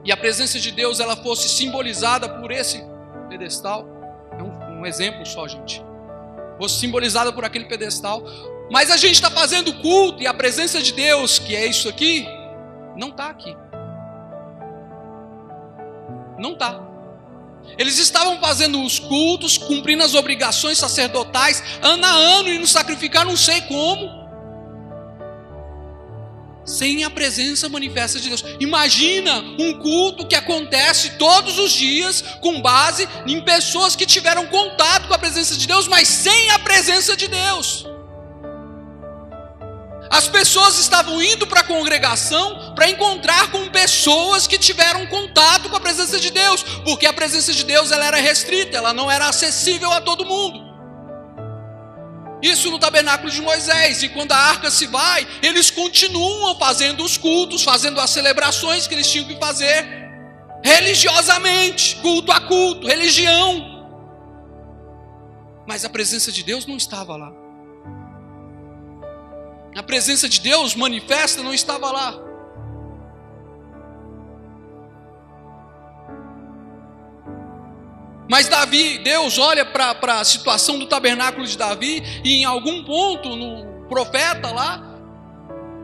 e 0.05 0.13
a 0.13 0.17
presença 0.17 0.59
de 0.59 0.71
Deus 0.71 1.01
ela 1.01 1.17
fosse 1.17 1.49
simbolizada 1.49 2.29
por 2.29 2.51
esse 2.51 2.85
pedestal. 3.29 3.87
É 4.39 4.43
um, 4.43 4.81
um 4.81 4.87
exemplo 4.87 5.25
só, 5.25 5.47
gente 5.49 5.83
fosse 6.59 6.79
simbolizada 6.79 7.33
por 7.33 7.45
aquele 7.45 7.65
pedestal. 7.65 8.23
Mas 8.71 8.91
a 8.91 8.97
gente 8.97 9.15
está 9.15 9.31
fazendo 9.31 9.73
culto 9.81 10.23
e 10.23 10.27
a 10.27 10.35
presença 10.35 10.81
de 10.81 10.93
Deus, 10.93 11.39
que 11.39 11.55
é 11.55 11.67
isso 11.67 11.89
aqui, 11.89 12.27
não 12.97 13.09
está 13.09 13.29
aqui. 13.29 13.55
Não 16.39 16.53
está. 16.53 16.94
Eles 17.77 17.99
estavam 17.99 18.41
fazendo 18.41 18.83
os 18.83 18.99
cultos, 18.99 19.59
cumprindo 19.59 20.05
as 20.05 20.15
obrigações 20.15 20.79
sacerdotais, 20.79 21.63
ano 21.83 22.05
a 22.05 22.11
ano, 22.11 22.49
e 22.49 22.59
nos 22.59 22.71
sacrificar 22.71 23.25
não 23.25 23.37
sei 23.37 23.61
como 23.63 24.25
sem 26.65 27.05
a 27.05 27.11
presença 27.11 27.69
manifesta 27.69 28.19
de 28.19 28.29
Deus. 28.29 28.45
Imagina 28.59 29.39
um 29.59 29.79
culto 29.81 30.27
que 30.27 30.35
acontece 30.35 31.11
todos 31.19 31.59
os 31.59 31.73
dias 31.73 32.23
com 32.41 32.61
base 32.61 33.09
em 33.27 33.41
pessoas 33.43 33.95
que 33.95 34.07
tiveram 34.07 34.47
contato 34.47 35.09
com 35.09 35.15
a 35.15 35.19
presença 35.19 35.57
de 35.57 35.67
Deus, 35.67 35.87
mas 35.87 36.09
sem 36.09 36.51
a 36.51 36.59
presença 36.59 37.17
de 37.17 37.29
Deus. 37.29 37.87
As 40.15 40.29
pessoas 40.29 40.79
estavam 40.79 41.21
indo 41.21 41.45
para 41.45 41.63
a 41.63 41.65
congregação 41.65 42.73
para 42.77 42.89
encontrar 42.89 43.51
com 43.51 43.69
pessoas 43.69 44.47
que 44.47 44.57
tiveram 44.57 45.05
contato 45.09 45.69
com 45.69 45.75
a 45.75 45.81
presença 45.81 46.21
de 46.21 46.31
Deus, 46.31 46.63
porque 46.85 47.05
a 47.05 47.13
presença 47.13 47.53
de 47.53 47.65
Deus 47.65 47.91
ela 47.91 48.07
era 48.07 48.19
restrita, 48.19 48.77
ela 48.77 48.93
não 48.93 49.11
era 49.11 49.27
acessível 49.27 49.91
a 49.91 50.01
todo 50.01 50.25
mundo. 50.25 50.73
Isso 52.41 52.71
no 52.71 52.79
tabernáculo 52.79 53.29
de 53.29 53.43
Moisés. 53.43 54.05
E 54.05 54.09
quando 54.09 54.31
a 54.31 54.37
arca 54.37 54.71
se 54.71 54.87
vai, 54.87 55.27
eles 55.43 55.69
continuam 55.69 56.57
fazendo 56.61 57.03
os 57.03 57.17
cultos, 57.17 57.65
fazendo 57.65 58.01
as 58.01 58.11
celebrações 58.11 58.87
que 58.87 58.95
eles 58.95 59.11
tinham 59.11 59.27
que 59.27 59.37
fazer 59.41 59.85
religiosamente, 60.63 61.97
culto 61.97 62.31
a 62.31 62.39
culto, 62.39 62.87
religião. 62.87 63.89
Mas 65.67 65.85
a 65.85 65.89
presença 65.89 66.31
de 66.31 66.45
Deus 66.45 66.67
não 66.67 66.77
estava 66.77 67.17
lá. 67.17 67.44
A 69.77 69.83
presença 69.83 70.29
de 70.29 70.41
Deus 70.41 70.75
manifesta 70.75 71.43
não 71.43 71.53
estava 71.53 71.91
lá. 71.91 72.25
Mas 78.29 78.49
Davi, 78.49 78.99
Deus 78.99 79.39
olha 79.39 79.65
para 79.65 80.21
a 80.21 80.25
situação 80.25 80.79
do 80.79 80.87
tabernáculo 80.87 81.47
de 81.47 81.57
Davi 81.57 82.03
e 82.25 82.41
em 82.41 82.45
algum 82.45 82.83
ponto 82.83 83.37
no 83.37 83.87
profeta 83.87 84.51
lá, 84.51 84.83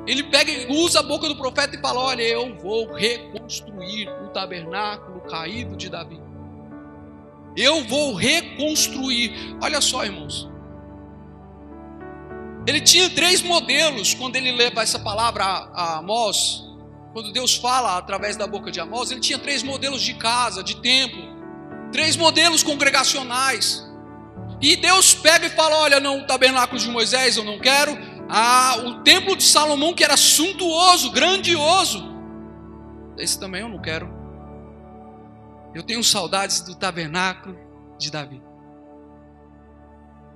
ele 0.06 0.24
pega 0.24 0.50
usa 0.72 0.98
a 0.98 1.02
boca 1.02 1.28
do 1.28 1.36
profeta 1.36 1.76
e 1.76 1.80
fala: 1.80 2.00
Olha, 2.00 2.22
eu 2.22 2.56
vou 2.58 2.92
reconstruir 2.92 4.08
o 4.24 4.28
tabernáculo 4.30 5.20
caído 5.20 5.76
de 5.76 5.88
Davi. 5.88 6.20
Eu 7.56 7.84
vou 7.84 8.14
reconstruir. 8.14 9.56
Olha 9.62 9.80
só, 9.80 10.04
irmãos. 10.04 10.49
Ele 12.66 12.80
tinha 12.80 13.10
três 13.10 13.42
modelos 13.42 14.14
quando 14.14 14.36
ele 14.36 14.52
leva 14.52 14.82
essa 14.82 14.98
palavra 14.98 15.44
a, 15.44 15.98
Amós. 15.98 16.64
Quando 17.12 17.32
Deus 17.32 17.56
fala 17.56 17.96
através 17.96 18.36
da 18.36 18.46
boca 18.46 18.70
de 18.70 18.78
Amós, 18.78 19.10
ele 19.10 19.20
tinha 19.20 19.38
três 19.38 19.62
modelos 19.62 20.02
de 20.02 20.14
casa, 20.14 20.62
de 20.62 20.76
templo 20.76 21.30
três 21.90 22.16
modelos 22.16 22.62
congregacionais. 22.62 23.86
E 24.60 24.76
Deus 24.76 25.14
pega 25.14 25.46
e 25.46 25.50
fala: 25.50 25.76
Olha, 25.78 26.00
não, 26.00 26.20
o 26.20 26.26
tabernáculo 26.26 26.80
de 26.80 26.88
Moisés 26.88 27.36
eu 27.36 27.44
não 27.44 27.58
quero. 27.58 27.96
Ah, 28.28 28.76
o 28.84 29.02
templo 29.02 29.36
de 29.36 29.42
Salomão, 29.42 29.92
que 29.92 30.04
era 30.04 30.16
suntuoso, 30.16 31.10
grandioso, 31.10 32.04
esse 33.18 33.38
também 33.38 33.62
eu 33.62 33.68
não 33.68 33.80
quero. 33.80 34.08
Eu 35.74 35.82
tenho 35.82 36.02
saudades 36.02 36.60
do 36.60 36.74
tabernáculo 36.74 37.58
de 37.98 38.10
Davi. 38.10 38.40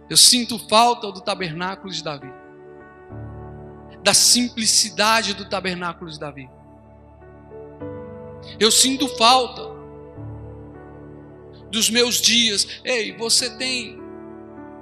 Eu 0.09 0.17
sinto 0.17 0.59
falta 0.59 1.11
do 1.11 1.21
tabernáculo 1.21 1.93
de 1.93 2.03
Davi. 2.03 2.33
Da 4.03 4.13
simplicidade 4.13 5.35
do 5.35 5.49
tabernáculo 5.49 6.11
de 6.11 6.19
Davi. 6.19 6.51
Eu 8.59 8.71
sinto 8.71 9.09
falta 9.17 9.63
dos 11.71 11.89
meus 11.89 12.21
dias. 12.21 12.81
Ei, 12.85 13.17
você 13.17 13.57
tem 13.57 13.99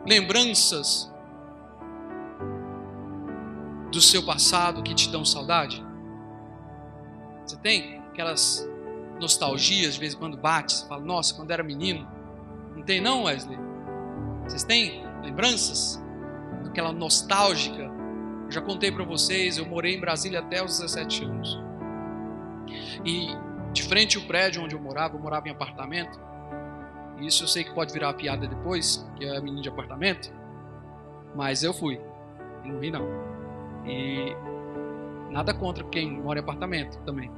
lembranças 0.05 1.11
do 3.91 4.01
seu 4.01 4.25
passado 4.25 4.83
que 4.83 4.95
te 4.95 5.09
dão 5.09 5.25
saudade? 5.25 5.85
Você 7.47 7.57
tem 7.59 7.99
aquelas 8.11 8.69
nostalgias 9.21 9.95
de 9.95 10.01
vez 10.01 10.15
em 10.15 10.19
quando 10.19 10.37
bate, 10.37 10.73
você 10.73 10.89
fala, 10.89 11.05
nossa, 11.05 11.35
quando 11.35 11.51
era 11.53 11.63
menino. 11.63 12.11
Não 12.75 12.83
tem 12.83 13.01
não, 13.01 13.25
Wesley? 13.25 13.59
Vocês 14.45 14.65
têm 14.65 15.12
lembranças? 15.23 16.03
Aquela 16.67 16.93
nostálgica. 16.93 17.83
Eu 18.45 18.51
já 18.51 18.61
contei 18.61 18.91
para 18.91 19.05
vocês, 19.05 19.59
eu 19.59 19.67
morei 19.67 19.95
em 19.95 20.01
Brasília 20.01 20.41
até 20.41 20.63
os 20.63 20.79
17 20.79 21.25
anos. 21.25 21.61
E 23.05 23.29
de 23.73 23.83
frente 23.83 24.19
ao 24.19 24.25
prédio 24.25 24.63
onde 24.63 24.75
eu 24.75 24.81
morava, 24.81 25.17
eu 25.17 25.21
morava 25.21 25.49
em 25.49 25.51
apartamento. 25.51 26.21
E 27.19 27.27
isso 27.27 27.45
eu 27.45 27.49
sei 27.49 27.65
que 27.65 27.73
pode 27.73 27.93
virar 27.93 28.13
piada 28.15 28.47
depois, 28.47 29.09
que 29.17 29.25
é 29.25 29.41
menino 29.41 29.63
de 29.63 29.69
apartamento. 29.69 30.33
Mas 31.35 31.63
eu 31.63 31.73
fui. 31.73 32.01
Não 32.65 32.79
vi 32.79 32.91
não. 32.91 33.07
E 33.87 34.37
nada 35.31 35.55
contra 35.55 35.85
quem 35.85 36.21
mora 36.21 36.39
em 36.39 36.43
apartamento 36.43 36.99
também. 37.05 37.31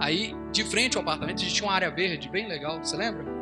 Aí, 0.00 0.34
de 0.52 0.64
frente 0.64 0.96
ao 0.96 1.02
apartamento, 1.02 1.36
a 1.36 1.40
gente 1.40 1.54
tinha 1.54 1.68
uma 1.68 1.74
área 1.74 1.90
verde 1.90 2.28
bem 2.30 2.46
legal, 2.46 2.78
você 2.82 2.96
lembra? 2.96 3.37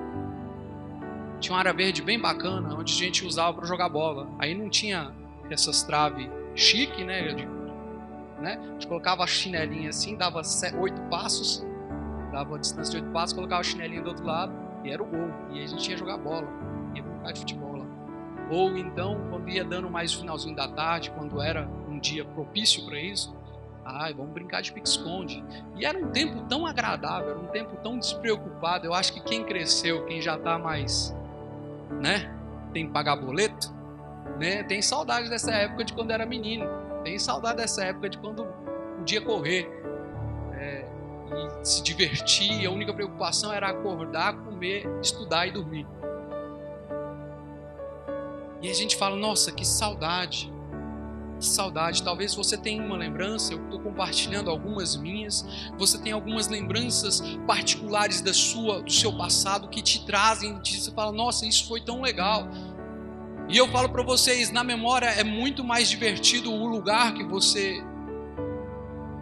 Tinha 1.46 1.54
uma 1.54 1.60
área 1.60 1.72
verde 1.72 2.02
bem 2.02 2.20
bacana, 2.20 2.74
onde 2.74 2.92
a 2.92 2.96
gente 2.96 3.24
usava 3.24 3.54
para 3.54 3.64
jogar 3.64 3.88
bola. 3.88 4.28
Aí 4.36 4.52
não 4.52 4.68
tinha 4.68 5.12
essas 5.48 5.84
traves 5.84 6.28
chique, 6.56 7.04
né? 7.04 7.34
De, 7.34 7.46
né? 8.40 8.58
A 8.60 8.72
gente 8.72 8.88
colocava 8.88 9.22
a 9.22 9.28
chinelinha 9.28 9.90
assim, 9.90 10.16
dava 10.16 10.42
oito 10.80 11.00
passos, 11.02 11.64
dava 12.32 12.56
a 12.56 12.58
distância 12.58 12.90
de 12.90 12.96
oito 12.96 13.12
passos, 13.12 13.32
colocava 13.32 13.60
a 13.60 13.62
chinelinha 13.62 14.02
do 14.02 14.08
outro 14.08 14.26
lado 14.26 14.52
e 14.82 14.90
era 14.90 15.00
o 15.00 15.06
gol. 15.06 15.30
E 15.52 15.60
aí 15.60 15.62
a 15.62 15.68
gente 15.68 15.88
ia 15.88 15.96
jogar 15.96 16.16
bola, 16.16 16.48
ia 16.96 17.02
brincar 17.04 17.32
de 17.32 17.38
futebol 17.38 17.76
lá. 17.76 17.86
Ou 18.50 18.76
então, 18.76 19.28
quando 19.30 19.48
ia 19.48 19.62
dando 19.62 19.88
mais 19.88 20.12
o 20.14 20.18
finalzinho 20.18 20.56
da 20.56 20.66
tarde, 20.66 21.12
quando 21.12 21.40
era 21.40 21.68
um 21.88 21.96
dia 22.00 22.24
propício 22.24 22.84
para 22.86 22.98
isso, 22.98 23.36
Ai, 23.88 24.12
vamos 24.12 24.32
brincar 24.32 24.62
de 24.62 24.72
pique-esconde. 24.72 25.44
E 25.76 25.86
era 25.86 25.96
um 25.96 26.10
tempo 26.10 26.42
tão 26.48 26.66
agradável, 26.66 27.30
era 27.30 27.38
um 27.38 27.46
tempo 27.46 27.76
tão 27.84 27.96
despreocupado. 27.96 28.84
Eu 28.84 28.92
acho 28.92 29.12
que 29.12 29.20
quem 29.20 29.44
cresceu, 29.44 30.04
quem 30.06 30.20
já 30.20 30.34
está 30.34 30.58
mais, 30.58 31.15
né, 31.90 32.34
tem 32.72 32.86
que 32.86 32.92
pagar 32.92 33.16
boleto, 33.16 33.74
né, 34.38 34.62
tem 34.64 34.82
saudade 34.82 35.28
dessa 35.28 35.52
época 35.52 35.84
de 35.84 35.92
quando 35.92 36.10
era 36.10 36.26
menino. 36.26 36.66
Tem 37.04 37.18
saudade 37.18 37.58
dessa 37.58 37.84
época 37.84 38.08
de 38.08 38.18
quando 38.18 38.44
podia 38.96 39.20
correr 39.20 39.70
é, 40.54 40.84
e 41.62 41.64
se 41.64 41.82
divertir. 41.82 42.66
A 42.66 42.70
única 42.70 42.92
preocupação 42.92 43.52
era 43.52 43.68
acordar, 43.68 44.34
comer, 44.38 44.84
estudar 45.00 45.46
e 45.46 45.52
dormir. 45.52 45.86
E 48.60 48.68
a 48.68 48.74
gente 48.74 48.96
fala, 48.96 49.14
nossa, 49.14 49.52
que 49.52 49.64
saudade. 49.64 50.52
Que 51.38 51.44
saudade. 51.44 52.02
Talvez 52.02 52.34
você 52.34 52.56
tenha 52.56 52.82
uma 52.82 52.96
lembrança, 52.96 53.52
eu 53.52 53.62
estou 53.64 53.80
compartilhando 53.80 54.50
algumas 54.50 54.96
minhas. 54.96 55.46
Você 55.78 55.98
tem 55.98 56.12
algumas 56.12 56.48
lembranças 56.48 57.22
particulares 57.46 58.20
da 58.20 58.32
sua, 58.32 58.82
do 58.82 58.92
seu 58.92 59.16
passado 59.16 59.68
que 59.68 59.82
te 59.82 60.04
trazem, 60.04 60.58
que 60.60 60.80
você 60.80 60.90
fala, 60.92 61.12
nossa, 61.12 61.46
isso 61.46 61.68
foi 61.68 61.80
tão 61.80 62.00
legal. 62.00 62.48
E 63.48 63.56
eu 63.56 63.68
falo 63.68 63.88
para 63.88 64.02
vocês, 64.02 64.50
na 64.50 64.64
memória 64.64 65.06
é 65.06 65.22
muito 65.22 65.62
mais 65.62 65.88
divertido 65.88 66.52
o 66.52 66.66
lugar 66.66 67.14
que 67.14 67.22
você 67.22 67.80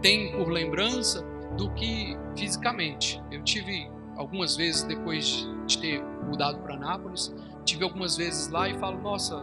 tem 0.01 0.33
por 0.33 0.49
lembrança 0.49 1.23
do 1.57 1.71
que 1.73 2.17
fisicamente. 2.37 3.23
Eu 3.31 3.43
tive 3.43 3.91
algumas 4.17 4.57
vezes 4.57 4.83
depois 4.83 5.47
de 5.67 5.79
ter 5.79 6.03
mudado 6.27 6.59
para 6.59 6.77
Nápoles, 6.77 7.35
tive 7.65 7.85
algumas 7.85 8.17
vezes 8.17 8.49
lá 8.49 8.69
e 8.69 8.79
falo, 8.79 9.01
nossa, 9.01 9.43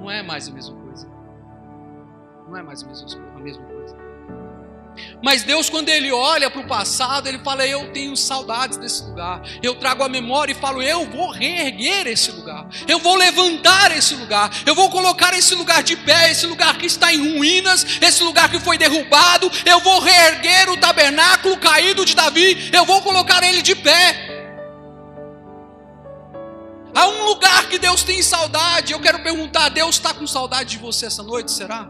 não 0.00 0.10
é 0.10 0.22
mais 0.22 0.48
a 0.48 0.50
mesma 0.50 0.74
coisa. 0.76 1.06
Não 2.48 2.56
é 2.56 2.62
mais 2.62 2.82
a 2.82 2.86
mesma, 2.86 3.06
a 3.36 3.38
mesma 3.38 3.64
coisa. 3.64 3.96
Mas 5.22 5.42
Deus, 5.42 5.68
quando 5.68 5.88
Ele 5.88 6.10
olha 6.10 6.50
para 6.50 6.60
o 6.60 6.66
passado, 6.66 7.28
Ele 7.28 7.38
fala: 7.40 7.66
Eu 7.66 7.92
tenho 7.92 8.16
saudades 8.16 8.78
desse 8.78 9.04
lugar. 9.04 9.42
Eu 9.62 9.74
trago 9.76 10.02
a 10.02 10.08
memória 10.08 10.52
e 10.52 10.54
falo: 10.54 10.82
Eu 10.82 11.06
vou 11.06 11.30
reerguer 11.30 12.06
esse 12.06 12.30
lugar. 12.32 12.66
Eu 12.88 12.98
vou 12.98 13.14
levantar 13.14 13.96
esse 13.96 14.14
lugar. 14.14 14.50
Eu 14.66 14.74
vou 14.74 14.90
colocar 14.90 15.32
esse 15.34 15.54
lugar 15.54 15.82
de 15.82 15.96
pé. 15.96 16.30
Esse 16.30 16.46
lugar 16.46 16.76
que 16.78 16.86
está 16.86 17.12
em 17.12 17.36
ruínas. 17.36 17.84
Esse 18.00 18.22
lugar 18.24 18.50
que 18.50 18.58
foi 18.58 18.78
derrubado. 18.78 19.50
Eu 19.64 19.80
vou 19.80 20.00
reerguer 20.00 20.70
o 20.70 20.76
tabernáculo 20.76 21.56
caído 21.58 22.04
de 22.04 22.14
Davi. 22.14 22.70
Eu 22.72 22.84
vou 22.84 23.02
colocar 23.02 23.42
ele 23.44 23.62
de 23.62 23.76
pé. 23.76 24.29
Lugar 27.30 27.68
que 27.68 27.78
Deus 27.78 28.02
tem 28.02 28.22
saudade. 28.22 28.92
Eu 28.92 29.00
quero 29.00 29.22
perguntar: 29.22 29.68
Deus 29.68 29.96
está 29.96 30.12
com 30.12 30.26
saudade 30.26 30.70
de 30.70 30.78
você 30.78 31.06
essa 31.06 31.22
noite? 31.22 31.50
Será? 31.50 31.88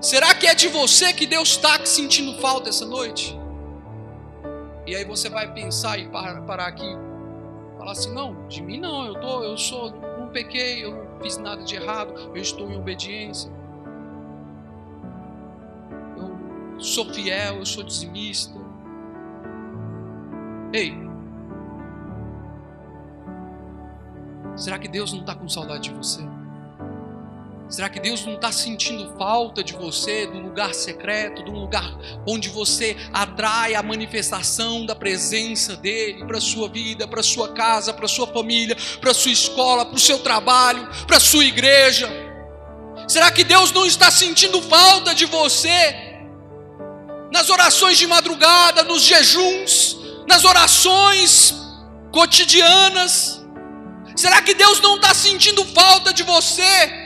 Será 0.00 0.34
que 0.34 0.46
é 0.46 0.54
de 0.54 0.68
você 0.68 1.12
que 1.12 1.26
Deus 1.26 1.50
está 1.50 1.84
sentindo 1.84 2.38
falta 2.40 2.68
essa 2.68 2.86
noite? 2.86 3.38
E 4.86 4.94
aí 4.94 5.04
você 5.04 5.30
vai 5.30 5.52
pensar 5.52 5.98
e 5.98 6.08
parar, 6.08 6.42
parar 6.42 6.66
aqui, 6.66 6.90
falar 7.78 7.92
assim: 7.92 8.12
não, 8.12 8.46
de 8.48 8.62
mim 8.62 8.78
não. 8.78 9.06
Eu 9.06 9.20
tô, 9.20 9.42
eu 9.42 9.56
sou, 9.56 9.90
não 10.18 10.28
pequei, 10.28 10.84
eu 10.84 10.94
não 10.94 11.20
fiz 11.20 11.36
nada 11.38 11.62
de 11.62 11.74
errado. 11.74 12.30
Eu 12.34 12.36
estou 12.36 12.70
em 12.70 12.76
obediência. 12.76 13.50
Eu 16.16 16.80
sou 16.80 17.12
fiel, 17.12 17.56
eu 17.56 17.66
sou 17.66 17.82
dizimista. 17.82 18.54
Ei, 20.72 20.92
Será 24.56 24.78
que 24.78 24.88
Deus 24.88 25.12
não 25.12 25.20
está 25.20 25.34
com 25.34 25.48
saudade 25.48 25.90
de 25.90 25.94
você? 25.94 26.20
Será 27.68 27.88
que 27.88 27.98
Deus 27.98 28.24
não 28.24 28.34
está 28.34 28.52
sentindo 28.52 29.16
falta 29.16 29.64
de 29.64 29.72
você, 29.72 30.26
do 30.26 30.38
lugar 30.38 30.74
secreto, 30.74 31.42
um 31.42 31.58
lugar 31.58 31.96
onde 32.26 32.48
você 32.48 32.96
atrai 33.12 33.74
a 33.74 33.82
manifestação 33.82 34.84
da 34.84 34.94
presença 34.94 35.74
dEle 35.76 36.24
para 36.26 36.40
sua 36.40 36.68
vida, 36.68 37.08
para 37.08 37.22
sua 37.22 37.52
casa, 37.52 37.92
para 37.92 38.06
sua 38.06 38.26
família, 38.26 38.76
para 39.00 39.14
sua 39.14 39.32
escola, 39.32 39.86
para 39.86 39.96
o 39.96 40.00
seu 40.00 40.18
trabalho, 40.18 40.86
para 41.06 41.18
sua 41.18 41.44
igreja? 41.44 42.08
Será 43.08 43.30
que 43.30 43.42
Deus 43.42 43.72
não 43.72 43.86
está 43.86 44.10
sentindo 44.10 44.60
falta 44.62 45.14
de 45.14 45.24
você 45.24 46.14
nas 47.32 47.48
orações 47.48 47.98
de 47.98 48.06
madrugada, 48.06 48.84
nos 48.84 49.02
jejuns, 49.02 49.96
nas 50.28 50.44
orações 50.44 51.54
cotidianas? 52.12 53.43
Será 54.16 54.40
que 54.42 54.54
Deus 54.54 54.80
não 54.80 54.96
está 54.96 55.12
sentindo 55.12 55.64
falta 55.66 56.12
de 56.12 56.22
você? 56.22 57.04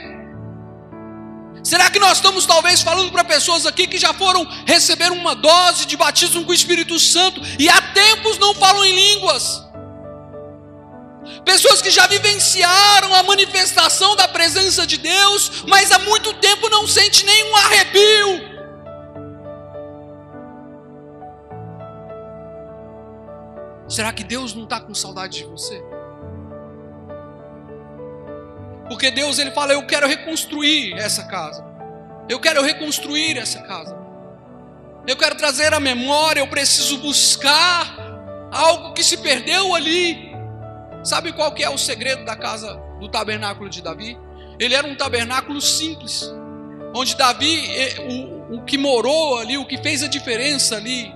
Será 1.63 1.89
que 1.89 1.99
nós 1.99 2.17
estamos 2.17 2.45
talvez 2.45 2.81
falando 2.81 3.11
para 3.11 3.23
pessoas 3.23 3.65
aqui 3.65 3.87
que 3.87 3.97
já 3.97 4.13
foram 4.13 4.47
receber 4.65 5.11
uma 5.11 5.35
dose 5.35 5.85
de 5.85 5.97
batismo 5.97 6.45
com 6.45 6.51
o 6.51 6.53
Espírito 6.53 6.97
Santo 6.99 7.41
e 7.59 7.67
há 7.69 7.81
tempos 7.93 8.37
não 8.37 8.53
falam 8.53 8.85
em 8.85 8.95
línguas? 8.95 9.67
Pessoas 11.43 11.81
que 11.81 11.91
já 11.91 12.07
vivenciaram 12.07 13.13
a 13.13 13.23
manifestação 13.23 14.15
da 14.15 14.27
presença 14.27 14.85
de 14.85 14.97
Deus, 14.97 15.63
mas 15.67 15.91
há 15.91 15.99
muito 15.99 16.33
tempo 16.35 16.69
não 16.69 16.87
sente 16.87 17.25
nenhum 17.25 17.55
arrepio. 17.57 18.49
Será 23.87 24.13
que 24.13 24.23
Deus 24.23 24.53
não 24.53 24.63
está 24.63 24.79
com 24.79 24.93
saudade 24.93 25.39
de 25.39 25.45
você? 25.45 25.83
Porque 28.89 29.09
Deus 29.11 29.39
ele 29.39 29.51
fala: 29.51 29.71
"Eu 29.71 29.85
quero 29.85 30.07
reconstruir 30.07 30.93
essa 30.97 31.23
casa. 31.23 31.63
Eu 32.27 32.39
quero 32.39 32.61
reconstruir 32.61 33.37
essa 33.37 33.61
casa. 33.61 33.97
Eu 35.07 35.15
quero 35.15 35.35
trazer 35.35 35.73
a 35.73 35.79
memória, 35.79 36.41
eu 36.41 36.47
preciso 36.47 36.97
buscar 36.99 37.97
algo 38.51 38.93
que 38.93 39.03
se 39.03 39.17
perdeu 39.17 39.73
ali. 39.73 40.29
Sabe 41.03 41.31
qual 41.33 41.51
que 41.53 41.63
é 41.63 41.69
o 41.69 41.77
segredo 41.77 42.25
da 42.25 42.35
casa 42.35 42.75
do 42.99 43.09
tabernáculo 43.09 43.69
de 43.69 43.81
Davi? 43.81 44.17
Ele 44.59 44.75
era 44.75 44.85
um 44.85 44.95
tabernáculo 44.95 45.61
simples, 45.61 46.29
onde 46.93 47.15
Davi, 47.15 47.63
o, 48.51 48.57
o 48.57 48.65
que 48.65 48.77
morou 48.77 49.39
ali, 49.39 49.57
o 49.57 49.65
que 49.65 49.77
fez 49.77 50.03
a 50.03 50.07
diferença 50.07 50.75
ali, 50.75 51.11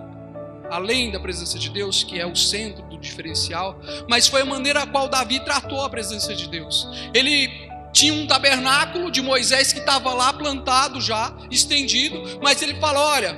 além 0.73 1.11
da 1.11 1.19
presença 1.19 1.59
de 1.59 1.69
Deus, 1.69 2.03
que 2.03 2.19
é 2.19 2.25
o 2.25 2.35
centro 2.35 2.83
do 2.85 2.97
diferencial, 2.97 3.79
mas 4.09 4.27
foi 4.27 4.41
a 4.41 4.45
maneira 4.45 4.81
a 4.81 4.87
qual 4.87 5.07
Davi 5.07 5.39
tratou 5.39 5.81
a 5.81 5.89
presença 5.89 6.33
de 6.33 6.49
Deus. 6.49 6.87
Ele 7.13 7.69
tinha 7.91 8.11
um 8.11 8.25
tabernáculo 8.25 9.11
de 9.11 9.21
Moisés 9.21 9.71
que 9.71 9.79
estava 9.79 10.11
lá 10.15 10.33
plantado 10.33 10.99
já, 10.99 11.31
estendido, 11.51 12.39
mas 12.41 12.59
ele 12.63 12.73
fala: 12.79 12.99
olha, 12.99 13.37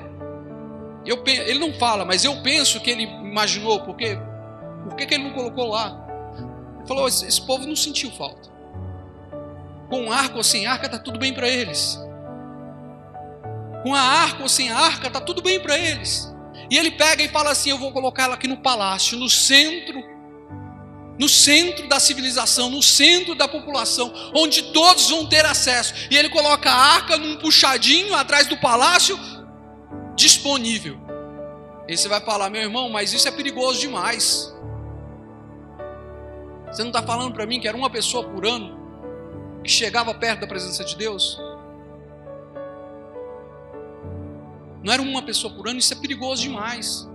eu, 1.05 1.21
ele 1.27 1.59
não 1.59 1.73
fala, 1.73 2.05
mas 2.05 2.23
eu 2.23 2.41
penso 2.41 2.79
que 2.79 2.89
ele 2.89 3.03
imaginou, 3.03 3.81
porque 3.81 4.17
por 4.85 4.95
que, 4.95 5.05
que 5.05 5.15
ele 5.15 5.25
não 5.25 5.33
colocou 5.33 5.67
lá? 5.67 6.07
Ele 6.77 6.87
falou: 6.87 7.05
esse, 7.09 7.41
povo 7.41 7.67
não 7.67 7.75
sentiu 7.75 8.11
falta. 8.11 8.49
Com 9.89 10.09
arco 10.09 10.37
ou 10.37 10.43
sem 10.43 10.65
arca, 10.65 10.85
está 10.85 10.97
tudo 10.97 11.19
bem 11.19 11.33
para 11.33 11.49
eles. 11.49 11.99
Com 13.83 13.93
a 13.93 13.99
arca 13.99 14.41
ou 14.41 14.49
sem 14.49 14.71
arca, 14.71 15.07
está 15.07 15.19
tudo 15.19 15.41
bem 15.41 15.59
para 15.59 15.77
eles. 15.77 16.33
E 16.69 16.77
ele 16.77 16.91
pega 16.91 17.23
e 17.23 17.27
fala 17.27 17.51
assim: 17.51 17.69
Eu 17.69 17.77
vou 17.77 17.91
colocar 17.91 18.23
ela 18.23 18.35
aqui 18.35 18.47
no 18.47 18.57
palácio, 18.57 19.17
no 19.17 19.29
centro, 19.29 20.03
no 21.19 21.29
centro 21.29 21.87
da 21.87 21.99
civilização, 21.99 22.69
no 22.69 22.81
centro 22.81 23.35
da 23.35 23.47
população, 23.47 24.13
onde 24.35 24.73
todos 24.73 25.09
vão 25.09 25.25
ter 25.25 25.45
acesso. 25.45 25.93
E 26.09 26.17
ele 26.17 26.29
coloca 26.29 26.69
a 26.69 26.75
arca 26.75 27.17
num 27.17 27.37
puxadinho 27.37 28.13
atrás 28.13 28.47
do 28.47 28.57
palácio, 28.57 29.17
disponível. 30.15 30.99
E 31.87 31.95
você 31.95 32.07
vai 32.07 32.19
falar, 32.21 32.49
meu 32.49 32.61
irmão, 32.61 32.89
mas 32.89 33.13
isso 33.13 33.27
é 33.27 33.31
perigoso 33.31 33.79
demais. 33.79 34.53
Você 36.67 36.81
não 36.81 36.89
está 36.89 37.01
falando 37.03 37.33
para 37.33 37.45
mim 37.45 37.59
que 37.59 37.67
era 37.67 37.77
uma 37.77 37.89
pessoa 37.89 38.23
por 38.27 38.45
ano 38.45 38.83
que 39.63 39.69
chegava 39.69 40.13
perto 40.13 40.41
da 40.41 40.47
presença 40.47 40.83
de 40.83 40.95
Deus? 40.95 41.39
Não 44.85 44.93
era 44.93 45.01
uma 45.01 45.23
pessoa 45.23 45.51
por 45.51 45.67
ano, 45.67 45.79
isso 45.79 45.91
é 45.93 45.97
perigoso 45.97 46.43
demais. 46.43 47.09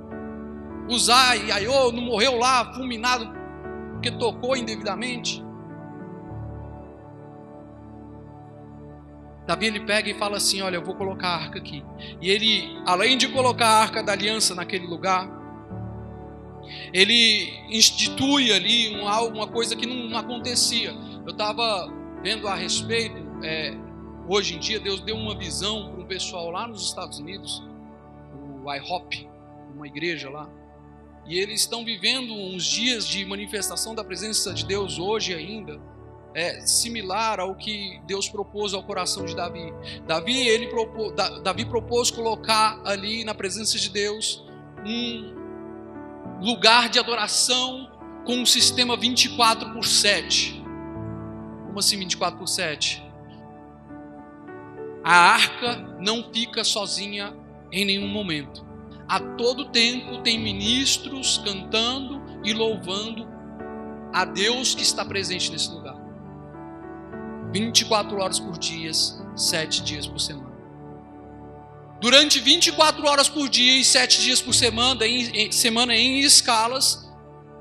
Usar 0.89 1.37
e 1.37 1.53
aí, 1.53 1.69
oh, 1.69 1.93
não 1.93 2.03
morreu 2.03 2.37
lá, 2.37 2.75
fulminado, 2.75 3.33
porque 3.93 4.11
tocou 4.11 4.57
indevidamente. 4.57 5.41
Davi 9.47 9.67
ele 9.67 9.79
pega 9.87 10.11
e 10.11 10.15
fala 10.15 10.37
assim: 10.37 10.61
Olha, 10.63 10.79
eu 10.79 10.85
vou 10.85 10.97
colocar 10.97 11.29
a 11.29 11.37
arca 11.37 11.61
aqui. 11.61 11.85
E 12.21 12.29
ele, 12.29 12.77
além 12.85 13.17
de 13.17 13.29
colocar 13.29 13.69
a 13.69 13.83
arca 13.83 14.03
da 14.03 14.13
aliança 14.15 14.53
naquele 14.53 14.89
lugar, 14.89 15.31
ele 16.93 17.53
institui 17.69 18.53
ali 18.53 19.01
uma, 19.01 19.21
uma 19.21 19.47
coisa 19.47 19.77
que 19.77 19.87
não, 19.87 20.11
não 20.11 20.19
acontecia. 20.19 20.93
Eu 21.25 21.31
estava 21.31 21.89
vendo 22.21 22.49
a 22.49 22.55
respeito, 22.57 23.17
é, 23.45 23.77
hoje 24.31 24.55
em 24.55 24.59
dia, 24.61 24.79
Deus 24.79 25.01
deu 25.01 25.17
uma 25.17 25.37
visão 25.37 25.91
para 25.91 26.01
um 26.01 26.07
pessoal 26.07 26.51
lá 26.51 26.67
nos 26.67 26.87
Estados 26.87 27.19
Unidos, 27.19 27.63
o 28.65 28.73
IHOP, 28.73 29.29
uma 29.75 29.87
igreja 29.87 30.31
lá. 30.31 30.49
E 31.27 31.37
eles 31.37 31.63
estão 31.63 31.85
vivendo 31.85 32.33
uns 32.33 32.65
dias 32.65 33.07
de 33.07 33.25
manifestação 33.25 33.95
da 33.95 34.05
presença 34.05 34.55
de 34.55 34.65
Deus 34.65 34.99
hoje 34.99 35.35
ainda, 35.35 35.81
é 36.33 36.65
similar 36.65 37.41
ao 37.41 37.57
que 37.57 38.01
Deus 38.07 38.29
propôs 38.29 38.73
ao 38.73 38.85
coração 38.85 39.25
de 39.25 39.35
Davi. 39.35 39.73
Davi 40.07 40.47
ele 40.47 40.69
propôs, 40.69 41.13
Davi 41.43 41.65
propôs 41.65 42.09
colocar 42.09 42.81
ali 42.85 43.25
na 43.25 43.35
presença 43.35 43.77
de 43.77 43.91
Deus 43.91 44.45
um 44.87 45.35
lugar 46.41 46.89
de 46.89 47.01
adoração 47.01 47.91
com 48.25 48.35
um 48.35 48.47
sistema 48.47 48.97
24 48.97 49.73
por 49.73 49.85
7. 49.85 50.63
Como 51.67 51.81
assim 51.81 51.99
24 51.99 52.39
por 52.39 52.47
7? 52.47 53.10
A 55.03 55.15
arca 55.33 55.77
não 55.99 56.31
fica 56.33 56.63
sozinha 56.63 57.35
em 57.73 57.85
nenhum 57.85 58.09
momento. 58.09 58.65
A 59.09 59.19
todo 59.19 59.71
tempo 59.71 60.19
tem 60.23 60.39
ministros 60.39 61.39
cantando 61.39 62.23
e 62.45 62.53
louvando 62.53 63.27
a 64.13 64.25
Deus 64.25 64.75
que 64.75 64.83
está 64.83 65.05
presente 65.05 65.51
nesse 65.51 65.71
lugar. 65.71 65.97
24 67.53 68.19
horas 68.21 68.39
por 68.39 68.59
dia, 68.59 68.93
7 68.93 69.83
dias 69.83 70.07
por 70.07 70.21
semana. 70.21 70.51
Durante 72.01 72.41
24 72.41 73.07
horas 73.07 73.29
por 73.29 73.49
dia 73.49 73.77
e 73.79 73.85
7 73.85 74.23
dias 74.23 74.41
por 74.41 74.55
semana, 74.55 75.07
em, 75.07 75.27
em, 75.37 75.53
semana 75.53 75.95
em 75.95 76.21
escalas, 76.21 77.10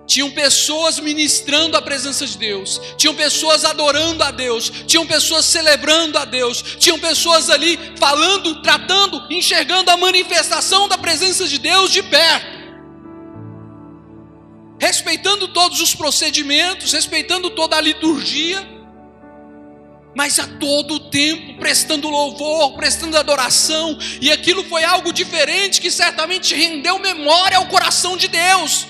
tinham 0.10 0.32
pessoas 0.32 1.00
ministrando 1.00 1.78
a 1.78 1.82
presença 1.84 2.26
de 2.26 2.36
Deus, 2.36 2.82
tinham 2.98 3.14
pessoas 3.14 3.64
adorando 3.64 4.24
a 4.24 4.32
Deus, 4.32 4.72
tinham 4.88 5.06
pessoas 5.06 5.46
celebrando 5.46 6.18
a 6.18 6.26
Deus, 6.26 6.64
tinham 6.80 6.98
pessoas 6.98 7.48
ali 7.48 7.78
falando, 7.96 8.60
tratando, 8.64 9.28
enxergando 9.30 9.92
a 9.92 9.98
manifestação 9.98 10.88
da 10.88 10.98
presença 10.98 11.48
de 11.48 11.60
Deus 11.60 11.92
de 11.92 12.02
perto. 12.02 12.58
Respeitando 14.80 15.48
todos 15.50 15.80
os 15.80 15.94
procedimentos, 15.94 16.92
respeitando 16.92 17.52
toda 17.52 17.78
a 17.78 17.82
liturgia, 17.82 18.68
mas 20.16 20.40
a 20.40 20.48
todo 20.48 21.12
tempo 21.12 21.60
prestando 21.60 22.10
louvor, 22.10 22.76
prestando 22.76 23.16
adoração, 23.16 23.96
e 24.20 24.32
aquilo 24.32 24.64
foi 24.64 24.84
algo 24.84 25.14
diferente 25.14 25.80
que 25.80 25.92
certamente 25.92 26.56
rendeu 26.56 26.98
memória 26.98 27.58
ao 27.58 27.68
coração 27.68 28.18
de 28.18 28.28
Deus. 28.28 28.88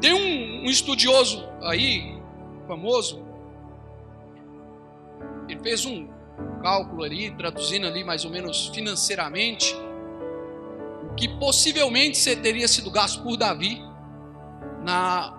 Tem 0.00 0.12
um, 0.14 0.66
um 0.66 0.70
estudioso 0.70 1.46
aí, 1.62 2.18
famoso, 2.66 3.22
ele 5.48 5.60
fez 5.60 5.84
um 5.84 6.08
cálculo 6.62 7.02
ali, 7.02 7.30
traduzindo 7.32 7.86
ali 7.86 8.04
mais 8.04 8.24
ou 8.24 8.30
menos 8.30 8.68
financeiramente, 8.68 9.74
o 11.04 11.14
que 11.14 11.28
possivelmente 11.38 12.36
teria 12.36 12.68
sido 12.68 12.90
gasto 12.90 13.22
por 13.22 13.36
Davi 13.36 13.82
na 14.82 15.36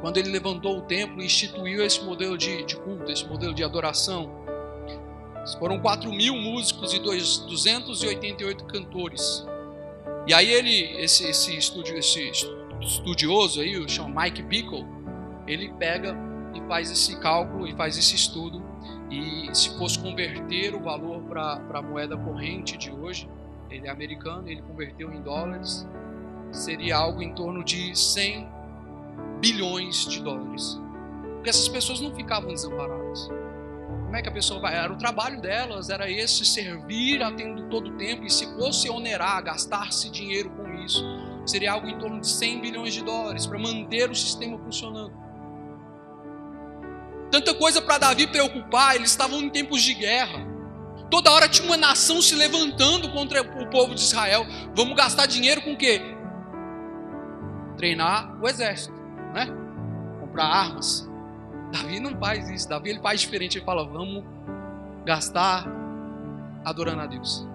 quando 0.00 0.16
ele 0.16 0.30
levantou 0.30 0.78
o 0.78 0.82
templo 0.82 1.20
e 1.20 1.26
instituiu 1.26 1.84
esse 1.84 2.02
modelo 2.02 2.38
de, 2.38 2.64
de 2.64 2.74
culto, 2.76 3.12
esse 3.12 3.26
modelo 3.26 3.52
de 3.54 3.62
adoração. 3.62 4.30
Foram 5.58 5.78
4 5.78 6.10
mil 6.10 6.36
músicos 6.36 6.94
e 6.94 6.98
dois, 6.98 7.38
288 7.38 8.64
cantores. 8.64 9.46
E 10.26 10.32
aí 10.32 10.50
ele, 10.50 11.02
esse, 11.02 11.28
esse, 11.28 11.56
estúdio, 11.56 11.98
esse 11.98 12.30
estudioso 12.80 13.60
aí, 13.60 13.78
o 13.78 13.88
chama 13.88 14.22
Mike 14.22 14.42
Bickle, 14.42 14.86
ele 15.46 15.72
pega 15.74 16.16
e 16.54 16.60
faz 16.66 16.90
esse 16.90 17.18
cálculo 17.20 17.66
e 17.66 17.74
faz 17.74 17.96
esse 17.96 18.14
estudo. 18.14 18.62
E 19.10 19.48
se 19.54 19.76
fosse 19.76 19.98
converter 19.98 20.74
o 20.74 20.80
valor 20.80 21.22
para 21.22 21.60
a 21.74 21.82
moeda 21.82 22.16
corrente 22.16 22.76
de 22.76 22.90
hoje, 22.90 23.28
ele 23.68 23.86
é 23.86 23.90
americano, 23.90 24.48
ele 24.48 24.62
converteu 24.62 25.12
em 25.12 25.20
dólares, 25.20 25.86
seria 26.52 26.96
algo 26.96 27.22
em 27.22 27.32
torno 27.34 27.64
de 27.64 27.96
100 27.96 28.48
bilhões 29.40 30.06
de 30.06 30.22
dólares. 30.22 30.80
Porque 31.34 31.50
essas 31.50 31.68
pessoas 31.68 32.00
não 32.00 32.14
ficavam 32.14 32.52
desamparadas. 32.52 33.28
Como 34.04 34.16
é 34.16 34.22
que 34.22 34.28
a 34.28 34.32
pessoa 34.32 34.60
vai? 34.60 34.76
Era 34.76 34.92
o 34.92 34.96
trabalho 34.96 35.40
delas, 35.40 35.88
era 35.88 36.10
esse 36.10 36.44
servir 36.44 37.22
atendo 37.22 37.68
todo 37.68 37.90
o 37.90 37.96
tempo, 37.96 38.24
e 38.24 38.30
se 38.30 38.46
fosse 38.56 38.90
onerar, 38.90 39.42
gastar-se 39.42 40.10
dinheiro 40.10 40.50
com 40.50 40.68
isso, 40.74 41.04
seria 41.50 41.72
algo 41.72 41.88
em 41.88 41.98
torno 41.98 42.20
de 42.20 42.28
100 42.28 42.60
bilhões 42.60 42.94
de 42.94 43.02
dólares 43.02 43.46
para 43.46 43.58
manter 43.58 44.10
o 44.10 44.14
sistema 44.14 44.58
funcionando. 44.58 45.12
Tanta 47.30 47.54
coisa 47.54 47.80
para 47.80 47.98
Davi 47.98 48.26
preocupar, 48.26 48.96
eles 48.96 49.10
estavam 49.10 49.40
em 49.40 49.50
tempos 49.50 49.82
de 49.82 49.94
guerra. 49.94 50.46
Toda 51.10 51.30
hora 51.30 51.48
tinha 51.48 51.66
uma 51.66 51.76
nação 51.76 52.20
se 52.22 52.34
levantando 52.34 53.10
contra 53.12 53.42
o 53.42 53.68
povo 53.70 53.94
de 53.94 54.00
Israel. 54.00 54.44
Vamos 54.74 54.96
gastar 54.96 55.26
dinheiro 55.26 55.62
com 55.62 55.72
o 55.72 55.76
quê? 55.76 56.00
Treinar 57.76 58.38
o 58.40 58.48
exército 58.48 59.00
né? 59.32 59.46
Comprar 60.20 60.46
armas. 60.46 61.08
Davi 61.72 62.00
não 62.00 62.18
faz 62.18 62.48
isso. 62.50 62.68
Davi 62.68 62.90
ele 62.90 63.00
faz 63.00 63.20
diferente. 63.20 63.58
Ele 63.58 63.64
fala: 63.64 63.86
vamos 63.86 64.24
gastar 65.04 65.66
adorando 66.64 67.02
a 67.02 67.06
Deus. 67.06 67.46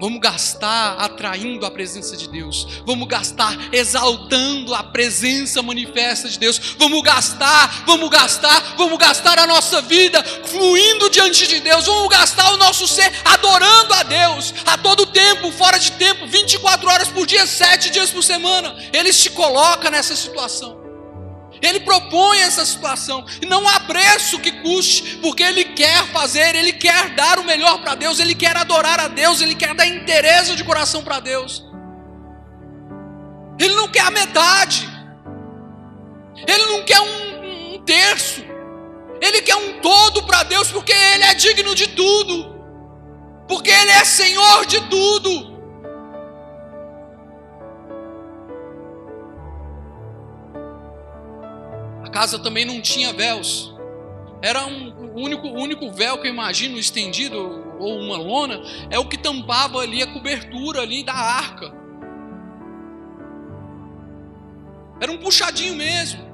Vamos 0.00 0.20
gastar 0.20 0.96
atraindo 0.98 1.66
a 1.66 1.70
presença 1.70 2.16
de 2.16 2.28
Deus. 2.28 2.66
Vamos 2.86 3.08
gastar 3.08 3.56
exaltando 3.72 4.74
a 4.74 4.82
presença 4.82 5.62
manifesta 5.62 6.28
de 6.28 6.38
Deus. 6.38 6.76
Vamos 6.78 7.02
gastar, 7.02 7.84
vamos 7.84 8.08
gastar, 8.08 8.76
vamos 8.76 8.98
gastar 8.98 9.38
a 9.38 9.46
nossa 9.46 9.82
vida 9.82 10.22
fluindo 10.22 11.10
diante 11.10 11.46
de 11.46 11.60
Deus. 11.60 11.86
Vamos 11.86 12.08
gastar 12.08 12.52
o 12.52 12.56
nosso 12.56 12.86
ser 12.86 13.12
adorando 13.24 13.94
a 13.94 14.02
Deus 14.04 14.54
a 14.66 14.78
todo 14.78 15.06
tempo, 15.06 15.50
fora 15.50 15.78
de 15.78 15.92
tempo, 15.92 16.26
24 16.26 16.88
horas 16.88 17.08
por 17.08 17.26
dia, 17.26 17.46
7 17.46 17.90
dias 17.90 18.10
por 18.10 18.22
semana. 18.22 18.76
Ele 18.92 19.12
te 19.12 19.30
coloca 19.30 19.90
nessa 19.90 20.14
situação. 20.14 20.77
Ele 21.60 21.80
propõe 21.80 22.38
essa 22.38 22.64
situação, 22.64 23.24
e 23.42 23.46
não 23.46 23.66
há 23.68 23.80
preço 23.80 24.38
que 24.38 24.52
custe, 24.62 25.16
porque 25.18 25.42
Ele 25.42 25.64
quer 25.64 26.06
fazer, 26.08 26.54
Ele 26.54 26.72
quer 26.72 27.10
dar 27.10 27.38
o 27.38 27.44
melhor 27.44 27.80
para 27.80 27.94
Deus, 27.94 28.20
Ele 28.20 28.34
quer 28.34 28.56
adorar 28.56 29.00
a 29.00 29.08
Deus, 29.08 29.40
Ele 29.40 29.54
quer 29.54 29.74
dar 29.74 29.86
interesse 29.86 30.54
de 30.54 30.64
coração 30.64 31.02
para 31.02 31.20
Deus. 31.20 31.64
Ele 33.58 33.74
não 33.74 33.88
quer 33.88 34.02
a 34.02 34.10
metade, 34.10 34.88
Ele 36.46 36.66
não 36.66 36.84
quer 36.84 37.00
um, 37.00 37.74
um 37.74 37.82
terço, 37.84 38.44
Ele 39.20 39.42
quer 39.42 39.56
um 39.56 39.80
todo 39.80 40.22
para 40.24 40.44
Deus, 40.44 40.70
porque 40.70 40.92
Ele 40.92 41.24
é 41.24 41.34
digno 41.34 41.74
de 41.74 41.88
tudo, 41.88 42.54
porque 43.48 43.70
Ele 43.70 43.90
é 43.90 44.04
Senhor 44.04 44.64
de 44.66 44.80
tudo. 44.88 45.47
Casa 52.18 52.36
também 52.36 52.64
não 52.64 52.80
tinha 52.80 53.12
véus. 53.12 53.72
Era 54.42 54.66
um 54.66 55.12
único, 55.14 55.46
único 55.46 55.92
véu 55.92 56.18
que 56.18 56.26
eu 56.26 56.32
imagino 56.32 56.76
estendido 56.76 57.36
ou 57.78 58.00
uma 58.00 58.16
lona 58.16 58.60
é 58.90 58.98
o 58.98 59.08
que 59.08 59.16
tampava 59.16 59.78
ali 59.78 60.02
a 60.02 60.12
cobertura 60.12 60.80
ali 60.80 61.04
da 61.04 61.14
arca. 61.14 61.72
Era 65.00 65.12
um 65.12 65.18
puxadinho 65.18 65.76
mesmo. 65.76 66.27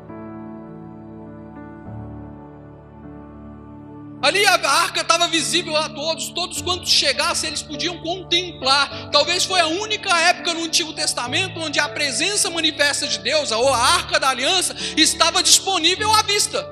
Ali 4.24 4.46
a 4.46 4.54
arca 4.54 5.02
estava 5.02 5.28
visível 5.28 5.76
a 5.76 5.86
todos, 5.86 6.30
todos 6.30 6.62
quantos 6.62 6.90
chegassem 6.90 7.48
eles 7.48 7.60
podiam 7.60 7.98
contemplar. 7.98 9.10
Talvez 9.10 9.44
foi 9.44 9.60
a 9.60 9.66
única 9.66 10.18
época 10.18 10.54
no 10.54 10.64
Antigo 10.64 10.94
Testamento 10.94 11.60
onde 11.60 11.78
a 11.78 11.90
presença 11.90 12.48
manifesta 12.48 13.06
de 13.06 13.18
Deus, 13.18 13.50
ou 13.50 13.68
a 13.68 13.76
arca 13.76 14.18
da 14.18 14.30
aliança, 14.30 14.74
estava 14.96 15.42
disponível 15.42 16.10
à 16.10 16.22
vista. 16.22 16.66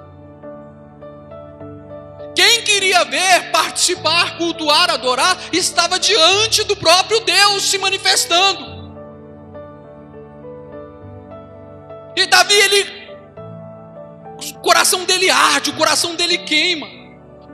Quem 2.34 2.62
queria 2.62 3.04
ver, 3.04 3.50
participar, 3.50 4.38
cultuar, 4.38 4.88
adorar, 4.88 5.38
estava 5.52 5.98
diante 5.98 6.64
do 6.64 6.74
próprio 6.74 7.20
Deus 7.20 7.64
se 7.64 7.76
manifestando. 7.76 8.64
E 12.16 12.24
Davi, 12.24 12.54
ele, 12.54 13.08
o 14.38 14.58
coração 14.60 15.04
dele 15.04 15.28
arde, 15.28 15.68
o 15.68 15.76
coração 15.76 16.14
dele 16.14 16.38
queima, 16.38 17.01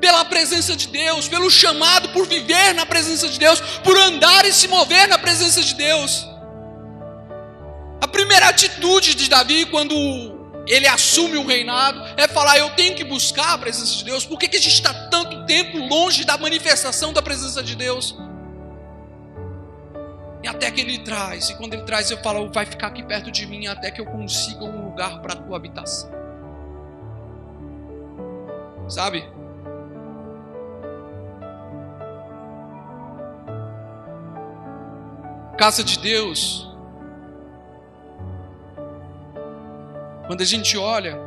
pela 0.00 0.24
presença 0.24 0.76
de 0.76 0.88
Deus, 0.88 1.28
pelo 1.28 1.50
chamado 1.50 2.08
por 2.10 2.26
viver 2.26 2.74
na 2.74 2.86
presença 2.86 3.28
de 3.28 3.38
Deus, 3.38 3.60
por 3.82 3.96
andar 3.96 4.44
e 4.44 4.52
se 4.52 4.68
mover 4.68 5.08
na 5.08 5.18
presença 5.18 5.60
de 5.62 5.74
Deus. 5.74 6.26
A 8.00 8.06
primeira 8.06 8.48
atitude 8.48 9.14
de 9.14 9.28
Davi, 9.28 9.66
quando 9.66 9.94
ele 10.66 10.86
assume 10.86 11.36
o 11.36 11.46
reinado, 11.46 12.00
é 12.16 12.28
falar: 12.28 12.58
eu 12.58 12.70
tenho 12.70 12.94
que 12.94 13.04
buscar 13.04 13.54
a 13.54 13.58
presença 13.58 13.96
de 13.96 14.04
Deus. 14.04 14.24
Por 14.24 14.38
que, 14.38 14.48
que 14.48 14.56
a 14.56 14.60
gente 14.60 14.74
está 14.74 14.92
tanto 15.08 15.44
tempo 15.46 15.78
longe 15.78 16.24
da 16.24 16.36
manifestação 16.36 17.12
da 17.12 17.22
presença 17.22 17.62
de 17.62 17.74
Deus? 17.74 18.16
E 20.42 20.48
até 20.48 20.70
que 20.70 20.80
ele 20.80 20.98
traz, 20.98 21.50
e 21.50 21.56
quando 21.56 21.74
ele 21.74 21.82
traz, 21.82 22.10
eu 22.10 22.18
falo: 22.18 22.50
vai 22.52 22.66
ficar 22.66 22.88
aqui 22.88 23.02
perto 23.02 23.30
de 23.30 23.46
mim 23.46 23.66
até 23.66 23.90
que 23.90 24.00
eu 24.00 24.06
consiga 24.06 24.64
um 24.64 24.86
lugar 24.86 25.20
para 25.20 25.34
a 25.34 25.36
tua 25.36 25.56
habitação. 25.56 26.10
Sabe? 28.88 29.37
Casa 35.58 35.82
de 35.82 35.98
Deus 35.98 36.68
Quando 40.28 40.42
a 40.42 40.44
gente 40.44 40.76
olha, 40.76 41.18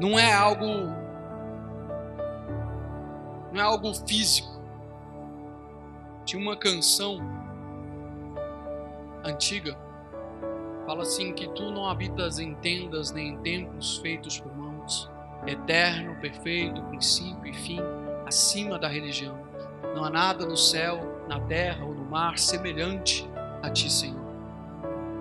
não 0.00 0.18
é 0.18 0.32
algo 0.32 0.66
não 3.52 3.60
é 3.60 3.62
algo 3.62 3.92
físico. 3.94 4.58
Tinha 6.24 6.40
uma 6.40 6.56
canção 6.56 7.18
antiga 9.22 9.76
fala 10.86 11.02
assim 11.02 11.34
que 11.34 11.46
tu 11.50 11.70
não 11.70 11.86
habitas 11.86 12.38
em 12.38 12.54
tendas 12.54 13.12
nem 13.12 13.34
em 13.34 13.38
templos 13.38 13.98
feitos 13.98 14.40
por 14.40 14.56
mãos, 14.56 15.10
eterno, 15.46 16.18
perfeito, 16.20 16.82
princípio 16.84 17.50
e 17.50 17.52
fim, 17.52 17.80
acima 18.26 18.78
da 18.78 18.88
religião. 18.88 19.38
Não 19.94 20.04
há 20.04 20.10
nada 20.10 20.46
no 20.46 20.56
céu, 20.56 21.22
na 21.28 21.38
terra 21.38 21.84
ou 21.84 21.94
no 21.94 22.01
mar 22.12 22.38
semelhante 22.38 23.26
a 23.62 23.70
ti, 23.70 23.90
Senhor. 23.90 24.20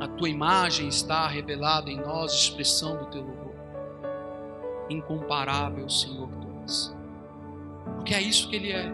A 0.01 0.07
tua 0.09 0.27
imagem 0.27 0.89
está 0.89 1.25
revelada 1.25 1.89
em 1.89 1.97
nós, 1.97 2.33
expressão 2.33 2.97
do 2.97 3.05
teu 3.05 3.21
louvor. 3.21 3.55
Incomparável, 4.89 5.89
Senhor, 5.89 6.29
és. 6.63 6.93
Porque 7.95 8.13
é 8.13 8.21
isso 8.21 8.49
que 8.49 8.57
ele 8.57 8.73
é. 8.73 8.91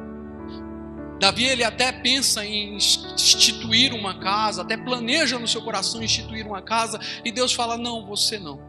Davi 1.19 1.45
ele 1.45 1.63
até 1.63 1.91
pensa 1.91 2.45
em 2.45 2.75
instituir 2.75 3.95
uma 3.95 4.19
casa, 4.19 4.61
até 4.61 4.77
planeja 4.77 5.39
no 5.39 5.47
seu 5.47 5.63
coração 5.63 6.03
instituir 6.03 6.45
uma 6.45 6.61
casa, 6.61 6.99
e 7.25 7.31
Deus 7.31 7.51
fala: 7.53 7.77
"Não, 7.77 8.05
você 8.05 8.37
não. 8.37 8.61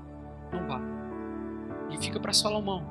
Não 0.50 0.66
vá". 0.66 0.80
E 1.90 1.98
fica 2.02 2.18
para 2.18 2.32
Salomão. 2.32 2.82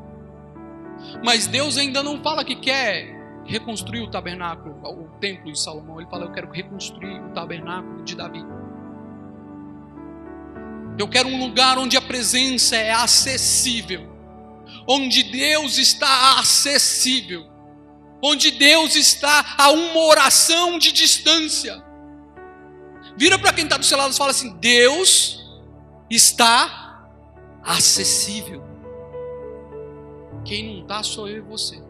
Mas 1.24 1.48
Deus 1.48 1.78
ainda 1.78 2.04
não 2.04 2.22
fala 2.22 2.44
que 2.46 2.56
quer 2.56 3.17
reconstruir 3.48 4.02
o 4.02 4.12
tabernáculo, 4.12 4.76
o 4.84 5.08
templo 5.20 5.52
de 5.52 5.60
Salomão. 5.60 6.00
Ele 6.00 6.10
fala: 6.10 6.26
"Eu 6.26 6.32
quero 6.32 6.52
reconstruir 6.52 7.20
o 7.22 7.30
tabernáculo 7.34 8.04
de 8.04 8.16
Davi". 8.16 8.44
Eu 11.00 11.08
quero 11.08 11.30
um 11.30 11.40
lugar 11.40 11.78
onde 11.78 11.96
a 11.96 12.02
presença 12.02 12.76
é 12.76 12.92
acessível, 12.92 14.12
onde 14.88 15.24
Deus 15.24 15.78
está 15.78 16.40
acessível, 16.40 17.46
onde 18.22 18.52
Deus 18.52 18.96
está 18.96 19.56
a 19.58 19.70
uma 19.70 20.06
oração 20.06 20.80
de 20.80 20.92
distância. 20.92 21.84
Vira 23.16 23.38
para 23.38 23.54
quem 23.54 23.64
está 23.64 23.78
do 23.78 23.86
seu 23.86 23.98
lado 23.98 24.12
e 24.12 24.18
fala 24.18 24.32
assim: 24.32 24.56
Deus 24.58 25.40
está 26.10 27.10
acessível. 27.64 28.64
Quem 30.44 30.76
não 30.76 30.82
está 30.82 31.04
sou 31.04 31.28
eu 31.28 31.38
e 31.38 31.42
você. 31.42 31.87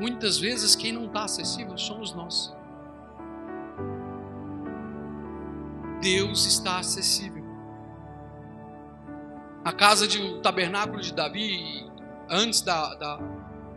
Muitas 0.00 0.38
vezes 0.38 0.76
quem 0.76 0.92
não 0.92 1.06
está 1.06 1.24
acessível 1.24 1.76
somos 1.76 2.14
nós. 2.14 2.54
Deus 6.00 6.46
está 6.46 6.78
acessível. 6.78 7.44
A 9.64 9.72
casa 9.72 10.06
de 10.06 10.22
o 10.22 10.40
tabernáculo 10.40 11.00
de 11.00 11.12
Davi, 11.12 11.90
antes 12.30 12.60
da, 12.60 12.94
da 12.94 13.18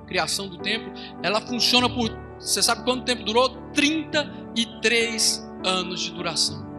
criação 0.06 0.48
do 0.48 0.58
templo, 0.58 0.94
ela 1.24 1.42
funciona 1.42 1.90
por. 1.90 2.10
Você 2.40 2.62
sabe 2.62 2.84
quanto 2.84 3.04
tempo 3.04 3.24
durou? 3.24 3.50
33 3.74 5.50
anos 5.66 6.02
de 6.02 6.12
duração. 6.12 6.71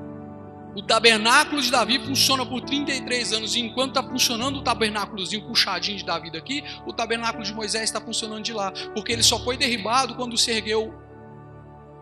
O 0.74 0.82
tabernáculo 0.82 1.60
de 1.60 1.70
Davi 1.70 1.98
funciona 1.98 2.46
por 2.46 2.62
33 2.62 3.34
anos, 3.34 3.54
e 3.54 3.60
enquanto 3.60 3.98
está 3.98 4.02
funcionando 4.02 4.58
o 4.58 4.62
tabernáculozinho 4.62 5.46
puxadinho 5.46 5.98
de 5.98 6.04
Davi 6.04 6.30
daqui, 6.30 6.64
o 6.86 6.92
tabernáculo 6.92 7.44
de 7.44 7.52
Moisés 7.52 7.84
está 7.84 8.00
funcionando 8.00 8.42
de 8.42 8.54
lá, 8.54 8.72
porque 8.94 9.12
ele 9.12 9.22
só 9.22 9.38
foi 9.38 9.56
derribado 9.56 10.14
quando 10.14 10.36
se 10.38 10.50
ergueu 10.50 10.94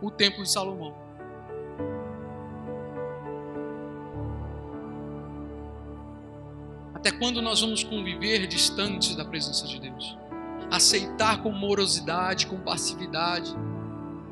o 0.01 0.11
templo 0.11 0.45
de 0.45 0.51
Salomão. 0.51 0.95
Até 6.95 7.11
quando 7.11 7.43
nós 7.43 7.61
vamos 7.61 7.83
conviver 7.83 8.47
distantes 8.47 9.17
da 9.17 9.25
presença 9.25 9.67
de 9.67 9.81
Deus? 9.81 10.17
Aceitar 10.71 11.43
com 11.43 11.51
morosidade, 11.51 12.47
com 12.47 12.61
passividade, 12.61 13.53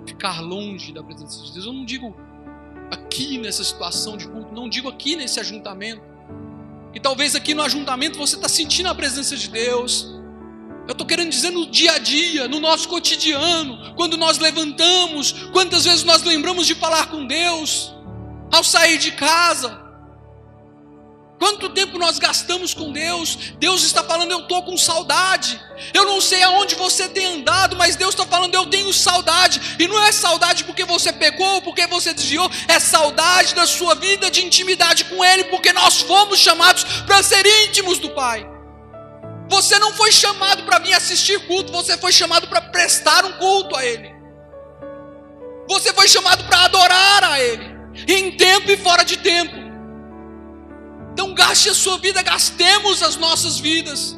ficar 0.06 0.40
longe 0.40 0.92
da 0.92 1.02
presença 1.02 1.42
de 1.44 1.52
Deus. 1.54 1.66
Eu 1.66 1.72
não 1.72 1.84
digo 1.84 2.14
aqui 2.90 3.38
nessa 3.38 3.62
situação 3.64 4.16
de 4.16 4.26
culto, 4.28 4.54
não 4.54 4.68
digo 4.68 4.88
aqui 4.88 5.16
nesse 5.16 5.40
ajuntamento. 5.40 6.02
E 6.94 7.00
talvez 7.00 7.34
aqui 7.34 7.54
no 7.54 7.62
ajuntamento 7.62 8.18
você 8.18 8.36
está 8.36 8.48
sentindo 8.48 8.88
a 8.88 8.94
presença 8.94 9.36
de 9.36 9.48
Deus. 9.48 10.14
Eu 10.86 10.92
estou 10.92 11.06
querendo 11.06 11.30
dizer 11.30 11.50
no 11.50 11.66
dia 11.66 11.92
a 11.92 11.98
dia, 11.98 12.48
no 12.48 12.58
nosso 12.60 12.88
cotidiano, 12.88 13.94
quando 13.94 14.16
nós 14.16 14.38
levantamos, 14.38 15.32
quantas 15.52 15.84
vezes 15.84 16.02
nós 16.02 16.22
lembramos 16.22 16.66
de 16.66 16.74
falar 16.74 17.08
com 17.08 17.26
Deus, 17.26 17.94
ao 18.50 18.64
sair 18.64 18.96
de 18.96 19.12
casa, 19.12 19.87
Quanto 21.38 21.68
tempo 21.68 21.98
nós 21.98 22.18
gastamos 22.18 22.74
com 22.74 22.92
Deus? 22.92 23.36
Deus 23.58 23.84
está 23.84 24.02
falando, 24.02 24.32
eu 24.32 24.40
estou 24.40 24.60
com 24.64 24.76
saudade. 24.76 25.60
Eu 25.94 26.04
não 26.04 26.20
sei 26.20 26.42
aonde 26.42 26.74
você 26.74 27.08
tem 27.08 27.26
andado, 27.26 27.76
mas 27.76 27.94
Deus 27.94 28.10
está 28.10 28.26
falando, 28.26 28.54
eu 28.54 28.66
tenho 28.66 28.92
saudade. 28.92 29.76
E 29.78 29.86
não 29.86 30.02
é 30.02 30.10
saudade 30.10 30.64
porque 30.64 30.84
você 30.84 31.12
pecou, 31.12 31.62
porque 31.62 31.86
você 31.86 32.12
desviou, 32.12 32.50
é 32.66 32.80
saudade 32.80 33.54
da 33.54 33.66
sua 33.66 33.94
vida 33.94 34.28
de 34.30 34.44
intimidade 34.44 35.04
com 35.04 35.24
Ele, 35.24 35.44
porque 35.44 35.72
nós 35.72 36.00
fomos 36.00 36.40
chamados 36.40 36.82
para 37.06 37.22
ser 37.22 37.46
íntimos 37.66 38.00
do 38.00 38.10
Pai. 38.10 38.44
Você 39.48 39.78
não 39.78 39.92
foi 39.92 40.10
chamado 40.10 40.64
para 40.64 40.80
vir 40.80 40.92
assistir 40.92 41.46
culto, 41.46 41.72
você 41.72 41.96
foi 41.96 42.12
chamado 42.12 42.48
para 42.48 42.60
prestar 42.60 43.24
um 43.24 43.32
culto 43.34 43.76
a 43.76 43.84
Ele. 43.84 44.12
Você 45.68 45.92
foi 45.92 46.08
chamado 46.08 46.42
para 46.44 46.64
adorar 46.64 47.24
a 47.24 47.40
Ele, 47.40 47.76
em 48.08 48.32
tempo 48.32 48.70
e 48.72 48.76
fora 48.76 49.04
de 49.04 49.18
tempo. 49.18 49.67
Então 51.18 51.34
gaste 51.34 51.68
a 51.68 51.74
sua 51.74 51.98
vida, 51.98 52.22
gastemos 52.22 53.02
as 53.02 53.16
nossas 53.16 53.58
vidas 53.58 54.16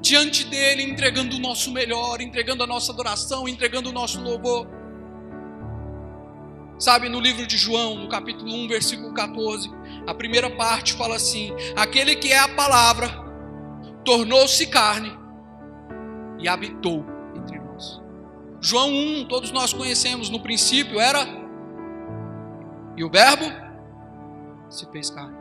diante 0.00 0.44
dele, 0.44 0.84
entregando 0.84 1.34
o 1.34 1.40
nosso 1.40 1.72
melhor, 1.72 2.20
entregando 2.20 2.62
a 2.62 2.66
nossa 2.66 2.92
adoração, 2.92 3.48
entregando 3.48 3.90
o 3.90 3.92
nosso 3.92 4.22
louvor. 4.22 4.68
Sabe, 6.78 7.08
no 7.08 7.18
livro 7.18 7.44
de 7.44 7.56
João, 7.56 7.96
no 7.96 8.08
capítulo 8.08 8.54
1, 8.54 8.68
versículo 8.68 9.12
14, 9.12 9.68
a 10.06 10.14
primeira 10.14 10.48
parte 10.48 10.92
fala 10.92 11.16
assim: 11.16 11.50
Aquele 11.74 12.14
que 12.14 12.32
é 12.32 12.38
a 12.38 12.54
palavra 12.54 13.10
tornou-se 14.04 14.64
carne 14.68 15.12
e 16.38 16.46
habitou 16.46 17.04
entre 17.34 17.58
nós. 17.58 18.00
João 18.60 18.90
1, 18.90 19.26
todos 19.26 19.50
nós 19.50 19.72
conhecemos, 19.72 20.30
no 20.30 20.38
princípio 20.38 21.00
era, 21.00 21.26
e 22.96 23.02
o 23.02 23.10
Verbo 23.10 23.52
se 24.70 24.88
fez 24.92 25.10
carne. 25.10 25.37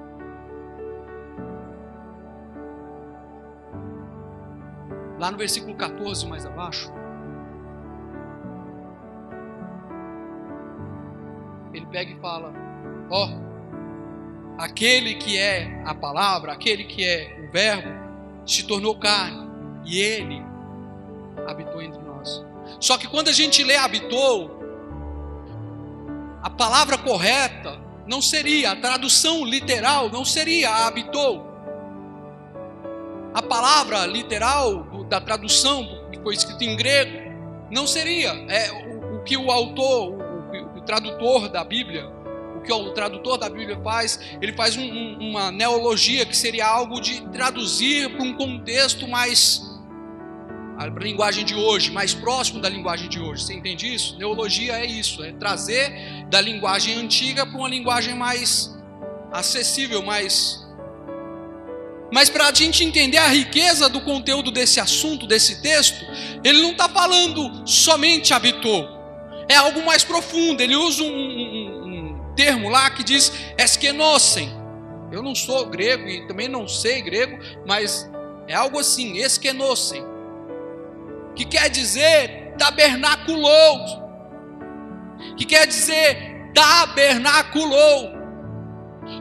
Lá 5.19 5.31
no 5.31 5.37
versículo 5.37 5.75
14, 5.75 6.27
mais 6.27 6.45
abaixo. 6.45 6.91
Ele 11.73 11.85
pega 11.87 12.11
e 12.11 12.19
fala: 12.19 12.53
Ó, 13.09 13.27
oh, 13.27 14.61
aquele 14.61 15.15
que 15.15 15.37
é 15.37 15.81
a 15.85 15.95
palavra, 15.95 16.51
aquele 16.51 16.83
que 16.83 17.03
é 17.03 17.47
o 17.47 17.51
Verbo, 17.51 17.89
se 18.45 18.63
tornou 18.63 18.97
carne 18.97 19.47
e 19.85 19.99
ele 19.99 20.41
habitou 21.47 21.81
entre 21.81 22.01
nós. 22.01 22.45
Só 22.79 22.97
que 22.97 23.07
quando 23.07 23.29
a 23.29 23.33
gente 23.33 23.63
lê 23.63 23.75
habitou, 23.75 24.57
a 26.41 26.49
palavra 26.49 26.97
correta 26.97 27.79
não 28.07 28.21
seria, 28.21 28.71
a 28.71 28.75
tradução 28.75 29.43
literal 29.43 30.09
não 30.09 30.23
seria 30.23 30.87
habitou. 30.87 31.46
A 33.37 33.41
palavra 33.43 34.03
literal 34.07 35.05
da 35.07 35.21
tradução 35.21 36.09
que 36.11 36.19
foi 36.23 36.33
escrita 36.33 36.63
em 36.63 36.75
grego 36.75 37.31
não 37.69 37.85
seria 37.85 38.29
é 38.49 38.71
o, 38.71 39.17
o 39.17 39.23
que 39.23 39.37
o 39.37 39.51
autor, 39.51 40.13
o, 40.13 40.79
o, 40.79 40.81
tradutor 40.81 41.47
da 41.47 41.63
Bíblia, 41.63 42.09
o 42.55 42.61
que 42.61 42.73
o 42.73 42.91
tradutor 42.93 43.37
da 43.37 43.47
Bíblia 43.47 43.79
faz, 43.83 44.19
ele 44.41 44.53
faz 44.53 44.75
um, 44.75 44.81
um, 44.81 45.29
uma 45.29 45.51
neologia 45.51 46.25
que 46.25 46.35
seria 46.35 46.65
algo 46.65 46.99
de 46.99 47.21
traduzir 47.29 48.09
para 48.09 48.23
um 48.23 48.33
contexto 48.33 49.07
mais 49.07 49.61
a 50.79 50.87
linguagem 50.87 51.45
de 51.45 51.53
hoje, 51.53 51.91
mais 51.91 52.15
próximo 52.15 52.59
da 52.59 52.69
linguagem 52.69 53.07
de 53.07 53.19
hoje. 53.19 53.43
Você 53.43 53.53
entende 53.53 53.93
isso? 53.93 54.17
Neologia 54.17 54.79
é 54.79 54.85
isso, 54.87 55.23
é 55.23 55.31
trazer 55.31 56.25
da 56.27 56.41
linguagem 56.41 56.95
antiga 56.95 57.45
para 57.45 57.55
uma 57.55 57.69
linguagem 57.69 58.15
mais 58.15 58.75
acessível, 59.31 60.01
mais. 60.01 60.66
Mas 62.11 62.29
para 62.29 62.47
a 62.47 62.53
gente 62.53 62.83
entender 62.83 63.17
a 63.17 63.27
riqueza 63.27 63.89
do 63.89 64.01
conteúdo 64.01 64.51
desse 64.51 64.79
assunto, 64.79 65.27
desse 65.27 65.61
texto, 65.61 66.05
ele 66.43 66.61
não 66.61 66.71
está 66.71 66.87
falando 66.87 67.67
somente 67.67 68.33
habitou, 68.33 68.87
é 69.49 69.55
algo 69.55 69.85
mais 69.85 70.03
profundo. 70.03 70.61
Ele 70.61 70.75
usa 70.75 71.03
um, 71.03 71.07
um, 71.07 71.83
um 71.85 72.33
termo 72.35 72.69
lá 72.69 72.89
que 72.89 73.03
diz 73.03 73.31
esquenossem. 73.57 74.51
Eu 75.11 75.21
não 75.21 75.35
sou 75.35 75.65
grego 75.65 76.07
e 76.07 76.27
também 76.27 76.47
não 76.47 76.67
sei 76.67 77.01
grego, 77.01 77.37
mas 77.65 78.09
é 78.47 78.53
algo 78.53 78.79
assim, 78.79 79.17
esquenossem 79.17 80.03
que 81.37 81.45
quer 81.45 81.69
dizer 81.69 82.55
tabernaculou, 82.57 83.85
que 85.37 85.45
quer 85.45 85.67
dizer 85.67 86.51
tabernaculou. 86.53 88.16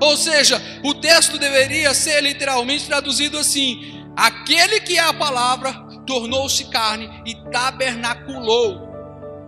Ou 0.00 0.16
seja, 0.16 0.60
o 0.84 0.94
texto 0.94 1.38
deveria 1.38 1.94
ser 1.94 2.20
literalmente 2.22 2.86
traduzido 2.86 3.38
assim: 3.38 4.04
aquele 4.16 4.80
que 4.80 4.98
é 4.98 5.02
a 5.02 5.12
palavra 5.12 5.72
tornou-se 6.06 6.64
carne 6.66 7.22
e 7.26 7.34
tabernaculou 7.50 8.86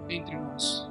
entre 0.09 0.37
nós. 0.37 0.89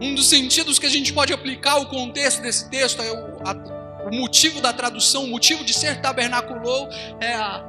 Um 0.00 0.14
dos 0.14 0.28
sentidos 0.28 0.78
que 0.78 0.86
a 0.86 0.90
gente 0.90 1.12
pode 1.12 1.32
aplicar 1.32 1.76
o 1.76 1.86
contexto 1.86 2.42
desse 2.42 2.68
texto 2.68 3.00
é 3.00 3.12
o, 3.12 3.38
a, 3.46 4.08
o 4.08 4.14
motivo 4.14 4.60
da 4.60 4.72
tradução, 4.72 5.24
o 5.24 5.28
motivo 5.28 5.64
de 5.64 5.72
ser 5.72 6.00
tabernaculou 6.00 6.88
é 7.20 7.34
a 7.34 7.64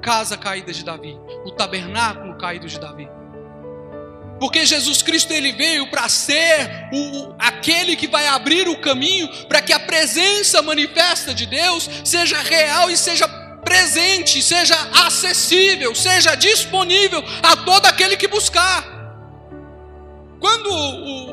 casa 0.00 0.36
caída 0.36 0.72
de 0.72 0.84
Davi, 0.84 1.18
o 1.44 1.50
tabernáculo 1.52 2.36
caído 2.36 2.66
de 2.66 2.78
Davi. 2.78 3.08
Porque 4.42 4.66
Jesus 4.66 5.02
Cristo 5.02 5.32
ele 5.32 5.52
veio 5.52 5.86
para 5.86 6.08
ser 6.08 6.88
o, 6.92 7.32
aquele 7.38 7.94
que 7.94 8.08
vai 8.08 8.26
abrir 8.26 8.68
o 8.68 8.76
caminho 8.76 9.28
para 9.46 9.62
que 9.62 9.72
a 9.72 9.78
presença 9.78 10.60
manifesta 10.60 11.32
de 11.32 11.46
Deus 11.46 11.88
seja 12.04 12.36
real 12.40 12.90
e 12.90 12.96
seja 12.96 13.28
presente, 13.64 14.42
seja 14.42 14.74
acessível, 15.06 15.94
seja 15.94 16.34
disponível 16.34 17.22
a 17.40 17.56
todo 17.58 17.86
aquele 17.86 18.16
que 18.16 18.26
buscar. 18.26 18.84
Quando 20.40 20.72
o, 20.72 21.31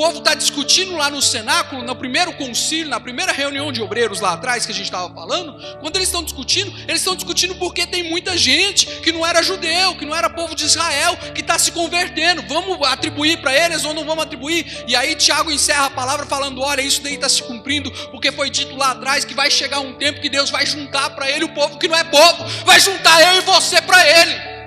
povo 0.00 0.20
está 0.20 0.34
discutindo 0.34 0.96
lá 0.96 1.10
no 1.10 1.20
cenáculo, 1.20 1.82
no 1.82 1.94
primeiro 1.94 2.32
concílio, 2.32 2.88
na 2.88 2.98
primeira 2.98 3.32
reunião 3.32 3.70
de 3.70 3.82
obreiros 3.82 4.18
lá 4.18 4.32
atrás 4.32 4.64
que 4.64 4.72
a 4.72 4.74
gente 4.74 4.86
estava 4.86 5.12
falando, 5.12 5.52
quando 5.78 5.96
eles 5.96 6.08
estão 6.08 6.24
discutindo, 6.24 6.70
eles 6.88 7.02
estão 7.02 7.14
discutindo 7.14 7.54
porque 7.56 7.86
tem 7.86 8.04
muita 8.04 8.34
gente 8.34 8.86
que 9.02 9.12
não 9.12 9.26
era 9.26 9.42
judeu, 9.42 9.94
que 9.96 10.06
não 10.06 10.16
era 10.16 10.30
povo 10.30 10.54
de 10.54 10.64
Israel, 10.64 11.18
que 11.34 11.42
está 11.42 11.58
se 11.58 11.70
convertendo. 11.72 12.42
Vamos 12.48 12.80
atribuir 12.88 13.42
para 13.42 13.54
eles 13.54 13.84
ou 13.84 13.92
não 13.92 14.06
vamos 14.06 14.24
atribuir? 14.24 14.84
E 14.88 14.96
aí 14.96 15.14
Tiago 15.14 15.50
encerra 15.50 15.84
a 15.84 15.90
palavra 15.90 16.24
falando: 16.24 16.62
olha, 16.62 16.80
isso 16.80 17.02
daí 17.02 17.16
está 17.16 17.28
se 17.28 17.42
cumprindo, 17.42 17.90
porque 18.10 18.32
foi 18.32 18.48
dito 18.48 18.74
lá 18.76 18.92
atrás 18.92 19.26
que 19.26 19.34
vai 19.34 19.50
chegar 19.50 19.80
um 19.80 19.92
tempo 19.92 20.22
que 20.22 20.30
Deus 20.30 20.48
vai 20.48 20.64
juntar 20.64 21.10
para 21.10 21.30
ele 21.30 21.44
o 21.44 21.50
povo 21.50 21.78
que 21.78 21.86
não 21.86 21.98
é 21.98 22.04
povo, 22.04 22.42
vai 22.64 22.80
juntar 22.80 23.20
eu 23.20 23.36
e 23.36 23.40
você 23.42 23.82
para 23.82 24.02
ele. 24.08 24.59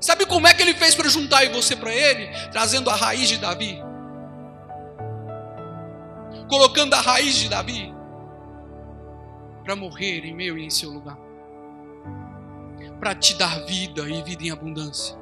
Sabe 0.00 0.26
como 0.26 0.46
é 0.46 0.54
que 0.54 0.62
ele 0.62 0.74
fez 0.74 0.94
para 0.94 1.08
juntar 1.08 1.44
e 1.44 1.48
você 1.48 1.74
para 1.74 1.92
ele? 1.92 2.28
Trazendo 2.50 2.88
a 2.90 2.94
raiz 2.94 3.28
de 3.28 3.38
Davi. 3.38 3.80
Colocando 6.48 6.94
a 6.94 7.00
raiz 7.00 7.34
de 7.34 7.48
Davi 7.48 7.94
para 9.64 9.76
morrer 9.76 10.24
em 10.24 10.34
meu 10.34 10.56
e 10.56 10.64
em 10.64 10.70
seu 10.70 10.88
lugar. 10.90 11.18
Para 12.98 13.14
te 13.14 13.34
dar 13.34 13.66
vida 13.66 14.08
e 14.08 14.22
vida 14.22 14.44
em 14.44 14.50
abundância. 14.50 15.14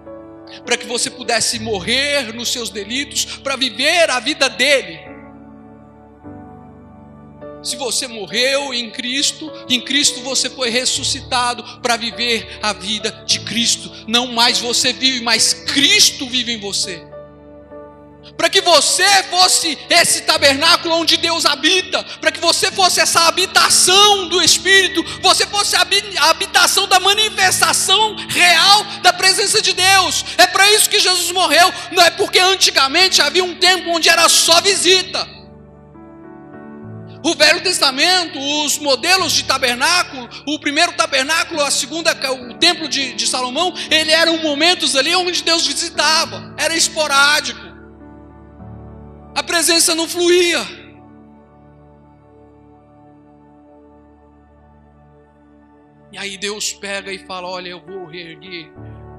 Para 0.64 0.76
que 0.76 0.86
você 0.86 1.10
pudesse 1.10 1.58
morrer 1.58 2.32
nos 2.32 2.52
seus 2.52 2.70
delitos, 2.70 3.24
para 3.38 3.56
viver 3.56 4.08
a 4.08 4.20
vida 4.20 4.48
dele 4.48 5.15
se 7.66 7.74
você 7.74 8.06
morreu 8.06 8.72
em 8.72 8.88
Cristo, 8.90 9.50
em 9.68 9.80
Cristo 9.80 10.20
você 10.20 10.48
foi 10.48 10.70
ressuscitado 10.70 11.80
para 11.80 11.96
viver 11.96 12.60
a 12.62 12.72
vida 12.72 13.24
de 13.26 13.40
Cristo. 13.40 13.90
Não 14.06 14.28
mais 14.28 14.60
você 14.60 14.92
vive, 14.92 15.20
mas 15.20 15.52
Cristo 15.52 16.28
vive 16.28 16.52
em 16.52 16.60
você. 16.60 17.04
Para 18.36 18.48
que 18.48 18.60
você 18.60 19.22
fosse 19.24 19.76
esse 19.90 20.20
tabernáculo 20.22 20.94
onde 20.94 21.16
Deus 21.16 21.44
habita, 21.44 22.04
para 22.20 22.30
que 22.30 22.38
você 22.38 22.70
fosse 22.70 23.00
essa 23.00 23.22
habitação 23.22 24.28
do 24.28 24.40
Espírito, 24.40 25.02
você 25.20 25.44
fosse 25.46 25.74
a 25.74 25.86
habitação 26.30 26.86
da 26.86 27.00
manifestação 27.00 28.14
real 28.28 28.84
da 29.02 29.12
presença 29.12 29.60
de 29.60 29.72
Deus. 29.72 30.24
É 30.38 30.46
para 30.46 30.70
isso 30.72 30.88
que 30.88 31.00
Jesus 31.00 31.32
morreu, 31.32 31.72
não 31.90 32.02
é 32.04 32.10
porque 32.10 32.38
antigamente 32.38 33.20
havia 33.20 33.42
um 33.42 33.56
tempo 33.56 33.90
onde 33.90 34.08
era 34.08 34.28
só 34.28 34.60
visita. 34.60 35.35
O 37.26 37.34
Velho 37.34 37.60
Testamento, 37.60 38.38
os 38.38 38.78
modelos 38.78 39.32
de 39.32 39.42
tabernáculo, 39.42 40.28
o 40.46 40.60
primeiro 40.60 40.92
tabernáculo, 40.92 41.60
a 41.60 41.72
segunda, 41.72 42.12
o 42.30 42.54
templo 42.54 42.88
de, 42.88 43.14
de 43.14 43.26
Salomão, 43.26 43.74
ele 43.90 44.12
eram 44.12 44.38
momentos 44.38 44.94
ali 44.94 45.12
onde 45.12 45.42
Deus 45.42 45.66
visitava, 45.66 46.54
era 46.56 46.72
esporádico. 46.72 47.58
A 49.34 49.42
presença 49.42 49.92
não 49.92 50.06
fluía. 50.06 50.60
E 56.12 56.18
aí 56.18 56.38
Deus 56.38 56.72
pega 56.74 57.12
e 57.12 57.26
fala: 57.26 57.48
Olha, 57.48 57.70
eu 57.70 57.84
vou 57.84 58.06
reerguer 58.06 58.70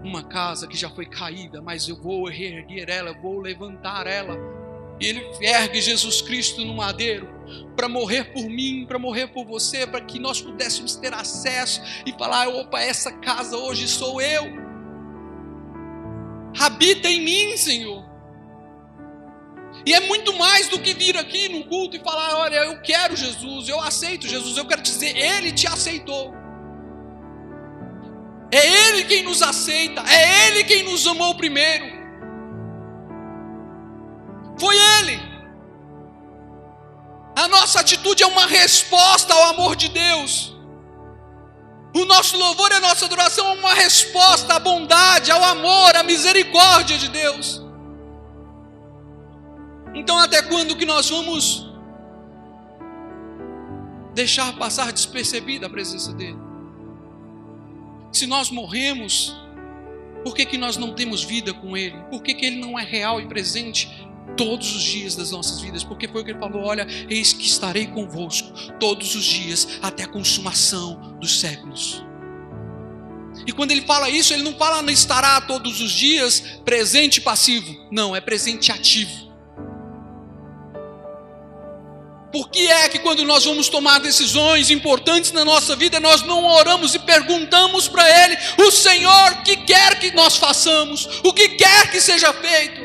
uma 0.01 0.23
casa 0.23 0.65
que 0.65 0.77
já 0.77 0.89
foi 0.89 1.07
caída, 1.07 1.61
mas 1.61 1.89
eu 1.89 2.01
vou 2.01 2.29
reerguer 2.29 2.89
ela, 2.89 3.09
eu 3.09 3.21
vou 3.21 3.41
levantar 3.41 4.07
ela 4.07 4.56
e 4.99 5.05
ele 5.05 5.25
ergue 5.41 5.81
Jesus 5.81 6.21
Cristo 6.21 6.63
no 6.65 6.75
madeiro 6.75 7.37
para 7.75 7.87
morrer 7.87 8.25
por 8.33 8.43
mim, 8.43 8.85
para 8.87 8.97
morrer 8.97 9.27
por 9.27 9.45
você, 9.45 9.85
para 9.85 10.01
que 10.01 10.19
nós 10.19 10.41
pudéssemos 10.41 10.95
ter 10.95 11.13
acesso 11.13 11.81
e 12.05 12.11
falar: 12.13 12.47
opa, 12.47 12.81
essa 12.81 13.11
casa 13.11 13.55
hoje 13.55 13.87
sou 13.87 14.19
eu. 14.19 14.45
Habita 16.59 17.07
em 17.07 17.21
mim, 17.21 17.55
Senhor. 17.55 18.03
E 19.85 19.93
é 19.93 19.99
muito 20.01 20.33
mais 20.33 20.67
do 20.67 20.79
que 20.79 20.93
vir 20.93 21.17
aqui 21.17 21.49
no 21.49 21.65
culto 21.65 21.95
e 21.95 21.99
falar: 21.99 22.39
olha, 22.39 22.57
eu 22.57 22.81
quero 22.81 23.15
Jesus, 23.15 23.69
eu 23.69 23.79
aceito 23.79 24.27
Jesus. 24.27 24.57
Eu 24.57 24.65
quero 24.65 24.81
dizer, 24.81 25.15
Ele 25.15 25.51
te 25.51 25.67
aceitou. 25.67 26.33
É 28.51 28.89
Ele 28.89 29.03
quem 29.03 29.23
nos 29.23 29.41
aceita, 29.41 30.01
é 30.09 30.47
Ele 30.47 30.63
quem 30.63 30.83
nos 30.83 31.05
amou 31.05 31.35
primeiro. 31.35 31.96
Foi 34.59 34.75
Ele. 34.75 35.19
A 37.35 37.47
nossa 37.47 37.79
atitude 37.79 38.23
é 38.23 38.27
uma 38.27 38.47
resposta 38.47 39.33
ao 39.33 39.43
amor 39.49 39.75
de 39.75 39.89
Deus. 39.89 40.55
O 41.95 42.05
nosso 42.05 42.37
louvor 42.37 42.71
e 42.71 42.75
a 42.75 42.79
nossa 42.79 43.05
adoração 43.05 43.47
é 43.47 43.53
uma 43.53 43.73
resposta 43.73 44.55
à 44.55 44.59
bondade, 44.59 45.31
ao 45.31 45.43
amor, 45.43 45.95
à 45.95 46.03
misericórdia 46.03 46.97
de 46.97 47.09
Deus. 47.09 47.61
Então, 49.93 50.17
até 50.17 50.41
quando 50.41 50.75
que 50.75 50.85
nós 50.85 51.09
vamos 51.09 51.67
deixar 54.13 54.53
passar 54.57 54.91
despercebida 54.91 55.67
a 55.67 55.69
presença 55.69 56.13
dEle? 56.13 56.37
Se 58.11 58.25
nós 58.25 58.49
morremos, 58.49 59.35
por 60.23 60.35
que, 60.35 60.45
que 60.45 60.57
nós 60.57 60.77
não 60.77 60.93
temos 60.93 61.23
vida 61.23 61.53
com 61.53 61.77
Ele? 61.77 61.97
Por 62.09 62.21
que, 62.21 62.33
que 62.33 62.45
Ele 62.45 62.59
não 62.59 62.77
é 62.77 62.83
real 62.83 63.21
e 63.21 63.27
presente 63.27 64.06
todos 64.35 64.75
os 64.75 64.83
dias 64.83 65.15
das 65.15 65.31
nossas 65.31 65.61
vidas, 65.61 65.83
porque 65.83 66.07
foi 66.07 66.21
o 66.21 66.25
que 66.25 66.31
ele 66.31 66.39
falou: 66.39 66.63
olha, 66.63 66.87
eis 67.09 67.33
que 67.33 67.45
estarei 67.45 67.87
convosco 67.87 68.51
todos 68.79 69.15
os 69.15 69.23
dias 69.23 69.79
até 69.81 70.03
a 70.03 70.07
consumação 70.07 71.17
dos 71.19 71.39
séculos. 71.39 72.03
E 73.45 73.51
quando 73.51 73.71
ele 73.71 73.83
fala 73.83 74.09
isso, 74.09 74.33
ele 74.33 74.43
não 74.43 74.55
fala 74.55 74.91
estará 74.91 75.39
todos 75.41 75.79
os 75.79 75.91
dias 75.91 76.41
presente 76.65 77.21
passivo. 77.21 77.87
Não, 77.91 78.15
é 78.15 78.21
presente 78.21 78.71
ativo. 78.71 79.27
Por 82.31 82.49
que 82.49 82.69
é 82.69 82.89
que 82.89 82.99
quando 82.99 83.23
nós 83.23 83.45
vamos 83.45 83.69
tomar 83.69 83.99
decisões 83.99 84.69
importantes 84.69 85.31
na 85.31 85.45
nossa 85.45 85.75
vida, 85.75 85.99
nós 85.99 86.23
não 86.23 86.45
oramos 86.45 86.93
e 86.93 86.99
perguntamos 86.99 87.87
para 87.87 88.07
Ele, 88.25 88.37
o 88.57 88.69
Senhor, 88.69 89.31
o 89.31 89.43
que 89.43 89.57
quer 89.57 89.97
que 89.99 90.11
nós 90.11 90.35
façamos, 90.35 91.07
o 91.23 91.33
que 91.33 91.49
quer 91.49 91.89
que 91.89 92.01
seja 92.01 92.33
feito? 92.33 92.76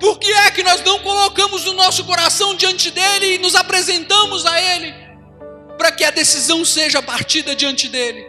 Por 0.00 0.18
que 0.18 0.32
é 0.32 0.50
que 0.50 0.62
nós 0.62 0.82
não 0.82 0.98
colocamos 1.00 1.66
o 1.66 1.74
nosso 1.74 2.04
coração 2.06 2.54
diante 2.54 2.90
dele 2.90 3.34
e 3.34 3.38
nos 3.38 3.54
apresentamos 3.54 4.46
a 4.46 4.58
Ele, 4.58 4.94
para 5.76 5.92
que 5.92 6.02
a 6.02 6.10
decisão 6.10 6.64
seja 6.64 7.02
partida 7.02 7.54
diante 7.54 7.86
dele? 7.86 8.26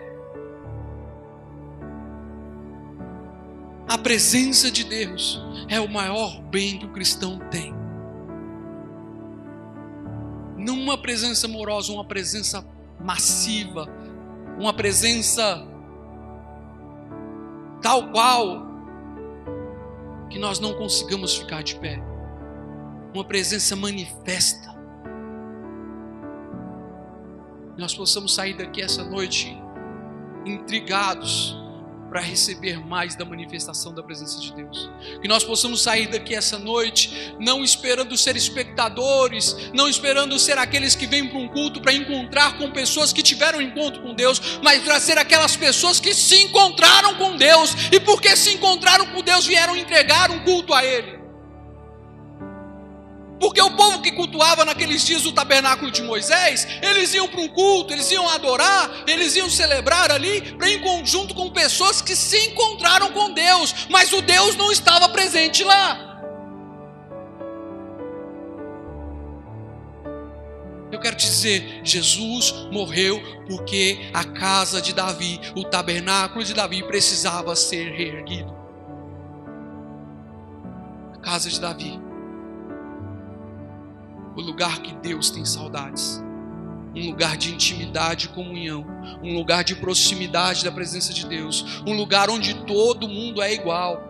A 3.87 3.97
presença 3.97 4.69
de 4.69 4.83
Deus 4.83 5.41
é 5.69 5.79
o 5.79 5.87
maior 5.87 6.41
bem 6.41 6.77
que 6.77 6.85
o 6.85 6.91
cristão 6.91 7.39
tem. 7.49 7.73
Não 10.57 10.77
uma 10.77 10.97
presença 11.01 11.47
amorosa, 11.47 11.91
uma 11.93 12.05
presença 12.05 12.65
massiva, 12.99 13.87
uma 14.59 14.73
presença 14.73 15.65
tal 17.81 18.11
qual 18.11 18.70
que 20.31 20.39
nós 20.39 20.59
não 20.59 20.73
consigamos 20.73 21.35
ficar 21.35 21.61
de 21.61 21.75
pé. 21.75 22.01
Uma 23.13 23.25
presença 23.25 23.75
manifesta. 23.75 24.71
Nós 27.77 27.93
possamos 27.93 28.33
sair 28.33 28.55
daqui 28.55 28.81
essa 28.81 29.03
noite 29.03 29.55
intrigados 30.45 31.60
para 32.11 32.19
receber 32.19 32.77
mais 32.85 33.15
da 33.15 33.23
manifestação 33.23 33.93
da 33.93 34.03
presença 34.03 34.37
de 34.37 34.53
Deus. 34.53 34.91
Que 35.21 35.29
nós 35.29 35.45
possamos 35.45 35.81
sair 35.81 36.07
daqui 36.07 36.35
essa 36.35 36.59
noite 36.59 37.33
não 37.39 37.63
esperando 37.63 38.17
ser 38.17 38.35
espectadores, 38.35 39.55
não 39.73 39.87
esperando 39.87 40.37
ser 40.37 40.57
aqueles 40.57 40.93
que 40.93 41.07
vêm 41.07 41.29
para 41.29 41.39
um 41.39 41.47
culto 41.47 41.79
para 41.79 41.93
encontrar 41.93 42.57
com 42.57 42.69
pessoas 42.69 43.13
que 43.13 43.23
tiveram 43.23 43.59
um 43.59 43.61
encontro 43.61 44.01
com 44.01 44.13
Deus, 44.13 44.59
mas 44.61 44.83
para 44.83 44.99
ser 44.99 45.17
aquelas 45.17 45.55
pessoas 45.55 46.01
que 46.01 46.13
se 46.13 46.35
encontraram 46.43 47.15
com 47.15 47.37
Deus 47.37 47.73
e 47.93 47.99
porque 48.01 48.35
se 48.35 48.55
encontraram 48.55 49.05
com 49.05 49.21
Deus 49.21 49.45
vieram 49.45 49.77
entregar 49.77 50.29
um 50.31 50.39
culto 50.43 50.73
a 50.73 50.83
Ele. 50.83 51.20
Porque 53.41 53.59
o 53.59 53.71
povo 53.71 54.03
que 54.03 54.11
cultuava 54.11 54.63
naqueles 54.63 55.03
dias 55.03 55.25
o 55.25 55.31
tabernáculo 55.31 55.89
de 55.89 56.03
Moisés, 56.03 56.67
eles 56.79 57.11
iam 57.15 57.27
para 57.27 57.41
um 57.41 57.47
culto, 57.47 57.91
eles 57.91 58.11
iam 58.11 58.29
adorar, 58.29 59.03
eles 59.07 59.35
iam 59.35 59.49
celebrar 59.49 60.11
ali, 60.11 60.55
em 60.63 60.79
conjunto 60.79 61.33
com 61.33 61.49
pessoas 61.49 62.03
que 62.03 62.15
se 62.15 62.37
encontraram 62.49 63.11
com 63.11 63.33
Deus, 63.33 63.87
mas 63.89 64.13
o 64.13 64.21
Deus 64.21 64.55
não 64.55 64.71
estava 64.71 65.09
presente 65.09 65.63
lá. 65.63 66.07
Eu 70.91 70.99
quero 70.99 71.15
dizer, 71.15 71.81
Jesus 71.83 72.51
morreu 72.71 73.19
porque 73.47 74.11
a 74.13 74.23
casa 74.23 74.79
de 74.79 74.93
Davi, 74.93 75.41
o 75.55 75.63
tabernáculo 75.63 76.45
de 76.45 76.53
Davi 76.53 76.83
precisava 76.83 77.55
ser 77.55 77.91
reerguido. 77.91 78.55
A 81.15 81.17
casa 81.17 81.49
de 81.49 81.59
Davi 81.59 82.10
o 84.35 84.41
lugar 84.41 84.81
que 84.81 84.93
Deus 84.95 85.29
tem 85.29 85.45
saudades. 85.45 86.23
Um 86.93 87.09
lugar 87.09 87.37
de 87.37 87.53
intimidade 87.53 88.25
e 88.25 88.29
comunhão, 88.29 88.85
um 89.23 89.33
lugar 89.33 89.63
de 89.63 89.75
proximidade 89.75 90.65
da 90.65 90.71
presença 90.71 91.13
de 91.13 91.25
Deus, 91.25 91.81
um 91.87 91.95
lugar 91.95 92.29
onde 92.29 92.65
todo 92.65 93.07
mundo 93.07 93.41
é 93.41 93.53
igual. 93.53 94.01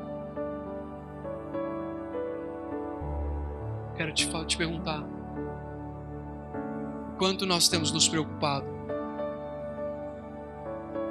Quero 3.95 4.11
te, 4.13 4.27
te 4.47 4.57
perguntar: 4.57 5.03
quanto 7.19 7.45
nós 7.45 7.67
temos 7.67 7.91
nos 7.91 8.07
preocupado 8.07 8.65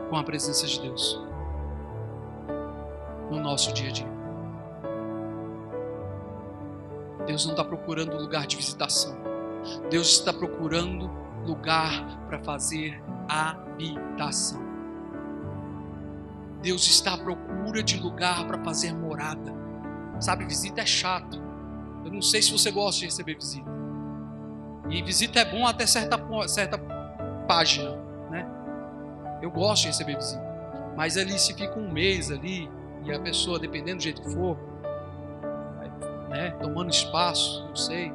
com 0.08 0.16
a 0.16 0.24
presença 0.24 0.66
de 0.66 0.80
Deus 0.80 1.20
no 3.30 3.38
nosso 3.38 3.72
dia 3.72 3.90
a 3.90 3.92
dia? 3.92 4.19
Deus 7.26 7.44
não 7.44 7.52
está 7.52 7.64
procurando 7.64 8.16
lugar 8.16 8.46
de 8.46 8.56
visitação. 8.56 9.16
Deus 9.90 10.08
está 10.08 10.32
procurando 10.32 11.10
lugar 11.46 12.26
para 12.26 12.38
fazer 12.40 13.02
habitação. 13.28 14.60
Deus 16.62 16.86
está 16.86 17.14
à 17.14 17.18
procura 17.18 17.82
de 17.82 17.98
lugar 17.98 18.46
para 18.46 18.62
fazer 18.62 18.92
morada. 18.92 19.54
Sabe, 20.18 20.44
visita 20.44 20.82
é 20.82 20.86
chato. 20.86 21.40
Eu 22.04 22.10
não 22.10 22.20
sei 22.20 22.42
se 22.42 22.52
você 22.52 22.70
gosta 22.70 23.00
de 23.00 23.06
receber 23.06 23.34
visita. 23.34 23.70
E 24.90 25.02
visita 25.02 25.40
é 25.40 25.44
bom 25.44 25.66
até 25.66 25.86
certa, 25.86 26.18
certa 26.48 26.78
página, 27.46 27.96
né? 28.30 28.46
Eu 29.40 29.50
gosto 29.50 29.82
de 29.82 29.88
receber 29.88 30.16
visita. 30.16 30.42
Mas 30.96 31.16
ali 31.16 31.38
se 31.38 31.54
fica 31.54 31.78
um 31.78 31.90
mês 31.90 32.30
ali 32.30 32.70
e 33.04 33.12
a 33.12 33.18
pessoa, 33.18 33.58
dependendo 33.58 33.98
do 33.98 34.02
jeito 34.02 34.20
que 34.20 34.30
for, 34.30 34.58
né, 36.30 36.52
tomando 36.62 36.88
espaço, 36.88 37.66
não 37.66 37.76
sei. 37.76 38.10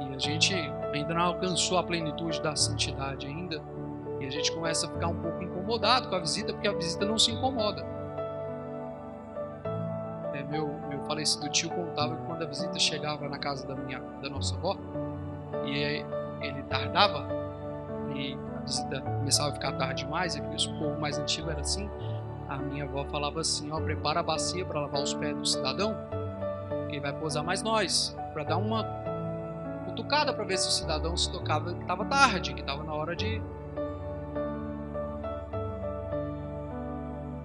E 0.00 0.14
a 0.14 0.18
gente 0.18 0.54
ainda 0.54 1.12
não 1.12 1.22
alcançou 1.22 1.76
a 1.76 1.82
plenitude 1.82 2.40
da 2.40 2.56
santidade 2.56 3.26
ainda. 3.26 3.60
E 4.20 4.26
a 4.26 4.30
gente 4.30 4.50
começa 4.52 4.86
a 4.86 4.90
ficar 4.90 5.08
um 5.08 5.20
pouco 5.20 5.42
incomodado 5.42 6.08
com 6.08 6.14
a 6.14 6.20
visita, 6.20 6.52
porque 6.52 6.68
a 6.68 6.72
visita 6.72 7.04
não 7.04 7.18
se 7.18 7.32
incomoda. 7.32 7.84
É, 10.32 10.42
meu, 10.44 10.68
meu 10.88 11.00
falecido 11.04 11.48
tio 11.50 11.68
contava 11.70 12.16
que 12.16 12.22
quando 12.22 12.42
a 12.42 12.46
visita 12.46 12.78
chegava 12.78 13.28
na 13.28 13.38
casa 13.38 13.66
da, 13.66 13.74
minha, 13.74 14.00
da 14.22 14.30
nossa 14.30 14.54
avó, 14.54 14.76
e 15.64 16.04
ele 16.40 16.62
tardava, 16.68 17.28
e 18.14 18.36
a 18.56 18.60
visita 18.60 19.00
começava 19.00 19.50
a 19.50 19.52
ficar 19.52 19.72
tarde 19.72 20.04
demais, 20.04 20.36
e 20.36 20.40
o 20.40 20.78
povo 20.78 21.00
mais 21.00 21.18
antigo 21.18 21.50
era 21.50 21.60
assim, 21.60 21.88
a 22.48 22.56
minha 22.56 22.84
avó 22.84 23.04
falava 23.04 23.40
assim, 23.40 23.70
ó, 23.70 23.80
prepara 23.80 24.20
a 24.20 24.22
bacia 24.22 24.64
para 24.64 24.80
lavar 24.80 25.02
os 25.02 25.12
pés 25.14 25.36
do 25.36 25.46
cidadão, 25.46 25.96
porque 26.88 27.00
vai 27.00 27.12
posar 27.12 27.44
mais 27.44 27.62
nós, 27.62 28.16
para 28.32 28.44
dar 28.44 28.56
uma 28.56 28.82
cutucada 29.84 30.32
para 30.32 30.42
ver 30.44 30.56
se 30.56 30.68
o 30.68 30.70
cidadão 30.70 31.14
se 31.18 31.30
tocava 31.30 31.74
que 31.74 31.82
estava 31.82 32.02
tarde, 32.06 32.54
que 32.54 32.60
estava 32.60 32.82
na 32.82 32.94
hora 32.94 33.14
de. 33.14 33.42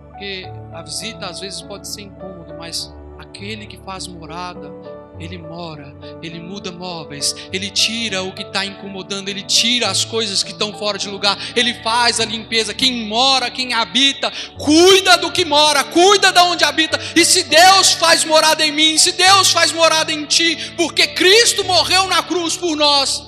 Porque 0.08 0.50
a 0.72 0.82
visita 0.82 1.26
às 1.26 1.42
vezes 1.42 1.62
pode 1.62 1.90
ser 1.90 2.04
incômodo, 2.04 2.54
mas 2.58 2.96
aquele 3.20 3.68
que 3.68 3.78
faz 3.80 4.08
morada 4.08 4.72
ele 5.20 5.38
mora, 5.38 5.96
ele 6.24 6.40
muda 6.40 6.72
móveis, 6.72 7.36
ele 7.52 7.70
tira 7.70 8.24
o 8.24 8.34
que 8.34 8.42
está 8.42 8.66
incomodando, 8.66 9.30
ele 9.30 9.44
tira 9.44 9.90
as 9.90 10.04
coisas 10.04 10.42
que 10.42 10.52
estão 10.52 10.78
fora 10.78 10.98
de 10.98 11.08
lugar, 11.08 11.38
ele 11.56 11.74
faz 11.76 12.20
a 12.20 12.26
limpeza. 12.26 12.74
Quem 12.74 13.06
mora, 13.06 13.52
quem 13.52 13.74
habita, 13.74 14.32
cuida 14.58 15.18
do 15.18 15.32
que 15.32 15.46
mora, 15.46 15.84
cuida 15.84 16.32
de 16.32 16.40
onde 16.40 16.64
habita. 16.64 17.00
E 17.16 17.24
se 17.24 17.44
Deus 17.44 17.94
faz 17.94 18.26
morada 18.26 18.66
em 18.66 18.72
mim, 18.72 18.98
se 18.98 19.12
Deus 19.12 19.52
faz 19.52 19.72
morada 19.72 20.12
em 20.12 20.26
ti, 20.26 20.74
porque 20.76 21.06
Cristo 21.08 21.64
morreu 21.64 22.08
na 22.08 22.24
cruz 22.24 22.58
por 22.58 22.76
nós, 22.76 23.24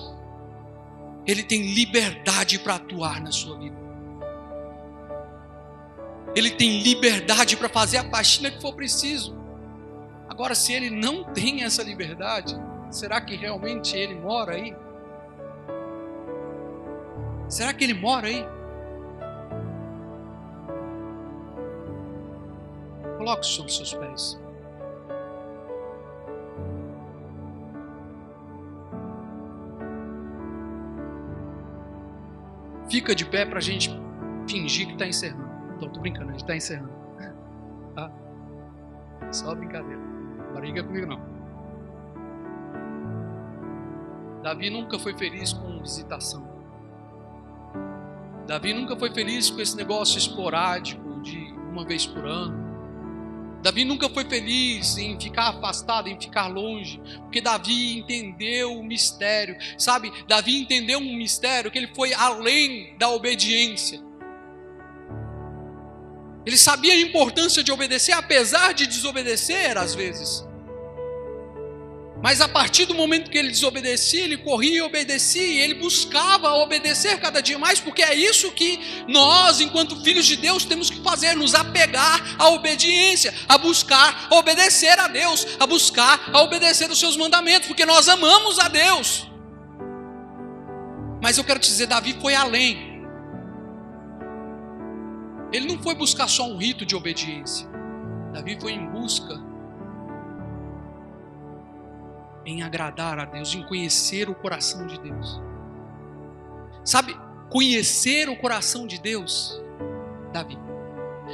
Ele 1.26 1.44
tem 1.44 1.74
liberdade 1.74 2.58
para 2.58 2.76
atuar 2.76 3.22
na 3.22 3.32
sua 3.32 3.60
vida. 3.60 3.76
Ele 6.36 6.50
tem 6.50 6.82
liberdade 6.82 7.56
para 7.56 7.70
fazer 7.70 7.98
a 7.98 8.10
faxina 8.10 8.50
que 8.50 8.60
for 8.60 8.74
preciso. 8.74 9.45
Agora, 10.28 10.56
se 10.56 10.74
ele 10.74 10.90
não 10.90 11.24
tem 11.24 11.64
essa 11.64 11.84
liberdade, 11.84 12.56
será 12.90 13.22
que 13.22 13.36
realmente 13.36 13.96
ele 13.96 14.16
mora 14.16 14.54
aí? 14.54 14.76
Será 17.48 17.74
que 17.74 17.84
ele 17.84 17.94
mora 17.94 18.28
aí? 18.28 18.46
Coloque 23.18 23.46
sobre 23.46 23.72
seus 23.72 23.94
pés. 23.94 24.40
Fica 32.90 33.16
de 33.16 33.26
pé 33.26 33.46
para 33.46 33.60
a 33.60 33.62
gente 33.62 33.90
fingir 34.50 34.88
que 34.88 34.94
está 34.94 35.08
encerrando. 35.08 35.46
Tô 35.80 36.00
brincando, 36.00 36.30
a 36.30 36.32
gente 36.32 36.42
está 36.42 36.56
encerrando. 36.56 36.94
Tá? 37.96 38.12
Só 39.32 39.56
brincadeira 39.56 40.05
briga 40.66 40.84
comigo 40.84 41.06
não. 41.06 41.22
Davi 44.42 44.70
nunca 44.70 44.98
foi 44.98 45.16
feliz 45.16 45.54
com 45.54 45.80
visitação. 45.80 46.44
Davi 48.48 48.74
nunca 48.74 48.96
foi 48.96 49.12
feliz 49.12 49.50
com 49.50 49.62
esse 49.62 49.76
negócio 49.76 50.18
esporádico 50.18 51.22
de 51.22 51.38
uma 51.72 51.86
vez 51.86 52.06
por 52.06 52.26
ano. 52.26 52.66
Davi 53.62 53.84
nunca 53.84 54.08
foi 54.10 54.26
feliz 54.26 54.98
em 54.98 55.20
ficar 55.20 55.50
afastado, 55.50 56.08
em 56.08 56.20
ficar 56.20 56.48
longe, 56.48 57.02
porque 57.22 57.42
Davi 57.42 57.98
entendeu 57.98 58.78
o 58.78 58.84
mistério, 58.84 59.58
sabe? 59.78 60.12
Davi 60.28 60.62
entendeu 60.62 61.00
um 61.00 61.16
mistério 61.16 61.72
que 61.72 61.78
ele 61.78 61.90
foi 61.96 62.14
além 62.14 62.96
da 62.98 63.10
obediência. 63.10 64.00
Ele 66.46 66.58
sabia 66.58 66.94
a 66.94 67.02
importância 67.02 67.64
de 67.64 67.72
obedecer, 67.72 68.12
apesar 68.12 68.74
de 68.74 68.86
desobedecer 68.86 69.76
às 69.76 69.96
vezes. 69.96 70.46
Mas 72.22 72.42
a 72.42 72.48
partir 72.48 72.86
do 72.86 72.96
momento 72.96 73.30
que 73.30 73.38
ele 73.38 73.50
desobedecia, 73.50 74.24
ele 74.24 74.38
corria 74.38 74.78
e 74.78 74.82
obedecia, 74.82 75.46
e 75.46 75.60
ele 75.60 75.76
buscava 75.76 76.54
obedecer 76.54 77.20
cada 77.20 77.42
dia 77.42 77.60
mais, 77.60 77.80
porque 77.80 78.02
é 78.02 78.16
isso 78.16 78.52
que 78.52 78.80
nós, 79.08 79.60
enquanto 79.60 80.02
filhos 80.02 80.26
de 80.26 80.36
Deus, 80.36 80.66
temos 80.66 80.90
que 80.90 81.02
fazer: 81.02 81.36
nos 81.36 81.54
apegar 81.54 82.36
à 82.40 82.50
obediência, 82.50 83.34
a 83.48 83.58
buscar 83.58 84.28
obedecer 84.32 84.98
a 85.00 85.08
Deus, 85.08 85.46
a 85.60 85.68
buscar 85.68 86.32
a 86.34 86.42
obedecer 86.42 86.90
os 86.90 87.00
seus 87.00 87.16
mandamentos, 87.16 87.68
porque 87.68 87.86
nós 87.86 88.08
amamos 88.08 88.58
a 88.60 88.68
Deus. 88.70 89.28
Mas 91.22 91.38
eu 91.38 91.44
quero 91.44 91.60
te 91.60 91.68
dizer, 91.68 91.88
Davi 91.88 92.18
foi 92.20 92.34
além. 92.34 92.96
Ele 95.52 95.68
não 95.68 95.82
foi 95.82 95.96
buscar 95.96 96.28
só 96.28 96.48
um 96.48 96.58
rito 96.58 96.86
de 96.86 96.96
obediência. 96.96 97.68
Davi 98.34 98.58
foi 98.60 98.74
em 98.74 98.86
busca 98.88 99.45
em 102.46 102.64
agradar 102.64 103.20
a 103.20 103.26
Deus, 103.26 103.54
em 103.56 103.64
conhecer 103.64 104.30
o 104.30 104.36
coração 104.36 104.86
de 104.86 105.00
Deus. 105.00 105.42
Sabe, 106.84 107.18
conhecer 107.50 108.30
o 108.30 108.36
coração 108.36 108.86
de 108.86 109.02
Deus, 109.02 109.62
Davi. 110.32 110.58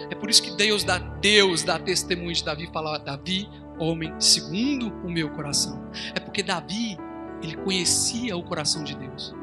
É 0.09 0.15
por 0.15 0.29
isso 0.29 0.41
que 0.41 0.55
Deus 0.55 0.83
dá, 0.83 0.97
Deus 0.97 1.63
dá 1.63 1.77
testemunho 1.77 2.33
de 2.33 2.43
Davi, 2.43 2.69
fala, 2.71 2.97
Davi, 2.97 3.49
homem 3.77 4.13
segundo 4.19 4.87
o 5.05 5.09
meu 5.09 5.29
coração. 5.31 5.89
É 6.15 6.19
porque 6.19 6.41
Davi, 6.41 6.97
ele 7.41 7.57
conhecia 7.57 8.37
o 8.37 8.43
coração 8.43 8.83
de 8.83 8.95
Deus. 8.95 9.35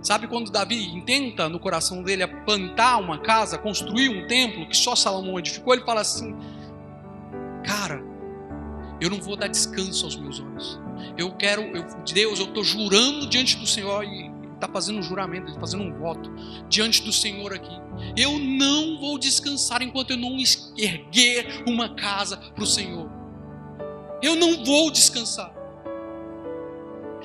Sabe 0.00 0.28
quando 0.28 0.50
Davi 0.52 0.94
intenta 0.94 1.48
no 1.48 1.58
coração 1.58 2.02
dele 2.02 2.26
plantar 2.26 2.98
uma 2.98 3.18
casa, 3.18 3.58
construir 3.58 4.08
um 4.08 4.26
templo 4.28 4.68
que 4.68 4.76
só 4.76 4.94
Salomão 4.94 5.38
edificou, 5.38 5.74
ele 5.74 5.84
fala 5.84 6.02
assim: 6.02 6.36
Cara, 7.64 8.02
eu 9.00 9.10
não 9.10 9.18
vou 9.18 9.36
dar 9.36 9.48
descanso 9.48 10.04
aos 10.04 10.16
meus 10.16 10.40
olhos. 10.40 10.80
Eu 11.16 11.32
quero, 11.32 11.62
eu, 11.62 11.84
Deus, 12.12 12.38
eu 12.38 12.46
estou 12.46 12.64
jurando 12.64 13.26
diante 13.28 13.56
do 13.56 13.66
Senhor 13.66 14.04
e 14.04 14.30
está 14.54 14.68
fazendo 14.68 14.98
um 14.98 15.02
juramento, 15.02 15.48
está 15.48 15.60
fazendo 15.60 15.84
um 15.84 15.92
voto 15.92 16.30
diante 16.68 17.02
do 17.02 17.12
Senhor 17.12 17.52
aqui. 17.52 17.80
Eu 18.16 18.38
não 18.38 18.98
vou 18.98 19.18
descansar 19.18 19.82
enquanto 19.82 20.10
eu 20.10 20.16
não 20.16 20.36
erguer 20.76 21.62
uma 21.66 21.94
casa 21.94 22.36
para 22.36 22.64
o 22.64 22.66
Senhor. 22.66 23.08
Eu 24.20 24.34
não 24.34 24.64
vou 24.64 24.90
descansar. 24.90 25.52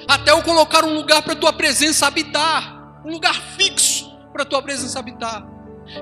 Até 0.08 0.32
eu 0.32 0.44
colocar 0.44 0.84
um 0.86 0.94
lugar 0.94 1.24
para 1.24 1.34
a 1.34 1.36
tua 1.36 1.54
presença 1.54 2.08
habitar, 2.08 3.02
um 3.06 3.12
lugar 3.12 3.34
fixo 3.34 4.12
para 4.32 4.44
a 4.44 4.46
tua 4.46 4.62
presença 4.62 5.00
habitar. 5.00 5.48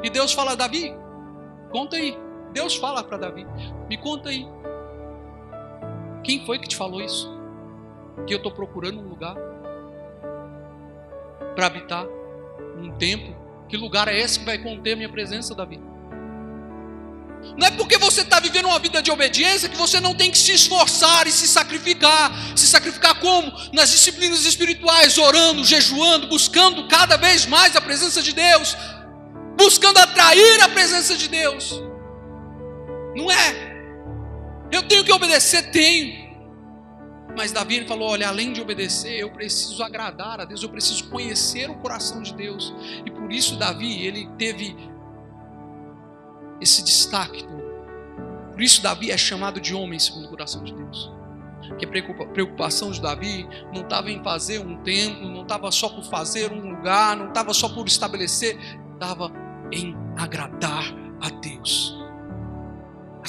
E 0.03 0.09
Deus 0.09 0.34
fala, 0.34 0.55
Davi, 0.55 0.93
conta 1.72 1.95
aí. 1.95 2.17
Deus 2.53 2.76
fala 2.76 3.01
para 3.01 3.17
Davi, 3.17 3.47
me 3.89 3.97
conta 3.97 4.30
aí. 4.30 4.45
Quem 6.24 6.45
foi 6.45 6.59
que 6.59 6.67
te 6.67 6.76
falou 6.76 7.01
isso? 7.01 7.30
Que 8.28 8.34
eu 8.34 8.38
estou 8.38 8.51
procurando 8.51 8.99
um 8.99 9.07
lugar 9.07 9.36
para 11.55 11.67
habitar, 11.67 12.05
um 12.78 12.91
templo. 12.97 13.36
Que 13.67 13.78
lugar 13.78 14.07
é 14.07 14.19
esse 14.19 14.39
que 14.39 14.45
vai 14.45 14.57
conter 14.57 14.93
a 14.93 14.95
minha 14.95 15.09
presença, 15.09 15.55
Davi? 15.55 15.80
Não 17.57 17.67
é 17.67 17.72
porque 17.72 17.97
você 17.97 18.22
está 18.22 18.39
vivendo 18.39 18.65
uma 18.65 18.78
vida 18.78 19.01
de 19.01 19.11
obediência 19.11 19.67
que 19.67 19.78
você 19.78 19.99
não 19.99 20.13
tem 20.13 20.30
que 20.30 20.38
se 20.38 20.51
esforçar 20.51 21.26
e 21.26 21.32
se 21.32 21.47
sacrificar. 21.47 22.32
Se 22.55 22.67
sacrificar 22.67 23.19
como? 23.19 23.51
Nas 23.74 23.89
disciplinas 23.89 24.45
espirituais, 24.45 25.17
orando, 25.17 25.63
jejuando, 25.63 26.28
buscando 26.28 26.88
cada 26.88 27.17
vez 27.17 27.45
mais 27.45 27.76
a 27.76 27.82
presença 27.82 28.22
de 28.22 28.34
Deus, 28.34 28.78
buscando 29.57 29.97
atrair 29.97 30.61
a 30.61 30.69
presença 30.69 31.15
de 31.15 31.28
Deus. 31.28 31.82
Não 33.15 33.32
é 33.32 33.70
eu 34.72 34.88
tenho 34.88 35.03
que 35.03 35.11
obedecer? 35.11 35.72
Tenho. 35.72 36.32
Mas 37.36 37.51
Davi 37.51 37.76
ele 37.78 37.88
falou: 37.88 38.09
olha, 38.09 38.28
além 38.28 38.53
de 38.53 38.61
obedecer, 38.61 39.19
eu 39.19 39.30
preciso 39.32 39.82
agradar 39.84 40.39
a 40.39 40.45
Deus, 40.45 40.63
eu 40.63 40.69
preciso 40.69 41.09
conhecer 41.09 41.69
o 41.69 41.76
coração 41.76 42.22
de 42.22 42.34
Deus. 42.34 42.74
E 43.05 43.11
por 43.11 43.32
isso 43.32 43.57
Davi 43.57 44.05
ele 44.05 44.30
teve 44.38 44.76
esse 46.59 46.84
destaque 46.84 47.43
todo. 47.43 47.61
Por 48.51 48.61
isso 48.61 48.82
Davi 48.82 49.11
é 49.11 49.17
chamado 49.17 49.59
de 49.59 49.74
homem 49.74 49.97
segundo 49.99 50.26
o 50.26 50.30
coração 50.30 50.63
de 50.63 50.74
Deus. 50.74 51.11
Porque 51.67 51.86
a 51.86 52.26
preocupação 52.28 52.91
de 52.91 53.01
Davi 53.01 53.47
não 53.74 53.82
estava 53.82 54.11
em 54.11 54.22
fazer 54.24 54.59
um 54.59 54.78
templo, 54.84 55.30
não 55.30 55.43
estava 55.43 55.72
só 55.72 55.88
por 55.89 56.03
fazer 56.03 56.51
um 56.51 56.76
lugar, 56.76 57.15
não 57.15 57.30
estava 57.30 57.53
só 57.53 57.69
por 57.69 57.88
estabelecer, 57.88 58.57
estava 58.93 59.32
em 59.72 59.95
agradar 60.17 60.84
a 61.22 61.30
Deus 61.30 62.00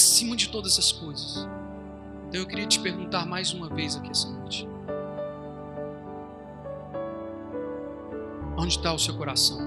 acima 0.03 0.35
de 0.35 0.49
todas 0.49 0.79
as 0.79 0.91
coisas. 0.91 1.49
Então 2.29 2.41
eu 2.41 2.47
queria 2.47 2.67
te 2.67 2.81
perguntar 2.81 3.25
mais 3.25 3.53
uma 3.53 3.69
vez 3.69 3.95
aqui 3.97 4.11
essa 4.11 4.29
noite: 4.29 4.69
onde 8.59 8.77
está 8.77 8.93
o 8.93 8.99
seu 8.99 9.17
coração? 9.17 9.61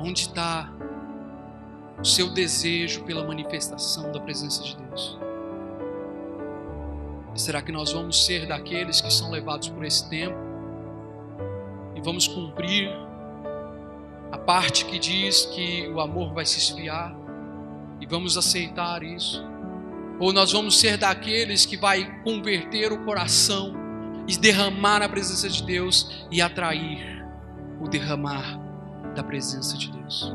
Onde 0.00 0.20
está 0.22 0.72
o 2.00 2.04
seu 2.04 2.30
desejo 2.30 3.04
pela 3.04 3.26
manifestação 3.26 4.10
da 4.10 4.20
presença 4.20 4.62
de 4.62 4.76
Deus? 4.76 5.18
Será 7.34 7.62
que 7.62 7.70
nós 7.70 7.92
vamos 7.92 8.24
ser 8.24 8.46
daqueles 8.46 9.00
que 9.00 9.12
são 9.12 9.30
levados 9.30 9.68
por 9.68 9.84
esse 9.84 10.08
tempo 10.08 10.36
e 11.94 12.00
vamos 12.00 12.26
cumprir 12.26 12.90
a 14.32 14.38
parte 14.38 14.84
que 14.86 14.98
diz 14.98 15.46
que 15.46 15.86
o 15.88 16.00
amor 16.00 16.32
vai 16.32 16.44
se 16.44 16.58
esfriar? 16.58 17.27
E 18.00 18.06
vamos 18.06 18.36
aceitar 18.36 19.02
isso. 19.02 19.44
Ou 20.18 20.32
nós 20.32 20.52
vamos 20.52 20.78
ser 20.78 20.96
daqueles 20.96 21.64
que 21.64 21.76
vai 21.76 22.20
converter 22.22 22.92
o 22.92 23.04
coração 23.04 23.74
e 24.26 24.36
derramar 24.36 25.02
a 25.02 25.08
presença 25.08 25.48
de 25.48 25.62
Deus 25.62 26.26
e 26.30 26.42
atrair 26.42 27.24
o 27.80 27.88
derramar 27.88 28.58
da 29.14 29.22
presença 29.22 29.76
de 29.76 29.90
Deus. 29.90 30.34